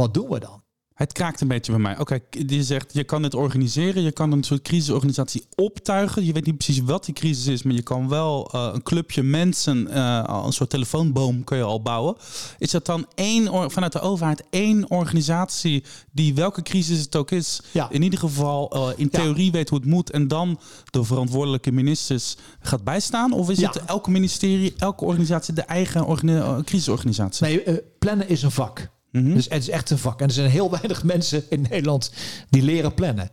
Wat 0.00 0.14
doen 0.14 0.28
we 0.28 0.38
dan? 0.40 0.62
Het 0.94 1.12
kraakt 1.12 1.40
een 1.40 1.48
beetje 1.48 1.72
bij 1.72 1.80
mij. 1.80 1.98
Oké, 1.98 2.18
je 2.30 2.62
zegt 2.64 2.92
je 2.94 3.04
kan 3.04 3.22
het 3.22 3.34
organiseren, 3.34 4.02
je 4.02 4.12
kan 4.12 4.32
een 4.32 4.42
soort 4.42 4.62
crisisorganisatie 4.62 5.44
optuigen. 5.54 6.24
Je 6.24 6.32
weet 6.32 6.46
niet 6.46 6.56
precies 6.56 6.80
wat 6.84 7.04
die 7.04 7.14
crisis 7.14 7.46
is, 7.46 7.62
maar 7.62 7.74
je 7.74 7.82
kan 7.82 8.08
wel 8.08 8.50
eh, 8.52 8.70
een 8.72 8.82
clubje 8.82 9.22
mensen, 9.22 9.88
eh, 9.88 10.42
een 10.44 10.52
soort 10.52 10.70
telefoonboom 10.70 11.44
kun 11.44 11.56
je 11.56 11.62
al 11.62 11.82
bouwen. 11.82 12.16
Is 12.58 12.70
dat 12.70 12.86
dan 12.86 13.06
één 13.14 13.70
vanuit 13.70 13.92
de 13.92 14.00
overheid 14.00 14.44
één 14.50 14.90
organisatie 14.90 15.84
die 16.12 16.34
welke 16.34 16.62
crisis 16.62 17.00
het 17.00 17.16
ook 17.16 17.30
is, 17.30 17.60
Ja. 17.72 17.90
in 17.90 18.02
ieder 18.02 18.18
geval 18.18 18.70
eh, 18.70 18.88
in 18.96 19.08
Ja. 19.10 19.18
theorie 19.20 19.50
weet 19.50 19.68
hoe 19.68 19.78
het 19.78 19.88
moet 19.88 20.10
en 20.10 20.28
dan 20.28 20.60
de 20.90 21.04
verantwoordelijke 21.04 21.72
ministers 21.72 22.36
gaat 22.60 22.84
bijstaan? 22.84 23.32
Of 23.32 23.50
is 23.50 23.58
Ja. 23.58 23.68
het 23.68 23.84
elke 23.84 24.10
ministerie, 24.10 24.74
elke 24.78 25.04
organisatie 25.04 25.54
de 25.54 25.62
eigen 25.62 26.06
organi- 26.06 26.62
crisisorganisatie? 26.64 27.46
Nee, 27.46 27.80
plannen 27.98 28.28
is 28.28 28.42
een 28.42 28.50
vak. 28.50 28.90
Mhm. 29.12 29.34
Dus 29.34 29.48
het 29.48 29.62
is 29.62 29.68
echt 29.68 29.90
een 29.90 29.98
vak. 29.98 30.20
En 30.20 30.26
er 30.26 30.32
zijn 30.32 30.50
heel 30.50 30.70
weinig 30.80 31.04
mensen 31.04 31.44
in 31.48 31.66
Nederland 31.70 32.12
die 32.50 32.62
leren 32.62 32.94
plannen. 32.94 33.30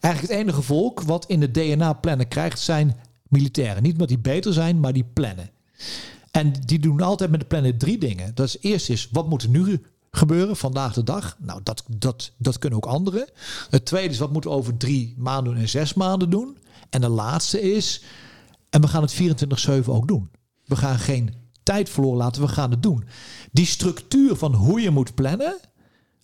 Eigenlijk 0.00 0.32
het 0.32 0.42
enige 0.42 0.62
volk 0.62 1.00
wat 1.00 1.26
in 1.26 1.40
de 1.40 1.50
DNA 1.50 1.92
plannen 1.92 2.28
krijgt 2.28 2.60
zijn 2.60 2.96
militairen. 3.28 3.82
Niet 3.82 3.92
omdat 3.92 4.08
die 4.08 4.18
beter 4.18 4.52
zijn, 4.52 4.80
maar 4.80 4.92
die 4.92 5.06
plannen. 5.12 5.50
En 6.30 6.52
die 6.64 6.78
doen 6.78 7.00
altijd 7.00 7.30
met 7.30 7.40
de 7.40 7.46
plannen 7.46 7.78
drie 7.78 7.98
dingen. 7.98 8.34
Dat 8.34 8.46
is 8.46 8.56
eerst 8.60 8.90
is, 8.90 9.08
wat 9.12 9.28
moet 9.28 9.42
er 9.42 9.48
nu 9.48 9.82
gebeuren 10.10 10.56
vandaag 10.56 10.92
de 10.92 11.02
dag? 11.02 11.36
Nou, 11.40 11.60
dat, 11.62 11.84
dat, 11.88 12.32
dat 12.38 12.58
kunnen 12.58 12.78
ook 12.78 12.92
anderen. 12.92 13.28
Het 13.70 13.84
tweede 13.84 14.12
is, 14.12 14.18
wat 14.18 14.32
moeten 14.32 14.50
we 14.50 14.56
over 14.56 14.76
drie 14.76 15.14
maanden 15.18 15.56
en 15.56 15.68
zes 15.68 15.94
maanden 15.94 16.30
doen? 16.30 16.56
En 16.90 17.00
de 17.00 17.08
laatste 17.08 17.60
is, 17.60 18.02
en 18.70 18.80
we 18.80 18.88
gaan 18.88 19.02
het 19.02 19.14
24-7 19.84 19.86
ook 19.86 20.08
doen. 20.08 20.30
We 20.64 20.76
gaan 20.76 20.98
geen 20.98 21.34
tijd 21.66 21.90
verloren 21.90 22.18
laten, 22.18 22.42
we 22.42 22.48
gaan 22.48 22.70
het 22.70 22.82
doen. 22.82 23.04
Die 23.52 23.66
structuur 23.66 24.36
van 24.36 24.54
hoe 24.54 24.80
je 24.80 24.90
moet 24.90 25.14
plannen, 25.14 25.56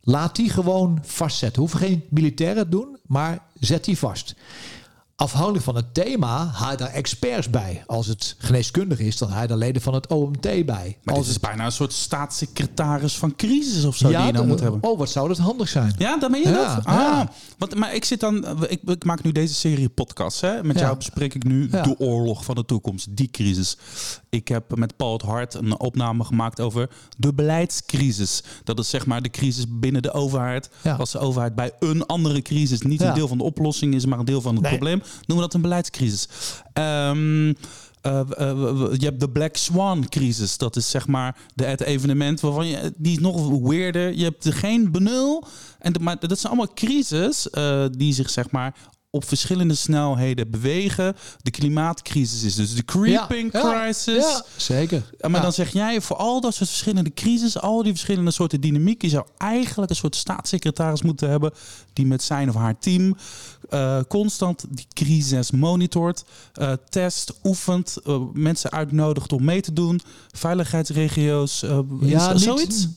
laat 0.00 0.36
die 0.36 0.50
gewoon 0.50 0.98
vastzetten. 1.02 1.60
Hoeven 1.60 1.78
geen 1.78 2.04
militairen 2.10 2.62
te 2.64 2.68
doen, 2.70 2.96
maar 3.06 3.46
zet 3.54 3.84
die 3.84 3.98
vast. 3.98 4.34
Afhankelijk 5.22 5.64
van 5.64 5.76
het 5.76 5.94
thema 5.94 6.46
haal 6.46 6.70
je 6.70 6.76
daar 6.76 6.88
experts 6.92 7.50
bij. 7.50 7.82
Als 7.86 8.06
het 8.06 8.34
geneeskundig 8.38 8.98
is, 8.98 9.16
dan 9.18 9.30
haal 9.30 9.42
je 9.42 9.48
daar 9.48 9.56
leden 9.56 9.82
van 9.82 9.94
het 9.94 10.06
OMT 10.06 10.40
bij. 10.40 10.64
Maar 11.02 11.14
Als 11.14 11.26
dit 11.26 11.26
is 11.26 11.32
het, 11.32 11.40
bijna 11.42 11.64
een 11.64 11.72
soort 11.72 11.92
staatssecretaris 11.92 13.16
van 13.16 13.36
crisis 13.36 13.84
of 13.84 13.96
zo 13.96 14.08
die 14.08 14.18
je 14.18 14.32
de- 14.32 14.42
moet 14.46 14.60
hebben. 14.60 14.82
Oh, 14.82 14.98
wat 14.98 15.10
zou 15.10 15.28
dat 15.28 15.38
handig 15.38 15.68
zijn? 15.68 15.94
Ja, 15.98 16.18
dan 16.18 16.30
ben 16.30 16.40
je 16.40 16.48
Ja, 16.48 16.74
dat? 16.74 16.84
ja. 16.84 17.20
Ah, 17.20 17.26
want, 17.58 17.74
maar 17.74 17.94
ik 17.94 18.04
zit 18.04 18.20
dan... 18.20 18.62
Ik, 18.68 18.80
ik 18.84 19.04
maak 19.04 19.22
nu 19.22 19.32
deze 19.32 19.54
serie 19.54 19.88
podcasts. 19.88 20.40
Hè? 20.40 20.62
Met 20.64 20.78
Ja. 20.78 20.84
jou 20.84 20.96
bespreek 20.96 21.34
ik 21.34 21.44
nu 21.44 21.68
Ja. 21.70 21.82
de 21.82 21.98
oorlog 21.98 22.44
van 22.44 22.54
de 22.54 22.64
toekomst. 22.64 23.16
Die 23.16 23.30
crisis. 23.30 23.76
Ik 24.30 24.48
heb 24.48 24.76
met 24.76 24.96
Paul 24.96 25.12
het 25.12 25.22
Hart 25.22 25.54
een 25.54 25.80
opname 25.80 26.24
gemaakt 26.24 26.60
over 26.60 26.90
de 27.16 27.34
beleidscrisis. 27.34 28.42
Dat 28.64 28.78
is 28.78 28.88
zeg 28.90 29.06
maar 29.06 29.22
de 29.22 29.30
crisis 29.30 29.64
binnen 29.68 30.02
de 30.02 30.12
overheid. 30.12 30.70
Ja. 30.82 30.94
Als 30.94 31.10
de 31.12 31.18
overheid 31.18 31.54
bij 31.54 31.70
een 31.80 32.06
andere 32.06 32.42
crisis 32.42 32.80
niet 32.82 33.00
Ja. 33.00 33.08
een 33.08 33.14
deel 33.14 33.28
van 33.28 33.38
de 33.38 33.44
oplossing 33.44 33.94
is, 33.94 34.06
maar 34.06 34.18
een 34.18 34.24
deel 34.24 34.40
van 34.40 34.52
het 34.54 34.62
Nee. 34.62 34.70
probleem, 34.72 35.02
noemen 35.26 35.36
we 35.36 35.50
dat 35.50 35.54
een 35.54 35.60
beleidscrisis. 35.60 36.28
Ehm, 36.72 37.52
eh, 38.02 38.20
eh, 38.20 38.92
je 38.92 39.04
hebt 39.04 39.20
de 39.20 39.30
Black 39.30 39.56
Swan 39.56 40.08
crisis. 40.08 40.56
Dat 40.56 40.76
is 40.76 40.90
zeg 40.90 41.06
maar 41.06 41.36
de, 41.54 41.64
het 41.64 41.80
evenement 41.80 42.40
waarvan 42.40 42.66
je 42.66 42.92
die 42.96 43.12
is 43.12 43.18
nog 43.18 43.58
weirder. 43.60 44.14
Je 44.14 44.24
hebt 44.24 44.44
er 44.44 44.52
geen 44.52 44.90
benul. 44.90 45.44
En 45.78 45.92
de, 45.92 45.98
maar 45.98 46.18
dat 46.20 46.38
zijn 46.38 46.52
allemaal 46.52 46.74
crisis 46.74 47.50
eh, 47.50 47.84
die 47.90 48.14
zich 48.14 48.30
zeg 48.30 48.50
maar 48.50 48.74
op 49.10 49.24
verschillende 49.24 49.74
snelheden 49.74 50.50
bewegen. 50.50 51.16
De 51.42 51.50
klimaatcrisis 51.50 52.42
is 52.42 52.54
dus 52.54 52.74
de 52.74 52.84
creeping 52.84 53.52
Ja, 53.52 53.60
crisis. 53.60 54.24
Ja, 54.24 54.44
zeker. 54.56 55.02
Maar 55.28 55.42
dan 55.42 55.52
zeg 55.52 55.72
jij, 55.72 56.00
voor 56.00 56.16
al 56.16 56.40
dat 56.40 56.54
soort 56.54 56.68
verschillende 56.68 57.14
crisis, 57.14 57.58
al 57.58 57.82
die 57.82 57.92
verschillende 57.92 58.30
soorten 58.30 58.60
dynamiek, 58.60 59.02
je 59.02 59.08
zou 59.08 59.26
eigenlijk 59.36 59.90
een 59.90 59.96
soort 59.96 60.16
staatssecretaris 60.16 61.02
moeten 61.02 61.30
hebben 61.30 61.52
die 61.92 62.06
met 62.06 62.22
zijn 62.22 62.48
of 62.48 62.54
haar 62.54 62.78
team 62.78 63.16
eh, 63.70 63.98
constant 64.08 64.64
die 64.70 64.86
crisis 64.92 65.50
monitort, 65.50 66.24
eh, 66.54 66.72
test, 66.88 67.32
oefent, 67.44 67.96
eh, 68.04 68.18
mensen 68.32 68.70
uitnodigt 68.70 69.32
om 69.32 69.44
mee 69.44 69.60
te 69.60 69.72
doen, 69.72 70.00
veiligheidsregio's, 70.62 71.60
dat 71.60 71.90
niet- 71.90 72.40
zoiets? 72.40 72.88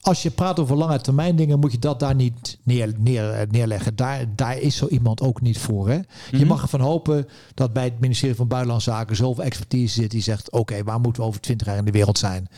Als 0.00 0.22
je 0.22 0.30
praat 0.30 0.58
over 0.60 0.76
lange 0.76 1.00
termijn 1.00 1.36
dingen, 1.36 1.58
moet 1.58 1.72
je 1.72 1.78
dat 1.78 2.00
daar 2.00 2.14
niet 2.14 2.58
neer, 2.62 2.94
neer, 2.98 3.46
neerleggen. 3.50 3.96
Daar, 3.96 4.24
daar 4.36 4.58
is 4.58 4.76
zo 4.76 4.86
iemand 4.86 5.20
ook 5.20 5.40
niet 5.40 5.58
voor. 5.58 5.88
Hè? 5.88 5.94
Je 5.94 6.04
Mhm. 6.30 6.46
mag 6.46 6.62
ervan 6.62 6.80
hopen 6.80 7.28
dat 7.54 7.72
bij 7.72 7.84
het 7.84 8.00
ministerie 8.00 8.36
van 8.36 8.48
Buitenlandse 8.48 8.90
Zaken 8.90 9.16
zoveel 9.16 9.44
expertise 9.44 9.94
zit 10.00 10.10
die 10.10 10.22
zegt: 10.22 10.50
oké, 10.50 10.82
waar 10.84 11.00
moeten 11.00 11.22
we 11.22 11.28
over 11.28 11.40
twintig 11.40 11.66
jaar 11.66 11.76
in 11.76 11.84
de 11.84 11.90
wereld 11.90 12.18
zijn? 12.18 12.48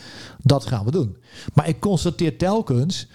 Dat 0.42 0.66
gaan 0.66 0.84
we 0.84 0.90
doen. 0.90 1.16
Maar 1.54 1.68
ik 1.68 1.80
constateer 1.80 2.36
telkens 2.38 3.06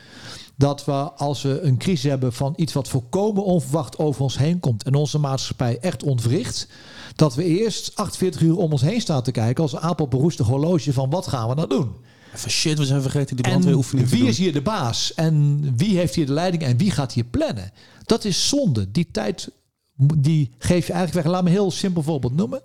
dat 0.56 0.86
we 0.86 0.92
als 1.12 1.42
we 1.42 1.62
een 1.62 1.78
crisis 1.78 2.10
hebben 2.10 2.34
van 2.34 2.54
iets 2.56 2.74
wat 2.74 2.88
volkomen 2.88 3.44
onverwacht 3.44 3.98
over 3.98 4.22
ons 4.22 4.38
heen 4.38 4.60
komt 4.60 4.84
en 4.84 4.94
onze 4.94 5.18
maatschappij 5.18 5.78
echt 5.80 6.04
ontwricht, 6.04 6.68
dat 7.16 7.36
we 7.36 7.44
eerst 7.44 7.96
48 7.96 8.42
uur 8.42 8.58
om 8.58 8.72
ons 8.72 8.82
heen 8.82 9.02
staan 9.02 9.24
te 9.24 9.32
kijken 9.32 9.64
als 9.64 9.74
een 9.74 9.80
apenberoeste 9.80 10.44
horloge 10.44 10.94
van 10.94 11.10
wat 11.10 11.28
gaan 11.28 11.50
we 11.50 11.56
nou 11.56 11.68
doen? 11.68 11.92
Even 12.36 12.52
shit, 12.52 12.78
we 12.78 12.86
zijn 12.86 13.02
vergeten 13.02 13.36
die 13.36 13.46
En 13.46 13.52
brandweeroefening 13.52 14.10
te 14.10 14.16
wie 14.16 14.28
is 14.28 14.38
hier 14.38 14.54
de 14.54 14.62
baas? 14.62 15.14
En 15.14 15.62
wie 15.78 15.98
heeft 15.98 16.16
hier 16.16 16.26
de 16.26 16.34
leiding? 16.34 16.64
En 16.64 16.78
wie 16.78 16.92
gaat 16.92 17.14
hier 17.14 17.24
plannen? 17.24 17.72
Dat 18.06 18.26
is 18.26 18.48
zonde. 18.48 18.92
Die 18.92 19.08
tijd 19.12 19.52
die 19.98 20.52
geef 20.58 20.88
je 20.88 20.94
eigenlijk 20.94 21.26
weg. 21.26 21.34
Laat 21.34 21.44
me 21.44 21.50
een 21.50 21.56
heel 21.56 21.72
simpel 21.72 22.04
voorbeeld 22.04 22.36
noemen. 22.36 22.62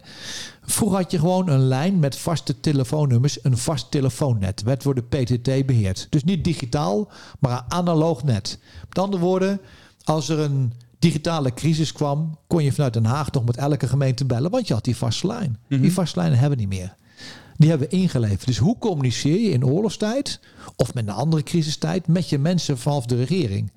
Vroeger 0.62 0.98
had 0.98 1.10
je 1.10 1.18
gewoon 1.18 1.48
een 1.48 1.66
lijn 1.66 1.98
met 1.98 2.16
vaste 2.16 2.60
telefoonnummers. 2.60 3.44
Een 3.44 3.58
vast 3.58 3.90
telefoonnet. 3.90 4.62
Werd 4.62 4.82
door 4.82 4.94
de 4.94 5.02
PTT 5.02 5.66
beheerd. 5.66 6.06
Dus 6.10 6.24
niet 6.24 6.44
digitaal, 6.44 7.08
maar 7.38 7.52
een 7.58 7.72
analoog 7.72 8.24
net. 8.24 8.58
Met 8.88 8.98
andere 8.98 9.22
woorden, 9.22 9.60
als 10.04 10.28
er 10.28 10.38
een 10.38 10.72
digitale 10.98 11.54
crisis 11.54 11.92
kwam... 11.92 12.38
kon 12.46 12.64
je 12.64 12.72
vanuit 12.72 12.92
Den 12.92 13.04
Haag 13.04 13.30
nog 13.30 13.44
met 13.44 13.56
elke 13.56 13.88
gemeente 13.88 14.24
bellen. 14.24 14.50
Want 14.50 14.68
je 14.68 14.74
had 14.74 14.84
die 14.84 14.96
vaste 14.96 15.26
lijn. 15.26 15.58
Die 15.68 15.92
vaste 15.92 16.18
lijnen 16.18 16.38
hebben 16.38 16.58
we 16.58 16.64
niet 16.64 16.78
meer. 16.78 16.96
Die 17.56 17.68
hebben 17.68 17.88
we 17.88 17.96
ingeleverd. 17.96 18.46
Dus 18.46 18.58
hoe 18.58 18.78
communiceer 18.78 19.40
je 19.40 19.50
in 19.50 19.66
oorlogstijd 19.66 20.40
of 20.76 20.94
met 20.94 21.08
een 21.08 21.14
andere 21.14 21.42
crisistijd 21.42 22.06
met 22.06 22.28
je 22.28 22.38
mensen 22.38 22.78
vanaf 22.78 23.06
de 23.06 23.16
regering? 23.16 23.72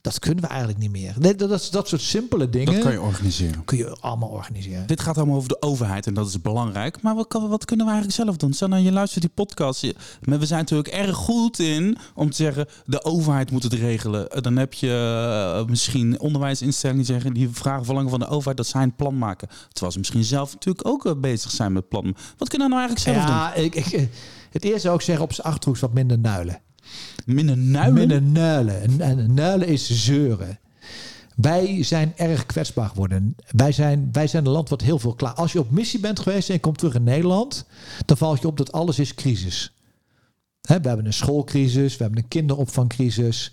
Dat 0.00 0.18
kunnen 0.18 0.42
we 0.44 0.48
eigenlijk 0.48 0.78
niet 0.78 0.90
meer. 0.90 1.14
Dat, 1.18 1.38
dat, 1.38 1.68
dat 1.70 1.88
soort 1.88 2.00
simpele 2.00 2.50
dingen 2.50 2.72
Dat 2.74 2.82
kan 2.82 2.92
je 2.92 3.00
organiseren. 3.00 3.64
kun 3.64 3.78
je 3.78 3.96
allemaal 4.00 4.28
organiseren. 4.28 4.86
Dit 4.86 5.00
gaat 5.00 5.16
allemaal 5.16 5.36
over 5.36 5.48
de 5.48 5.62
overheid 5.62 6.06
en 6.06 6.14
dat 6.14 6.26
is 6.28 6.40
belangrijk. 6.40 7.02
Maar 7.02 7.14
wat, 7.14 7.26
wat 7.48 7.64
kunnen 7.64 7.86
we 7.86 7.92
eigenlijk 7.92 8.22
zelf 8.22 8.36
doen? 8.36 8.52
Stel 8.52 8.68
nou, 8.68 8.82
je 8.82 8.92
luistert 8.92 9.22
die 9.24 9.32
podcast. 9.34 9.80
je- 9.80 9.94
maar 10.22 10.38
we 10.38 10.46
zijn 10.46 10.60
natuurlijk 10.60 10.88
erg 10.88 11.16
goed 11.16 11.58
in 11.58 11.96
om 12.14 12.30
te 12.30 12.36
zeggen... 12.36 12.66
de 12.86 13.04
overheid 13.04 13.50
moet 13.50 13.62
het 13.62 13.72
regelen. 13.72 14.30
Eh, 14.30 14.42
Dan 14.42 14.56
heb 14.56 14.72
je 14.74 14.90
eh, 15.58 15.64
misschien 15.66 16.20
onderwijsinstellingen 16.20 17.04
die 17.04 17.12
zeggen... 17.14 17.34
die 17.34 17.48
vragen 17.52 17.84
verlangen 17.84 18.10
van 18.10 18.18
de 18.20 18.28
overheid 18.28 18.56
dat 18.56 18.66
zij 18.66 18.82
een 18.82 18.96
plan 18.96 19.18
maken. 19.18 19.48
Terwijl 19.68 19.92
ze 19.92 19.98
misschien 19.98 20.24
zelf 20.24 20.52
natuurlijk 20.52 20.86
ook 20.88 21.06
eh, 21.06 21.12
bezig 21.16 21.50
zijn 21.50 21.72
met 21.72 21.88
plannen. 21.88 22.14
Wat 22.38 22.48
kunnen 22.48 22.68
we 22.68 22.74
nou 22.74 22.86
eigenlijk 22.88 23.16
zelf 23.16 23.26
doen? 23.30 23.36
Ja, 23.36 23.54
ik, 23.54 23.74
ik, 23.74 24.08
het 24.50 24.64
eerste 24.64 24.80
zou 24.80 24.94
ik 24.94 25.00
zeggen 25.02 25.24
op 25.24 25.32
zijn 25.32 25.46
achterhoeks 25.46 25.80
wat 25.80 25.92
minder 25.92 26.18
nuilen. 26.18 26.60
Minnen 27.28 27.70
nuilen? 27.70 27.94
Minnen 27.94 28.32
nuilen. 28.32 28.82
En, 28.82 29.00
en 29.00 29.34
nuilen 29.34 29.68
is 29.68 30.04
zeuren. 30.04 30.58
Wij 31.36 31.82
zijn 31.82 32.12
erg 32.16 32.46
kwetsbaar 32.46 32.88
geworden. 32.88 33.36
Wij 33.50 33.72
zijn, 33.72 34.08
wij 34.12 34.26
zijn 34.26 34.46
een 34.46 34.52
land 34.52 34.68
wat 34.68 34.80
heel 34.80 34.98
veel 34.98 35.14
klaar. 35.14 35.32
Als 35.32 35.52
je 35.52 35.58
op 35.58 35.70
missie 35.70 36.00
bent 36.00 36.20
geweest 36.20 36.48
en 36.48 36.54
je 36.54 36.60
komt 36.60 36.78
terug 36.78 36.94
in 36.94 37.02
Nederland, 37.02 37.64
dan 38.06 38.16
valt 38.16 38.40
je 38.40 38.46
op 38.46 38.56
dat 38.56 38.72
alles 38.72 38.98
is 38.98 39.14
crisis. 39.14 39.72
We 40.60 40.72
hebben 40.72 41.06
een 41.06 41.12
schoolcrisis, 41.12 41.96
we 41.96 42.02
hebben 42.02 42.22
een 42.22 42.28
kinderopvangcrisis, 42.28 43.52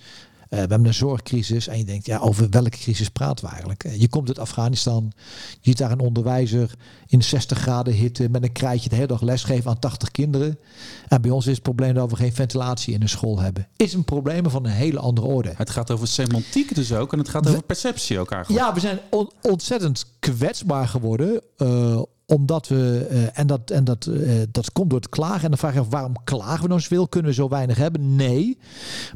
we 0.50 0.56
hebben 0.56 0.86
een 0.86 0.94
zorgcrisis. 0.94 1.68
En 1.68 1.78
je 1.78 1.86
denkt, 1.86 2.06
ja, 2.06 2.18
over 2.18 2.50
welke 2.50 2.70
crisis 2.70 3.10
praten 3.10 3.46
we 3.46 3.52
eigenlijk? 3.52 3.84
Eh, 3.84 4.00
je 4.00 4.08
komt 4.08 4.28
uit 4.28 4.40
Afghanistan, 4.40 5.12
je 5.52 5.58
ziet 5.62 5.78
daar 5.78 5.92
een 5.92 6.00
onderwijzer 6.00 6.72
in 7.08 7.24
60 7.24 7.60
graden 7.60 7.94
hitte 7.94 8.30
met 8.30 8.44
een 8.44 8.52
krijtje 8.52 8.90
de 8.90 8.96
hele 8.96 9.08
dag 9.08 9.22
lesgeven 9.22 9.70
aan 9.70 9.80
80 9.80 10.12
kinderen. 10.12 10.60
En 11.08 11.22
bij 11.22 11.32
ons 11.32 11.46
is 11.46 11.54
het 11.54 11.64
probleem 11.64 11.94
dat 11.94 12.10
we 12.10 12.16
geen 12.16 12.34
ventilatie 12.34 12.94
in 12.94 13.00
de 13.00 13.08
school 13.08 13.40
hebben. 13.40 13.68
Is 13.76 13.94
een 13.94 14.04
probleem 14.06 14.50
van 14.50 14.66
een 14.66 14.72
hele 14.72 15.00
andere 15.00 15.28
orde. 15.28 15.54
Het 15.56 15.70
gaat 15.70 15.92
over 15.92 16.08
semantiek 16.08 16.76
dus 16.76 16.94
ook 16.94 17.14
en 17.14 17.20
het 17.20 17.30
gaat 17.30 17.48
over 17.48 17.64
perceptie 17.64 18.20
ook 18.20 18.32
eigenlijk. 18.32 18.66
Ja, 18.66 18.74
we 18.74 18.80
zijn 18.80 19.00
on 19.10 19.32
ontzettend 19.42 20.06
kwetsbaar 20.20 20.88
geworden. 20.88 21.42
Uh, 21.58 22.02
omdat 22.26 22.68
we, 22.68 23.08
uh, 23.12 23.40
en, 23.40 23.48
dat, 23.48 23.72
en 23.72 23.84
dat, 23.84 24.06
uh, 24.06 24.42
dat 24.52 24.72
komt 24.72 24.90
door 24.90 25.00
het 25.00 25.10
klagen. 25.10 25.44
En 25.44 25.50
dan 25.50 25.58
vraag 25.58 25.74
je 25.74 25.80
af, 25.80 25.90
waarom 25.90 26.24
klagen 26.24 26.62
we 26.62 26.68
nou 26.68 26.82
zoveel? 26.82 27.08
Kunnen 27.08 27.32
we 27.32 27.38
zo 27.38 27.50
weinig 27.50 27.78
hebben? 27.78 28.16
Nee. 28.16 28.58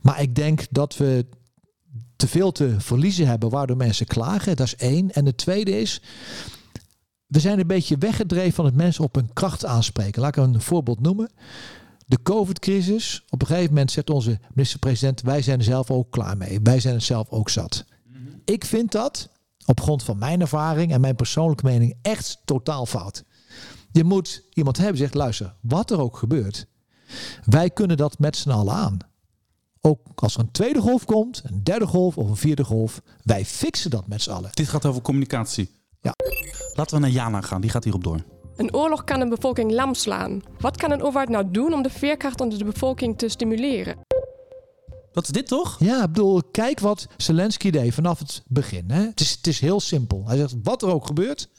Maar 0.01 0.21
ik 0.21 0.35
denk 0.35 0.65
dat 0.69 0.97
we 0.97 1.25
te 2.15 2.27
veel 2.27 2.51
te 2.51 2.75
verliezen 2.79 3.27
hebben 3.27 3.49
waardoor 3.49 3.77
mensen 3.77 4.05
klagen. 4.05 4.55
Dat 4.55 4.65
is 4.65 4.75
één. 4.75 5.11
En 5.11 5.25
de 5.25 5.35
tweede 5.35 5.79
is, 5.79 6.01
we 7.25 7.39
zijn 7.39 7.59
een 7.59 7.67
beetje 7.67 7.97
weggedreven 7.97 8.53
van 8.53 8.65
het 8.65 8.75
mensen 8.75 9.03
op 9.03 9.15
hun 9.15 9.33
kracht 9.33 9.65
aanspreken. 9.65 10.21
Laat 10.21 10.37
ik 10.37 10.43
een 10.43 10.61
voorbeeld 10.61 10.99
noemen. 10.99 11.31
De 12.05 12.21
COVID-crisis. 12.23 13.23
Op 13.29 13.41
een 13.41 13.47
gegeven 13.47 13.69
moment 13.69 13.91
zegt 13.91 14.09
onze 14.09 14.39
minister-president: 14.53 15.21
Wij 15.21 15.41
zijn 15.41 15.57
er 15.57 15.63
zelf 15.65 15.91
ook 15.91 16.11
klaar 16.11 16.37
mee. 16.37 16.59
Wij 16.63 16.79
zijn 16.79 16.95
er 16.95 17.01
zelf 17.01 17.29
ook 17.29 17.49
zat. 17.49 17.85
-hmm. 18.11 18.41
Ik 18.45 18.65
vind 18.65 18.91
dat 18.91 19.29
op 19.69 19.81
grond 19.81 20.03
van 20.03 20.17
mijn 20.17 20.41
ervaring 20.41 20.91
en 20.91 21.01
mijn 21.01 21.15
persoonlijke 21.15 21.65
mening 21.65 21.97
echt 22.01 22.41
totaal 22.45 22.85
fout. 22.85 23.23
Je 23.91 24.03
moet 24.03 24.43
iemand 24.53 24.77
hebben 24.77 24.95
die 24.95 25.03
zegt: 25.03 25.15
luister, 25.15 25.55
wat 25.61 25.91
er 25.91 25.99
ook 25.99 26.17
gebeurt, 26.17 26.67
wij 27.45 27.69
kunnen 27.69 27.97
dat 27.97 28.19
met 28.19 28.35
z'n 28.35 28.49
allen 28.49 28.73
aan. 28.73 28.97
Ook 29.81 29.99
als 30.15 30.33
er 30.33 30.39
een 30.39 30.51
tweede 30.51 30.81
golf 30.81 31.05
komt, 31.05 31.41
een 31.45 31.63
derde 31.63 31.87
golf 31.87 32.17
of 32.17 32.29
een 32.29 32.35
vierde 32.35 32.63
golf, 32.63 33.01
wij 33.23 33.45
fixen 33.45 33.89
dat 33.89 34.07
met 34.07 34.21
z'n 34.21 34.31
allen. 34.31 34.49
Dit 34.53 34.67
gaat 34.67 34.85
over 34.85 35.01
communicatie. 35.01 35.71
Ja. 36.01 36.13
Laten 36.73 36.95
we 36.95 37.01
naar 37.01 37.09
Jana 37.09 37.41
gaan, 37.41 37.61
die 37.61 37.69
gaat 37.69 37.83
hierop 37.83 38.03
door. 38.03 38.23
Een 38.55 38.73
oorlog 38.73 39.03
kan 39.03 39.21
een 39.21 39.29
bevolking 39.29 39.71
lam 39.71 39.93
slaan. 39.93 40.41
Wat 40.59 40.77
kan 40.77 40.91
een 40.91 41.01
overheid 41.01 41.29
nou 41.29 41.51
doen 41.51 41.73
om 41.73 41.81
de 41.81 41.89
veerkracht 41.89 42.41
onder 42.41 42.57
de 42.57 42.65
bevolking 42.65 43.17
te 43.17 43.29
stimuleren? 43.29 43.95
Dat 45.19 45.27
is 45.27 45.33
dit 45.33 45.47
toch? 45.47 45.79
Ja, 45.79 46.03
ik 46.03 46.11
bedoel, 46.11 46.43
kijk 46.51 46.79
wat 46.79 47.07
Zelensky 47.17 47.69
deed 47.69 47.93
vanaf 47.93 48.19
het 48.19 48.43
begin. 48.47 48.91
Hè? 48.91 49.01
Het, 49.01 49.19
is, 49.19 49.31
het 49.31 49.47
is 49.47 49.59
heel 49.59 49.79
simpel. 49.79 50.23
Hij 50.27 50.37
zegt, 50.37 50.55
wat 50.63 50.81
er 50.81 50.93
ook 50.93 51.05
gebeurt, 51.05 51.49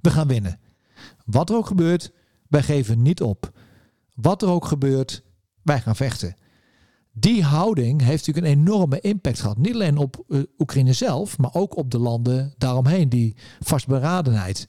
we 0.00 0.10
gaan 0.10 0.28
winnen. 0.28 0.60
Wat 1.24 1.50
er 1.50 1.56
ook 1.56 1.66
gebeurt, 1.66 2.12
wij 2.48 2.62
geven 2.62 3.02
niet 3.02 3.22
op. 3.22 3.52
Wat 4.14 4.42
er 4.42 4.48
ook 4.48 4.64
gebeurt, 4.64 5.22
wij 5.62 5.80
gaan 5.80 5.96
vechten. 5.96 6.36
Die 7.12 7.42
houding 7.42 8.02
heeft 8.02 8.26
natuurlijk 8.26 8.54
een 8.54 8.60
enorme 8.60 9.00
impact 9.00 9.40
gehad. 9.40 9.58
Niet 9.58 9.74
alleen 9.74 9.96
op 9.96 10.24
uh, 10.28 10.42
Oekraïne 10.58 10.92
zelf, 10.92 11.38
maar 11.38 11.54
ook 11.54 11.76
op 11.76 11.90
de 11.90 11.98
landen 11.98 12.54
daaromheen. 12.58 13.08
Die 13.08 13.36
vastberadenheid. 13.60 14.68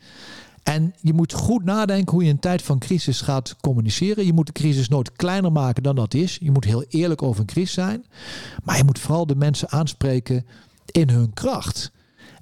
En 0.63 0.93
je 1.01 1.13
moet 1.13 1.33
goed 1.33 1.63
nadenken 1.63 2.11
hoe 2.11 2.21
je 2.21 2.27
in 2.27 2.33
een 2.33 2.41
tijd 2.41 2.61
van 2.61 2.79
crisis 2.79 3.21
gaat 3.21 3.55
communiceren. 3.61 4.25
Je 4.25 4.33
moet 4.33 4.45
de 4.45 4.51
crisis 4.51 4.89
nooit 4.89 5.11
kleiner 5.11 5.51
maken 5.51 5.83
dan 5.83 5.95
dat 5.95 6.13
is. 6.13 6.37
Je 6.41 6.51
moet 6.51 6.65
heel 6.65 6.83
eerlijk 6.83 7.21
over 7.21 7.39
een 7.39 7.45
crisis 7.45 7.73
zijn. 7.73 8.05
Maar 8.63 8.77
je 8.77 8.83
moet 8.83 8.99
vooral 8.99 9.25
de 9.25 9.35
mensen 9.35 9.69
aanspreken 9.69 10.45
in 10.85 11.09
hun 11.09 11.33
kracht. 11.33 11.91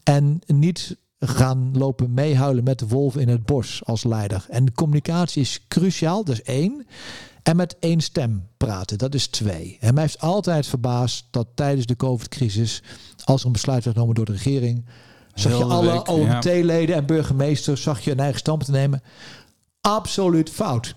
En 0.04 0.42
niet 0.48 0.98
gaan 1.20 1.78
lopen 1.78 2.14
meehuilen 2.14 2.64
met 2.64 2.80
de 2.80 2.88
wolven 2.88 3.22
in 3.22 3.28
het 3.28 3.46
bos 3.46 3.82
als 3.86 4.04
leider. 4.04 4.46
En 4.50 4.74
communicatie 4.74 5.42
is 5.42 5.66
cruciaal, 5.68 6.24
dat 6.24 6.36
is 6.36 6.44
één. 6.44 6.86
En 7.44 7.56
met 7.56 7.76
één 7.80 8.02
stem 8.02 8.48
praten, 8.58 8.98
dat 8.98 9.14
is 9.14 9.28
twee. 9.28 9.78
En 9.80 9.94
mij 9.94 10.04
heeft 10.04 10.20
altijd 10.20 10.68
verbaasd 10.68 11.26
dat 11.32 11.48
tijdens 11.56 11.86
de 11.86 11.96
COVID-crisis, 11.96 12.84
als 13.24 13.40
er 13.42 13.48
een 13.48 13.52
besluit 13.52 13.84
werd 13.84 13.96
genomen 13.96 14.16
door 14.16 14.26
de 14.26 14.32
regering, 14.32 14.86
zag 15.40 15.58
je 15.58 15.64
alle 15.64 16.06
OMT-leden 16.06 16.96
en 16.96 17.06
burgemeesters, 17.06 17.82
zag 17.82 18.00
je 18.00 18.12
een 18.12 18.20
eigen 18.20 18.40
stand 18.40 18.66
te 18.66 18.72
nemen. 18.72 19.02
Absoluut 19.82 20.50
fout. 20.50 20.96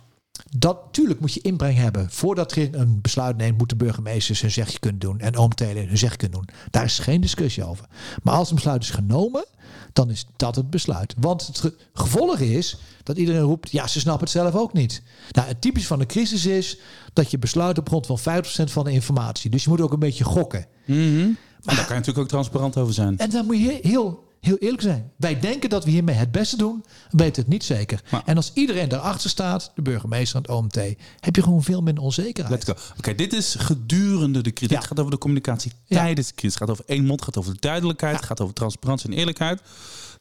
Dat 0.57 0.85
natuurlijk 0.85 1.20
moet 1.20 1.33
je 1.33 1.40
inbreng 1.40 1.76
hebben. 1.76 2.11
Voordat 2.11 2.55
je 2.55 2.76
een 2.76 3.00
besluit 3.00 3.37
neemt, 3.37 3.59
moeten 3.59 3.76
burgemeesters 3.76 4.40
hun 4.40 4.50
zegje 4.50 4.78
kunnen 4.78 5.00
doen. 5.00 5.20
En 5.20 5.37
OMT-leden 5.37 5.88
hun 5.88 5.98
zegje 5.98 6.16
kunnen 6.16 6.38
doen. 6.38 6.48
Daar 6.70 6.85
is 6.85 6.98
geen 6.98 7.20
discussie 7.20 7.64
over. 7.64 7.87
Maar 8.22 8.35
als 8.35 8.48
een 8.48 8.55
besluit 8.55 8.83
is 8.83 8.90
genomen, 8.90 9.44
dan 9.92 10.11
is 10.11 10.26
dat 10.37 10.57
het 10.57 10.70
besluit. 10.70 11.14
Want 11.18 11.46
het 11.46 11.59
ge 11.59 11.74
gevolg 11.92 12.38
is 12.38 12.76
dat 13.02 13.16
iedereen 13.16 13.40
roept, 13.40 13.70
ja, 13.70 13.87
ze 13.87 14.00
snappen 14.00 14.24
het 14.24 14.33
zelf 14.33 14.55
ook 14.55 14.72
niet. 14.72 15.02
Nou, 15.31 15.48
het 15.48 15.61
typisch 15.61 15.87
van 15.87 16.00
een 16.00 16.07
crisis 16.07 16.46
is 16.46 16.78
dat 17.12 17.31
je 17.31 17.38
besluit 17.38 17.78
op 17.78 17.88
grond 17.88 18.07
van 18.07 18.18
50% 18.18 18.22
van 18.64 18.85
de 18.85 18.92
informatie. 18.92 19.50
Dus 19.50 19.64
je 19.64 19.68
moet 19.68 19.81
ook 19.81 19.92
een 19.92 19.98
beetje 19.98 20.24
gokken. 20.24 20.66
Mm 20.87 20.96
-hmm. 20.96 21.37
Maar 21.62 21.74
daar 21.74 21.85
kan 21.85 21.94
je 21.94 22.00
natuurlijk 22.00 22.18
ook 22.18 22.28
transparant 22.28 22.76
over 22.76 22.94
zijn. 22.94 23.18
En 23.18 23.31
dan 23.31 23.46
moet 23.46 23.59
je 23.59 23.78
heel, 23.83 24.24
heel 24.42 24.57
eerlijk 24.57 24.83
zijn. 24.83 25.11
Wij 25.16 25.40
denken 25.40 25.70
dat 25.70 25.85
we 25.85 25.90
hiermee 25.90 26.14
het 26.14 26.33
beste 26.33 26.57
doen, 26.57 26.85
weten 27.11 27.42
het 27.42 27.50
niet 27.50 27.64
zeker. 27.64 28.02
Maar, 28.11 28.22
en 28.24 28.37
als 28.37 28.50
iedereen 28.55 28.88
daarachter 28.88 29.31
staat, 29.31 29.72
de 29.74 29.83
burgemeester 29.83 30.37
en 30.37 30.42
het 30.42 30.50
OMT, 30.50 30.96
heb 31.20 31.37
je 31.37 31.42
gewoon 31.42 31.62
veel 31.62 31.83
minder 31.83 32.05
onzekerheid. 32.05 32.68
Oké, 32.68 32.81
okay, 32.96 33.14
dit 33.14 33.33
is 33.33 33.55
gedurende 33.55 34.40
de 34.40 34.52
crisis. 34.52 34.70
Ja. 34.70 34.78
Het 34.78 34.87
gaat 34.87 34.98
over 34.98 35.11
de 35.11 35.18
communicatie 35.18 35.72
tijdens 35.88 36.28
de 36.28 36.35
crisis. 36.35 36.59
Het 36.59 36.68
gaat 36.68 36.78
over 36.78 36.85
één 36.87 37.05
mond, 37.05 37.20
het 37.20 37.24
gaat 37.24 37.44
over 37.44 37.61
duidelijkheid, 37.61 38.16
het 38.16 38.24
gaat 38.24 38.40
over 38.40 38.55
transparantie 38.55 39.11
en 39.11 39.16
eerlijkheid. 39.16 39.61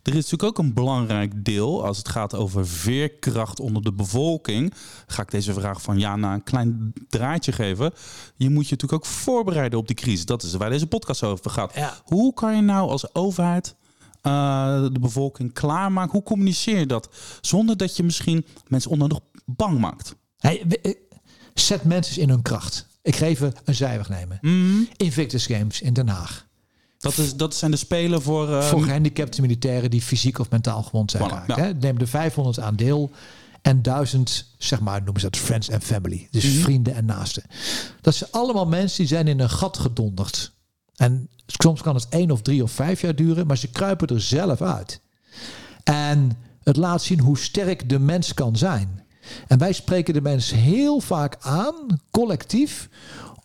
Er 0.04 0.16
is 0.16 0.16
natuurlijk 0.16 0.44
ook 0.44 0.58
een 0.58 0.74
belangrijk 0.74 1.46
deel 1.46 1.86
als 1.86 1.98
het 1.98 2.10
gaat 2.10 2.36
over 2.36 2.68
veerkracht 2.68 3.60
onder 3.60 3.84
de 3.84 3.94
bevolking. 3.94 4.74
Ga 5.08 5.22
ik 5.22 5.32
deze 5.32 5.54
vraag 5.54 5.82
van 5.82 6.00
Jana 6.00 6.34
een 6.34 6.44
klein 6.44 6.94
draadje 7.10 7.52
geven. 7.52 7.94
Je 8.36 8.50
moet 8.50 8.68
je 8.68 8.72
natuurlijk 8.72 8.94
ook 8.94 9.06
voorbereiden 9.06 9.80
op 9.80 9.88
die 9.88 9.96
crisis. 9.96 10.26
Dat 10.26 10.44
is 10.44 10.54
waar 10.54 10.70
deze 10.70 10.88
podcast 10.88 11.24
over 11.24 11.52
gaat. 11.52 11.76
Ja. 11.76 11.94
Hoe 12.04 12.34
kan 12.34 12.56
je 12.56 12.62
nou 12.62 12.90
als 12.90 13.16
overheid 13.16 13.76
uh, 14.24 14.84
de 14.94 15.00
bevolking 15.00 15.54
klaarmaken? 15.54 16.12
Hoe 16.12 16.24
communiceer 16.24 16.80
je 16.80 16.86
dat 16.86 17.10
zonder 17.42 17.78
dat 17.78 17.98
je 17.98 18.04
misschien 18.04 18.46
mensen 18.68 18.92
onnodig 18.92 19.20
bang 19.46 19.80
maakt? 19.80 20.16
Hey, 20.38 20.66
zet 21.54 21.84
mensen 21.84 22.22
in 22.22 22.30
hun 22.30 22.42
kracht. 22.42 22.88
Ik 23.02 23.16
ga 23.16 23.26
even 23.26 23.54
een 23.66 23.76
zijweg 23.76 24.10
nemen. 24.10 24.38
Mm. 24.42 24.88
Invictus 24.98 25.46
Games 25.46 25.82
in 25.82 25.94
Den 25.94 26.08
Haag. 26.08 26.48
Dat, 26.98 27.18
is, 27.18 27.36
dat 27.36 27.56
zijn 27.56 27.72
de 27.72 27.78
spelen 27.78 28.22
voor... 28.22 28.50
Uh, 28.50 28.64
voor 28.64 28.84
gehandicapte 28.84 29.42
militairen 29.42 29.90
die 29.90 30.02
fysiek 30.02 30.40
of 30.40 30.50
mentaal 30.50 30.84
gewond 30.84 31.12
zijn 31.12 31.30
Voilà, 31.30 31.46
ja. 31.48 31.74
Neem 31.80 31.98
er 31.98 32.08
500 32.08 32.60
aan 32.60 32.76
deel 32.76 33.12
en 33.62 33.82
1000, 33.82 34.54
zeg 34.58 34.80
maar, 34.80 35.02
noemen 35.04 35.22
ze 35.22 35.30
dat 35.30 35.40
friends 35.40 35.72
and 35.72 35.84
family. 35.84 36.28
Dus 36.32 36.44
Mhm. 36.44 36.62
vrienden 36.62 36.96
en 36.96 37.06
naasten. 37.06 37.44
Dat 38.02 38.16
zijn 38.16 38.32
allemaal 38.32 38.66
mensen 38.66 38.98
die 38.98 39.08
zijn 39.08 39.28
in 39.28 39.40
een 39.40 39.50
gat 39.50 39.78
gedonderd. 39.78 40.52
En 40.96 41.30
soms 41.46 41.82
kan 41.82 41.96
het 41.96 42.08
één 42.10 42.32
of 42.32 42.42
drie 42.42 42.64
of 42.64 42.72
vijf 42.72 43.02
jaar 43.02 43.16
duren, 43.16 43.48
maar 43.48 43.58
ze 43.58 43.70
kruipen 43.70 44.08
er 44.08 44.22
zelf 44.22 44.62
uit. 44.62 45.02
En 45.84 46.32
het 46.64 46.76
laat 46.76 47.02
zien 47.02 47.20
hoe 47.20 47.38
sterk 47.38 47.90
de 47.90 48.00
mens 48.00 48.34
kan 48.34 48.56
zijn. 48.56 49.04
En 49.48 49.58
wij 49.58 49.74
spreken 49.74 50.14
de 50.14 50.22
mens 50.22 50.52
heel 50.52 51.00
vaak 51.00 51.38
aan, 51.40 52.02
collectief, 52.12 52.90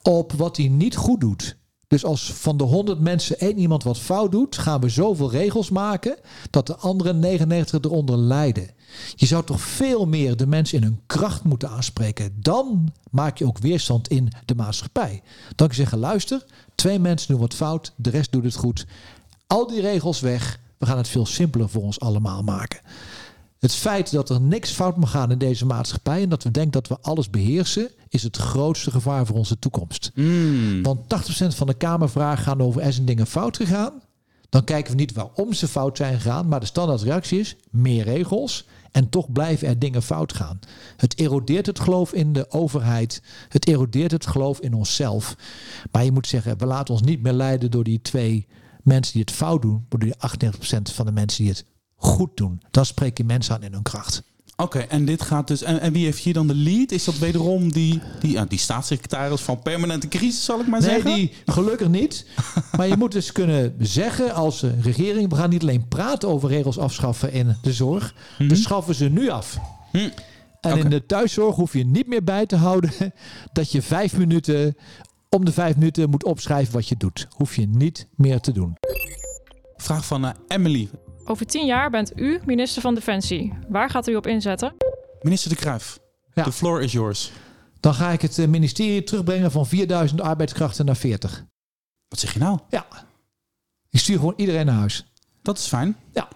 op 0.03 0.33
wat 0.33 0.57
hij 0.57 0.69
niet 0.69 0.97
goed 0.97 1.21
doet. 1.21 1.57
Dus 1.97 2.05
als 2.05 2.33
van 2.33 2.57
de 2.57 2.65
100 2.65 3.01
mensen 3.01 3.39
één 3.39 3.59
iemand 3.59 3.83
wat 3.83 3.99
fout 3.99 4.33
doet, 4.33 4.59
gaan 4.59 4.81
we 4.81 4.89
zoveel 4.89 5.31
regels 5.31 5.71
maken 5.71 6.17
dat 6.51 6.67
de 6.67 6.77
andere 6.77 7.15
99 7.15 7.81
eronder 7.81 8.19
lijden. 8.19 8.71
Je 9.15 9.27
zou 9.27 9.45
toch 9.45 9.61
veel 9.61 10.07
meer 10.07 10.37
de 10.37 10.47
mensen 10.47 10.79
in 10.79 10.85
hun 10.85 11.01
kracht 11.07 11.45
moeten 11.45 11.71
aanspreken. 11.71 12.37
Dan 12.41 12.93
maak 13.11 13.39
je 13.39 13.47
ook 13.47 13.59
weerstand 13.59 14.09
in 14.09 14.33
de 14.45 14.55
maatschappij. 14.55 15.23
Dan 15.47 15.69
kun 15.69 15.77
je 15.77 15.83
zeggen: 15.83 15.99
luister, 15.99 16.45
twee 16.75 16.99
mensen 16.99 17.29
doen 17.29 17.41
wat 17.41 17.55
fout, 17.55 17.93
de 17.97 18.11
rest 18.11 18.33
doet 18.33 18.45
het 18.45 18.55
goed. 18.55 18.87
Al 19.47 19.67
die 19.67 19.81
regels 19.81 20.21
weg. 20.21 20.61
We 20.79 20.87
gaan 20.87 20.97
het 20.97 21.09
veel 21.09 21.27
simpeler 21.27 21.69
voor 21.69 21.83
ons 21.83 22.01
allemaal 22.01 22.43
maken. 22.43 22.81
Het 23.59 23.75
feit 23.75 24.11
dat 24.11 24.31
er 24.31 24.41
niks 24.41 24.71
fout 24.71 24.97
mag 24.97 25.11
gaan 25.11 25.31
in 25.31 25.39
deze 25.39 25.67
maatschappij 25.67 26.23
en 26.23 26.29
dat 26.29 26.43
we 26.43 26.51
denken 26.51 26.73
dat 26.73 26.89
we 26.89 26.99
alles 27.01 27.31
beheersen, 27.31 27.91
is 28.09 28.23
het 28.23 28.37
grootste 28.37 28.91
gevaar 28.91 29.27
voor 29.27 29.37
onze 29.37 29.59
toekomst. 29.59 30.11
mm, 30.15 30.83
Want 30.83 31.09
80% 31.09 31.55
van 31.55 31.67
de 31.67 31.75
Kamervragen 31.75 32.45
gaan 32.45 32.61
over 32.63 32.81
er 32.81 32.93
zijn 32.93 33.07
dingen 33.07 33.27
fout 33.27 33.57
gegaan. 33.57 33.93
Dan 34.49 34.65
kijken 34.65 34.93
we 34.93 34.99
niet 34.99 35.13
waarom 35.13 35.53
ze 35.53 35.69
fout 35.69 35.97
zijn 35.97 36.15
gegaan, 36.15 36.49
maar 36.49 36.61
de 36.61 36.67
standaardreactie 36.67 37.39
is 37.39 37.57
meer 37.71 38.05
regels 38.05 38.67
en 38.93 39.09
toch 39.09 39.33
blijven 39.33 39.69
er 39.69 39.79
dingen 39.79 40.03
fout 40.03 40.33
gaan. 40.33 40.59
Het 40.97 41.19
erodeert 41.19 41.67
het 41.67 41.81
geloof 41.81 42.13
in 42.13 42.33
de 42.33 42.51
overheid, 42.51 43.23
het 43.49 43.67
erodeert 43.67 44.11
het 44.11 44.27
geloof 44.27 44.61
in 44.61 44.75
onszelf. 44.75 45.37
Maar 45.93 46.05
je 46.05 46.13
moet 46.13 46.27
zeggen, 46.27 46.59
we 46.59 46.67
laten 46.67 46.95
ons 46.95 47.03
niet 47.03 47.23
meer 47.23 47.33
leiden 47.33 47.71
door 47.71 47.85
die 47.85 48.03
twee 48.03 48.47
mensen 48.83 49.13
die 49.13 49.23
het 49.23 49.33
fout 49.33 49.63
doen, 49.63 49.87
maar 49.89 49.99
door 49.99 49.99
die 49.99 50.15
98% 50.15 50.95
van 50.95 51.07
de 51.07 51.13
mensen 51.13 51.43
die 51.45 51.53
het 51.53 51.65
goed 51.97 52.37
doen. 52.37 52.63
Dan 52.71 52.87
spreek 52.87 53.19
je 53.19 53.25
mensen 53.25 53.55
aan 53.55 53.63
in 53.63 53.73
hun 53.73 53.83
kracht. 53.83 54.23
Oké, 54.57 54.79
en 54.79 55.05
dit 55.05 55.23
gaat 55.23 55.49
dus. 55.49 55.63
En, 55.63 55.81
en 55.81 55.93
wie 55.93 56.05
heeft 56.05 56.19
hier 56.19 56.35
dan 56.35 56.47
de 56.47 56.55
lead? 56.55 56.91
Is 56.91 57.05
dat 57.05 57.19
wederom 57.19 57.73
die, 57.73 58.01
die, 58.21 58.47
die 58.47 58.59
staatssecretaris 58.59 59.41
van 59.41 59.63
permanente 59.63 60.09
crisis, 60.09 60.45
zal 60.45 60.61
ik 60.61 60.67
maar 60.67 60.81
Nee, 60.81 60.91
zeggen? 60.91 61.15
die 61.15 61.33
gelukkig 61.47 61.89
niet. 61.89 62.27
Maar 62.77 62.89
je 62.89 62.97
moet 62.97 63.13
dus 63.13 63.33
kunnen 63.33 63.75
zeggen 63.79 64.35
als 64.35 64.63
eh, 64.63 64.83
regering... 64.83 65.31
we 65.31 65.37
gaan 65.37 65.51
niet 65.51 65.63
alleen 65.63 65.89
praten 65.89 66.29
over 66.29 66.49
regels 66.49 66.79
afschaffen 66.79 67.33
in 67.33 67.57
de 67.63 67.73
zorg. 67.73 68.15
We 68.39 68.55
schaffen 68.55 68.95
ze 68.95 69.09
nu 69.09 69.29
af. 69.29 69.59
Hm. 69.93 70.09
En 70.61 70.79
in 70.79 70.91
de 70.91 71.07
thuiszorg 71.07 71.57
hoef 71.57 71.73
je 71.73 71.85
niet 71.85 72.07
meer 72.07 72.25
bij 72.25 72.47
te 72.47 72.57
houden... 72.57 72.93
dat 73.53 73.73
je 73.73 73.83
vijf 73.83 74.17
minuten, 74.17 74.77
om 75.29 75.45
de 75.45 75.53
vijf 75.53 75.77
minuten 75.77 76.11
moet 76.11 76.25
opschrijven 76.25 76.73
wat 76.75 76.89
je 76.89 76.97
doet. 76.97 77.27
Hoef 77.31 77.57
je 77.57 77.67
niet 77.69 78.07
meer 78.15 78.41
te 78.41 78.53
doen. 78.53 78.77
Vraag 79.77 80.07
van 80.07 80.25
eh, 80.25 80.31
Emily. 80.49 80.89
Over 81.27 81.47
tien 81.47 81.67
jaar 81.67 81.91
bent 81.91 82.19
u 82.21 82.41
minister 82.45 82.83
van 82.83 82.95
Defensie. 82.95 83.53
Waar 83.69 83.91
gaat 83.91 84.09
u 84.09 84.15
op 84.17 84.27
inzetten? 84.27 84.75
Minister 85.21 85.51
De 85.51 85.57
Kruijf, 85.57 85.99
Ja. 86.35 86.43
the 86.43 86.53
floor 86.53 86.83
is 86.83 86.93
yours. 86.93 87.33
Dan 87.81 87.95
ga 87.95 88.11
ik 88.11 88.23
het 88.23 88.39
eh, 88.39 88.47
ministerie 88.47 89.03
terugbrengen 89.05 89.51
van 89.51 89.67
4000 89.67 90.21
arbeidskrachten 90.21 90.85
naar 90.87 90.97
40. 90.97 91.45
Wat 92.09 92.19
zeg 92.19 92.33
je 92.33 92.39
nou? 92.39 92.59
Ja. 92.71 92.87
Ik 93.91 93.99
stuur 93.99 94.17
gewoon 94.17 94.35
iedereen 94.37 94.67
naar 94.67 94.75
huis. 94.75 95.13
Dat 95.43 95.59
is 95.59 95.67
fijn. 95.67 95.97
Ja. 96.13 96.29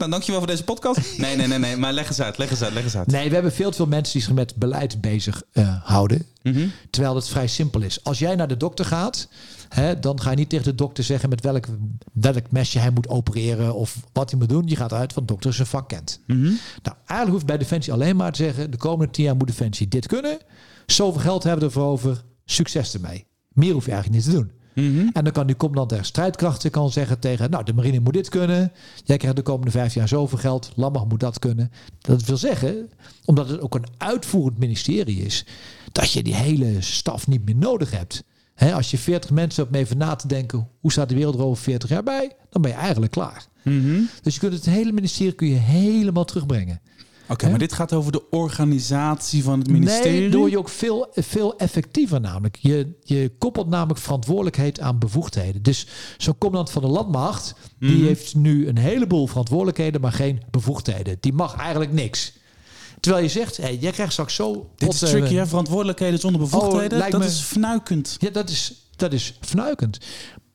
Nou, 0.00 0.12
dankjewel 0.12 0.40
voor 0.40 0.50
deze 0.50 0.64
podcast. 0.64 1.18
Nee, 1.18 1.36
nee, 1.36 1.46
nee, 1.46 1.58
nee. 1.58 1.76
Maar 1.76 1.92
leg 1.92 2.08
eens 2.08 2.20
uit, 2.20 2.38
leg 2.38 2.50
eens 2.50 2.62
uit, 2.62 2.72
leg 2.72 2.82
eens 2.84 2.96
uit. 2.96 3.06
Nee, 3.06 3.28
we 3.28 3.34
hebben 3.34 3.52
veel 3.52 3.70
te 3.70 3.76
veel 3.76 3.86
mensen 3.86 4.12
die 4.12 4.22
zich 4.22 4.32
met 4.32 4.56
beleid 4.56 5.00
bezig 5.00 5.42
eh, 5.52 5.84
houden. 5.84 6.26
Mhm. 6.42 6.66
Terwijl 6.90 7.14
het 7.14 7.28
vrij 7.28 7.46
simpel 7.46 7.80
is. 7.80 8.04
Als 8.04 8.18
jij 8.18 8.34
naar 8.34 8.48
de 8.48 8.56
dokter 8.56 8.84
gaat, 8.84 9.28
hè, 9.68 9.98
dan 9.98 10.20
ga 10.20 10.30
je 10.30 10.36
niet 10.36 10.48
tegen 10.48 10.64
de 10.64 10.74
dokter 10.74 11.04
zeggen 11.04 11.28
met 11.28 11.40
welk, 11.40 11.66
welk 12.12 12.50
mesje 12.50 12.78
hij 12.78 12.90
moet 12.90 13.08
opereren 13.08 13.74
of 13.74 13.96
wat 14.12 14.30
hij 14.30 14.38
moet 14.38 14.48
doen. 14.48 14.66
Je 14.66 14.76
gaat 14.76 14.92
uit 14.92 15.12
van 15.12 15.22
de 15.22 15.32
dokter 15.32 15.52
zijn 15.52 15.66
vak 15.66 15.88
kent. 15.88 16.20
Mhm. 16.26 16.42
Nou, 16.82 16.96
eigenlijk 16.96 17.30
hoeft 17.30 17.46
bij 17.46 17.58
Defensie 17.58 17.92
alleen 17.92 18.16
maar 18.16 18.32
te 18.32 18.42
zeggen: 18.42 18.70
de 18.70 18.76
komende 18.76 19.12
tien 19.12 19.24
jaar 19.24 19.36
moet 19.36 19.46
Defensie 19.46 19.88
dit 19.88 20.06
kunnen. 20.06 20.38
Zoveel 20.86 21.20
geld 21.20 21.42
hebben 21.42 21.60
we 21.60 21.66
ervoor 21.66 21.90
over. 21.90 22.22
Succes 22.44 22.94
ermee. 22.94 23.26
Meer 23.48 23.72
hoef 23.72 23.84
je 23.84 23.92
eigenlijk 23.92 24.24
niet 24.24 24.34
te 24.34 24.40
doen. 24.40 24.52
Mhm. 24.80 25.08
En 25.12 25.24
dan 25.24 25.32
kan 25.32 25.46
die 25.46 25.56
commandant 25.56 25.90
der 25.90 26.04
strijdkrachten 26.04 26.70
kan 26.70 26.90
zeggen 26.90 27.18
tegen, 27.18 27.50
nou, 27.50 27.64
de 27.64 27.72
marine 27.72 28.00
moet 28.00 28.12
dit 28.12 28.28
kunnen. 28.28 28.72
Jij 29.04 29.16
krijgt 29.16 29.36
de 29.36 29.42
komende 29.42 29.70
vijf 29.70 29.94
jaar 29.94 30.08
zoveel 30.08 30.38
geld. 30.38 30.72
Landmacht 30.76 31.08
moet 31.08 31.20
dat 31.20 31.38
kunnen. 31.38 31.72
Dat 32.00 32.24
wil 32.24 32.36
zeggen, 32.36 32.90
omdat 33.24 33.48
het 33.48 33.60
ook 33.60 33.74
een 33.74 33.86
uitvoerend 33.98 34.58
ministerie 34.58 35.24
is, 35.24 35.46
dat 35.92 36.12
je 36.12 36.22
die 36.22 36.34
hele 36.34 36.80
staf 36.80 37.26
niet 37.26 37.44
meer 37.44 37.56
nodig 37.56 37.90
hebt. 37.90 38.24
Als 38.74 38.90
je 38.90 38.98
40 38.98 39.30
mensen 39.30 39.62
hebt 39.62 39.76
om 39.76 39.82
even 39.82 39.98
na 39.98 40.14
te 40.14 40.28
denken, 40.28 40.68
hoe 40.80 40.92
staat 40.92 41.08
de 41.08 41.14
wereld 41.14 41.34
er 41.34 41.42
over 41.42 41.62
40 41.62 41.88
jaar 41.88 42.02
bij? 42.02 42.32
Dan 42.50 42.62
ben 42.62 42.70
je 42.70 42.76
eigenlijk 42.76 43.12
klaar. 43.12 43.46
Mhm. 43.62 44.00
Dus 44.22 44.34
je 44.34 44.40
kunt 44.40 44.52
het 44.52 44.64
hele 44.64 44.92
ministerie 44.92 45.32
kun 45.32 45.48
je 45.48 45.54
helemaal 45.54 46.24
terugbrengen. 46.24 46.80
Oké, 47.30 47.48
maar 47.48 47.58
dit 47.58 47.72
gaat 47.72 47.92
over 47.92 48.12
de 48.12 48.28
organisatie 48.30 49.42
van 49.42 49.58
het 49.58 49.68
ministerie. 49.70 50.20
Nee, 50.20 50.30
doe 50.30 50.50
je 50.50 50.58
ook 50.58 50.68
veel, 50.68 51.08
veel 51.14 51.56
effectiever 51.58 52.20
namelijk. 52.20 52.56
Je, 52.60 52.92
je 53.02 53.32
koppelt 53.38 53.68
namelijk 53.68 54.00
verantwoordelijkheid 54.00 54.80
aan 54.80 54.98
bevoegdheden. 54.98 55.62
Dus 55.62 55.86
zo'n 56.18 56.38
commandant 56.38 56.70
van 56.70 56.82
de 56.82 56.88
landmacht, 56.88 57.54
die 57.78 57.90
Mhm. 57.96 58.04
heeft 58.06 58.34
nu 58.34 58.68
een 58.68 58.78
heleboel 58.78 59.26
verantwoordelijkheden, 59.26 60.00
maar 60.00 60.12
geen 60.12 60.40
bevoegdheden. 60.50 61.16
Die 61.20 61.32
mag 61.32 61.56
eigenlijk 61.56 61.92
niks. 61.92 62.32
Terwijl 63.00 63.22
je 63.24 63.30
zegt, 63.30 63.56
hey, 63.56 63.76
jij 63.76 63.92
krijgt 63.92 64.12
straks 64.12 64.34
zo... 64.34 64.70
Dit 64.76 64.92
is 64.92 65.02
eh, 65.02 65.08
tricky, 65.10 65.34
hè? 65.34 65.46
Verantwoordelijkheden 65.46 66.18
zonder 66.18 66.40
bevoegdheden. 66.40 67.02
Oh, 67.02 67.10
dat 67.10 67.20
me- 67.20 67.26
is 67.26 67.40
fnuikend. 67.40 68.16
Ja, 68.18 68.30
dat 68.30 68.48
is, 68.50 68.74
dat 68.96 69.12
is 69.12 69.38
fnuikend. 69.40 69.98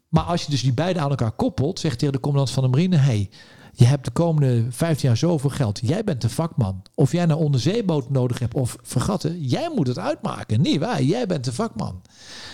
Maar 0.10 0.24
als 0.24 0.44
je 0.44 0.52
dus 0.52 0.62
die 0.62 0.74
beide 0.74 1.00
aan 1.00 1.10
elkaar 1.10 1.32
koppelt, 1.32 1.80
zegt 1.80 2.00
tegen 2.00 2.14
de 2.14 2.20
commandant 2.20 2.52
van 2.54 2.64
de 2.64 2.70
marine: 2.70 2.96
hey, 2.96 3.30
je 3.78 3.86
hebt 3.86 4.06
de 4.06 4.12
komende 4.12 4.66
15 4.70 5.08
jaar 5.08 5.18
zoveel 5.18 5.50
geld. 5.50 5.80
Jij 5.84 6.04
bent 6.04 6.22
de 6.22 6.30
vakman. 6.30 6.82
Of 6.94 7.12
jij 7.12 7.26
nou 7.26 7.40
onderzeeboot 7.40 8.10
nodig 8.10 8.40
hebt 8.40 8.54
of 8.54 8.78
vergatten, 8.82 9.42
jij 9.44 9.72
moet 9.76 9.88
het 9.88 10.00
uitmaken. 10.00 10.62
Niet 10.62 10.80
wij, 10.80 11.04
jij 11.04 11.28
bent 11.28 11.44
de 11.44 11.54
vakman. 11.54 12.02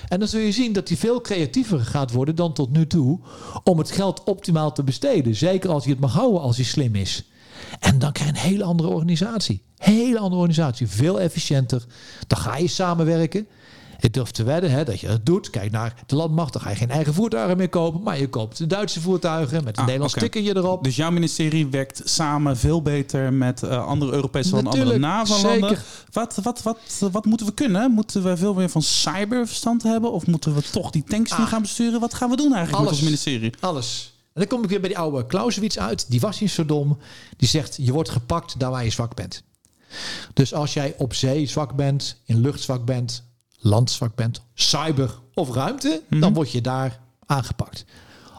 En 0.08 0.20
dan 0.20 0.28
zul 0.28 0.40
je 0.40 0.52
zien 0.52 0.74
dat 0.74 0.88
hij 0.88 0.98
veel 0.98 1.22
creatiever 1.22 1.80
gaat 1.80 2.12
worden 2.12 2.36
dan 2.36 2.54
tot 2.54 2.72
nu 2.72 2.88
toe 2.88 3.20
om 3.64 3.78
het 3.78 3.92
geld 3.92 4.24
optimaal 4.24 4.72
te 4.72 4.84
besteden. 4.84 5.36
Zeker 5.36 5.70
als 5.70 5.84
hij 5.84 5.94
het 5.94 6.02
mag 6.02 6.14
houden 6.14 6.42
als 6.42 6.56
hij 6.56 6.66
slim 6.66 6.96
is. 6.96 7.30
En 7.80 8.00
dan 8.00 8.12
krijg 8.12 8.32
je 8.32 8.38
een 8.38 8.50
hele 8.50 8.64
andere 8.64 8.90
organisatie. 8.90 9.62
Hele 9.78 10.20
andere 10.20 10.42
organisatie. 10.42 10.88
Veel 10.88 11.20
efficiënter. 11.20 11.86
Dan 12.28 12.40
ga 12.40 12.58
je 12.58 12.68
samenwerken. 12.68 13.48
Ik 14.02 14.14
durf 14.14 14.32
te 14.32 14.43
wedden 14.43 14.72
hè, 14.72 14.84
dat 14.84 14.99
je 14.99 15.08
dat 15.08 15.26
doet. 15.26 15.49
Kijk 15.49 15.72
naar 15.72 15.95
de 16.06 16.16
landmacht. 16.16 16.54
Dan 16.54 16.62
ga 16.62 16.70
je 16.70 16.76
geen 16.76 16.89
eigen 16.89 17.14
voertuigen 17.14 17.58
meer 17.58 17.70
kopen. 17.70 18.02
Maar 18.04 18.20
je 18.20 18.30
koopt 18.30 18.58
de 18.58 18.68
Duitse 18.68 19.02
voertuigen 19.02 19.64
met 19.64 19.68
een 19.68 19.80
Ah, 19.80 19.86
Nederlands 19.86 20.14
stickertje 20.16 20.56
erop. 20.56 20.84
Dus 20.84 20.95
jouw 20.95 21.12
ministerie 21.12 21.68
werkt 21.68 22.02
samen 22.04 22.58
veel 22.58 22.82
beter 22.82 23.34
met 23.34 23.64
eh, 23.64 23.86
andere 23.86 24.12
Europese 24.12 24.54
landen, 24.56 24.74
andere 24.74 24.97
NAVO-landen. 24.97 25.78
Wat, 26.12 26.39
wat, 26.43 26.62
wat, 26.64 26.78
wat 27.12 27.26
moeten 27.26 27.45
we 27.45 27.54
kunnen? 27.54 27.91
Moeten 27.91 28.24
we 28.24 28.38
veel 28.38 28.54
meer 28.54 28.70
van 28.70 28.82
cyberverstand 28.82 29.84
hebben? 29.84 30.12
Of 30.12 30.28
moeten 30.28 30.56
we 30.56 30.62
toch 30.72 30.91
die 30.91 31.04
tanks 31.04 31.32
nu 31.32 31.43
Ah. 31.43 31.47
gaan 31.49 31.62
besturen? 31.62 31.99
Wat 31.99 32.14
gaan 32.14 32.30
we 32.30 32.36
doen 32.36 32.54
eigenlijk 32.54 32.72
met 32.84 32.88
Alles. 32.88 32.91
ons 32.91 33.02
ministerie? 33.10 33.54
Alles. 33.60 34.14
En 34.34 34.41
dan 34.41 34.47
kom 34.47 34.64
ik 34.64 34.70
weer 34.70 34.80
bij 34.80 34.89
die 34.89 34.97
oude 34.97 35.26
Clausewitz 35.26 35.78
uit. 35.78 36.06
Die 36.10 36.20
was 36.20 36.39
niet 36.39 36.52
zo 36.52 36.66
dom. 36.66 36.97
Die 37.38 37.47
zegt, 37.47 37.78
je 37.82 37.91
wordt 37.91 38.10
gepakt 38.10 38.60
daar 38.60 38.72
waar 38.72 38.84
je 38.84 38.89
zwak 38.89 39.16
bent. 39.16 39.43
Dus 40.34 40.54
als 40.54 40.74
jij 40.74 40.93
op 40.97 41.14
zee 41.14 41.45
zwak 41.45 41.76
bent, 41.76 42.22
in 42.26 42.41
lucht 42.41 42.62
zwak 42.62 42.86
bent, 42.86 43.24
land 43.62 43.91
zwak 43.91 44.16
bent, 44.16 44.41
cyber 44.53 45.20
of 45.34 45.53
ruimte, 45.53 46.01
dan 46.09 46.34
word 46.34 46.51
je 46.51 46.62
daar 46.62 46.99
aangepakt. 47.26 47.86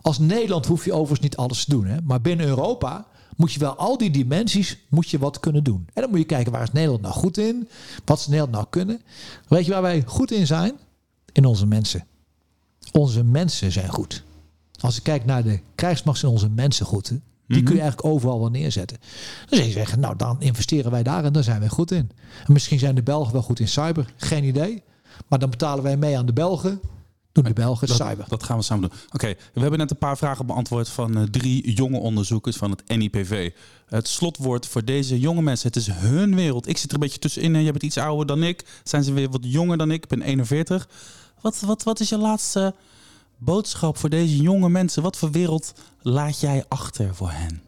Als 0.00 0.18
Nederland 0.18 0.66
hoef 0.66 0.84
je 0.84 0.92
overigens 0.92 1.20
niet 1.20 1.36
alles 1.36 1.64
te 1.64 1.70
doen. 1.70 1.86
Hè? 1.86 1.96
Maar 2.02 2.20
binnen 2.20 2.46
Europa 2.46 3.06
moet 3.36 3.52
je 3.52 3.58
wel 3.58 3.76
al 3.76 3.98
die 3.98 4.10
dimensies 4.10 4.78
moet 4.88 5.08
je 5.08 5.18
wat 5.18 5.40
kunnen 5.40 5.64
doen. 5.64 5.86
En 5.92 6.02
dan 6.02 6.10
moet 6.10 6.18
je 6.18 6.24
kijken 6.24 6.52
waar 6.52 6.62
is 6.62 6.72
Nederland 6.72 7.02
nou 7.02 7.14
goed 7.14 7.38
in? 7.38 7.68
Wat 8.04 8.20
ze 8.20 8.28
Nederland 8.28 8.54
nou 8.54 8.66
kunnen? 8.70 9.00
Weet 9.48 9.64
je 9.64 9.72
waar 9.72 9.82
wij 9.82 10.02
goed 10.06 10.30
in 10.30 10.46
zijn? 10.46 10.72
In 11.32 11.44
onze 11.44 11.66
mensen. 11.66 12.06
Onze 12.92 13.24
mensen 13.24 13.72
zijn 13.72 13.88
goed. 13.88 14.22
Als 14.80 14.96
ik 14.96 15.02
kijk 15.02 15.24
naar 15.24 15.42
de 15.42 15.60
krijgsmacht 15.74 16.18
zijn 16.18 16.32
onze 16.32 16.48
mensen 16.48 16.86
goed. 16.86 17.08
hè. 17.08 17.16
Die 17.46 17.62
kun 17.62 17.74
je 17.74 17.80
eigenlijk 17.80 18.14
overal 18.14 18.38
wel 18.40 18.50
neerzetten. 18.50 18.98
Dan 19.48 19.58
zou 19.58 19.68
je 19.68 19.74
zeggen, 19.74 20.00
nou 20.00 20.16
dan 20.16 20.40
investeren 20.40 20.90
wij 20.90 21.02
daar 21.02 21.24
en 21.24 21.32
daar 21.32 21.42
zijn 21.42 21.60
wij 21.60 21.68
goed 21.68 21.90
in. 21.90 22.10
En 22.46 22.52
misschien 22.52 22.78
zijn 22.78 22.94
de 22.94 23.02
Belgen 23.02 23.32
wel 23.32 23.42
goed 23.42 23.60
in 23.60 23.68
cyber, 23.68 24.12
geen 24.16 24.44
idee. 24.44 24.82
Maar 25.28 25.38
dan 25.38 25.50
betalen 25.50 25.84
wij 25.84 25.96
mee 25.96 26.18
aan 26.18 26.26
de 26.26 26.32
Belgen. 26.32 26.80
Doen 27.32 27.44
de 27.44 27.52
Belgen 27.52 27.88
Dat, 27.88 27.96
cyber. 27.96 28.24
dat 28.28 28.42
gaan 28.42 28.56
we 28.56 28.62
samen 28.62 28.88
doen. 28.88 28.98
Oké, 29.12 29.34
we 29.52 29.60
hebben 29.60 29.78
net 29.78 29.90
een 29.90 29.98
paar 29.98 30.16
vragen 30.16 30.46
beantwoord 30.46 30.88
van 30.88 31.16
eh, 31.16 31.22
drie 31.22 31.72
jonge 31.72 31.98
onderzoekers 31.98 32.56
van 32.56 32.70
het 32.70 32.96
NIPV. 32.96 33.50
Het 33.86 34.08
slotwoord 34.08 34.66
voor 34.66 34.84
deze 34.84 35.20
jonge 35.20 35.42
mensen, 35.42 35.66
het 35.66 35.76
is 35.76 35.86
hun 35.86 36.34
wereld. 36.34 36.68
Ik 36.68 36.78
zit 36.78 36.88
er 36.88 36.94
een 36.94 37.00
beetje 37.00 37.18
tussenin 37.18 37.54
en 37.54 37.62
jij 37.62 37.70
bent 37.70 37.82
iets 37.82 37.98
ouder 37.98 38.26
dan 38.26 38.42
ik. 38.42 38.64
Zijn 38.84 39.04
ze 39.04 39.12
weer 39.12 39.30
wat 39.30 39.40
jonger 39.42 39.76
dan 39.76 39.90
ik? 39.90 40.02
Ik 40.02 40.08
ben 40.08 40.22
41. 40.22 40.88
Wat, 41.40 41.60
wat, 41.60 41.82
wat 41.82 42.00
is 42.00 42.08
je 42.08 42.18
laatste 42.18 42.74
boodschap 43.38 43.96
voor 43.96 44.10
deze 44.10 44.36
jonge 44.36 44.68
mensen? 44.68 45.02
Wat 45.02 45.16
voor 45.16 45.30
wereld 45.30 45.72
laat 46.00 46.40
jij 46.40 46.64
achter 46.68 47.14
voor 47.14 47.30
hen? 47.30 47.62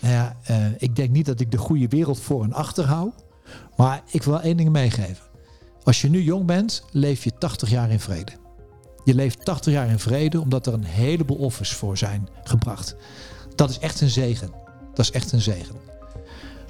Nou 0.00 0.14
ja, 0.14 0.36
eh, 0.44 0.66
ik 0.78 0.96
denk 0.96 1.10
niet 1.10 1.26
dat 1.26 1.40
ik 1.40 1.50
de 1.50 1.58
goede 1.58 1.88
wereld 1.88 2.20
voor 2.20 2.44
en 2.44 2.52
achter 2.52 2.84
hou. 2.84 3.10
Maar 3.76 4.02
ik 4.06 4.22
wil 4.22 4.40
één 4.40 4.56
ding 4.56 4.70
meegeven. 4.70 5.30
Als 5.84 6.00
je 6.00 6.08
nu 6.08 6.22
jong 6.22 6.46
bent, 6.46 6.84
leef 6.90 7.24
je 7.24 7.32
80 7.38 7.70
jaar 7.70 7.90
in 7.90 8.00
vrede. 8.00 8.32
Je 9.04 9.14
leeft 9.14 9.44
80 9.44 9.72
jaar 9.72 9.88
in 9.88 9.98
vrede 9.98 10.40
omdat 10.40 10.66
er 10.66 10.72
een 10.72 10.84
heleboel 10.84 11.36
offers 11.36 11.72
voor 11.72 11.98
zijn 11.98 12.28
gebracht. 12.44 12.96
Dat 13.54 13.70
is 13.70 13.78
echt 13.78 14.00
een 14.00 14.10
zegen. 14.10 14.50
Dat 14.94 15.04
is 15.04 15.10
echt 15.10 15.32
een 15.32 15.40
zegen. 15.40 15.74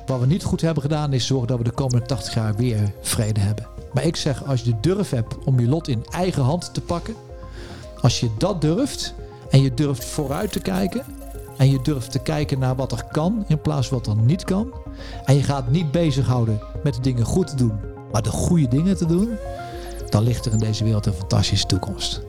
Wat 0.06 0.20
we 0.20 0.26
niet 0.26 0.42
goed 0.42 0.60
hebben 0.60 0.82
gedaan 0.82 1.12
is 1.12 1.26
zorgen 1.26 1.48
dat 1.48 1.58
we 1.58 1.64
de 1.64 1.70
komende 1.70 2.06
80 2.06 2.34
jaar 2.34 2.54
weer 2.56 2.92
vrede 3.00 3.40
hebben. 3.40 3.66
Maar 3.92 4.04
ik 4.04 4.16
zeg, 4.16 4.44
als 4.44 4.62
je 4.62 4.70
de 4.70 4.80
durf 4.80 5.10
hebt 5.10 5.44
om 5.44 5.60
je 5.60 5.68
lot 5.68 5.88
in 5.88 6.04
eigen 6.10 6.42
hand 6.42 6.74
te 6.74 6.80
pakken. 6.80 7.14
Als 8.00 8.20
je 8.20 8.30
dat 8.38 8.60
durft 8.60 9.14
en 9.50 9.62
je 9.62 9.74
durft 9.74 10.04
vooruit 10.04 10.52
te 10.52 10.60
kijken. 10.60 11.04
En 11.56 11.70
je 11.70 11.82
durft 11.82 12.10
te 12.10 12.18
kijken 12.18 12.58
naar 12.58 12.76
wat 12.76 12.92
er 12.92 13.04
kan 13.10 13.44
in 13.48 13.60
plaats 13.60 13.88
van 13.88 13.98
wat 13.98 14.06
er 14.06 14.22
niet 14.22 14.44
kan. 14.44 14.72
En 15.24 15.34
je 15.34 15.42
gaat 15.42 15.70
niet 15.70 15.90
bezighouden 15.90 16.60
met 16.82 16.94
de 16.94 17.00
dingen 17.00 17.24
goed 17.24 17.46
te 17.46 17.56
doen, 17.56 17.91
maar 18.12 18.22
de 18.22 18.30
goede 18.30 18.68
dingen 18.68 18.96
te 18.96 19.06
doen. 19.06 19.36
Dan 20.08 20.22
ligt 20.22 20.46
er 20.46 20.52
in 20.52 20.58
deze 20.58 20.84
wereld 20.84 21.06
een 21.06 21.12
fantastische 21.12 21.66
toekomst. 21.66 22.22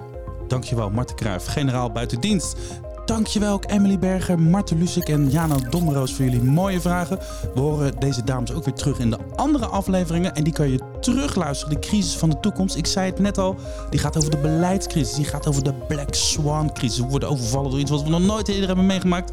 Dankjewel, 0.48 0.90
Marten 0.90 1.16
Kruijf, 1.16 1.46
generaal 1.46 1.92
buiten 1.92 2.20
dienst. 2.20 2.58
Dankjewel 3.06 3.54
ook 3.54 3.64
Emily 3.68 4.00
Berger, 4.00 4.40
Marten 4.40 4.78
Lusik 4.78 5.10
en 5.10 5.30
Jana 5.30 5.56
Domroos 5.70 6.14
voor 6.14 6.26
jullie 6.26 6.44
mooie 6.44 6.82
vragen. 6.82 7.20
We 7.54 7.60
horen 7.60 8.00
deze 8.00 8.24
dames 8.24 8.54
ook 8.54 8.66
weer 8.66 8.74
terug 8.74 9.00
in 9.00 9.10
de 9.10 9.18
andere 9.36 9.66
afleveringen. 9.66 10.36
En 10.36 10.44
die 10.44 10.54
kan 10.54 10.70
je 10.70 10.80
terugluisteren, 11.02 11.74
de 11.74 11.88
crisis 11.88 12.18
van 12.18 12.30
de 12.30 12.40
toekomst. 12.40 12.76
Ik 12.76 12.86
zei 12.86 13.10
het 13.10 13.20
net 13.20 13.38
al, 13.38 13.56
die 13.90 14.00
gaat 14.00 14.18
over 14.18 14.30
de 14.30 14.38
beleidscrisis. 14.38 15.16
Die 15.16 15.26
gaat 15.26 15.48
over 15.48 15.64
de 15.64 15.74
Black 15.74 16.14
Swan 16.14 16.74
crisis. 16.74 17.00
We 17.00 17.08
worden 17.08 17.30
overvallen 17.30 17.70
door 17.72 17.80
iets 17.80 17.92
wat 17.92 18.04
we 18.04 18.10
nog 18.10 18.22
nooit 18.22 18.48
eerder 18.48 18.68
hebben 18.68 18.86
meegemaakt. 18.86 19.32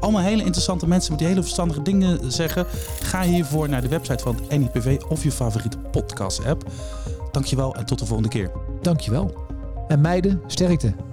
Allemaal 0.00 0.22
hele 0.22 0.44
interessante 0.44 0.88
mensen 0.88 1.10
met 1.10 1.18
die 1.18 1.28
hele 1.28 1.42
verstandige 1.42 1.82
dingen 1.82 2.32
zeggen. 2.32 2.66
Ga 3.02 3.22
hiervoor 3.22 3.68
naar 3.68 3.82
de 3.82 3.88
website 3.88 4.22
van 4.22 4.36
het 4.36 4.58
NIPV 4.58 5.00
of 5.08 5.22
je 5.22 5.32
favoriete 5.32 5.78
podcast 5.78 6.44
app. 6.44 6.70
Dankjewel 7.32 7.74
en 7.74 7.86
tot 7.86 7.98
de 7.98 8.06
volgende 8.06 8.30
keer. 8.30 8.50
Dankjewel. 8.82 9.34
En 9.88 10.00
meiden, 10.00 10.42
sterkte. 10.46 11.09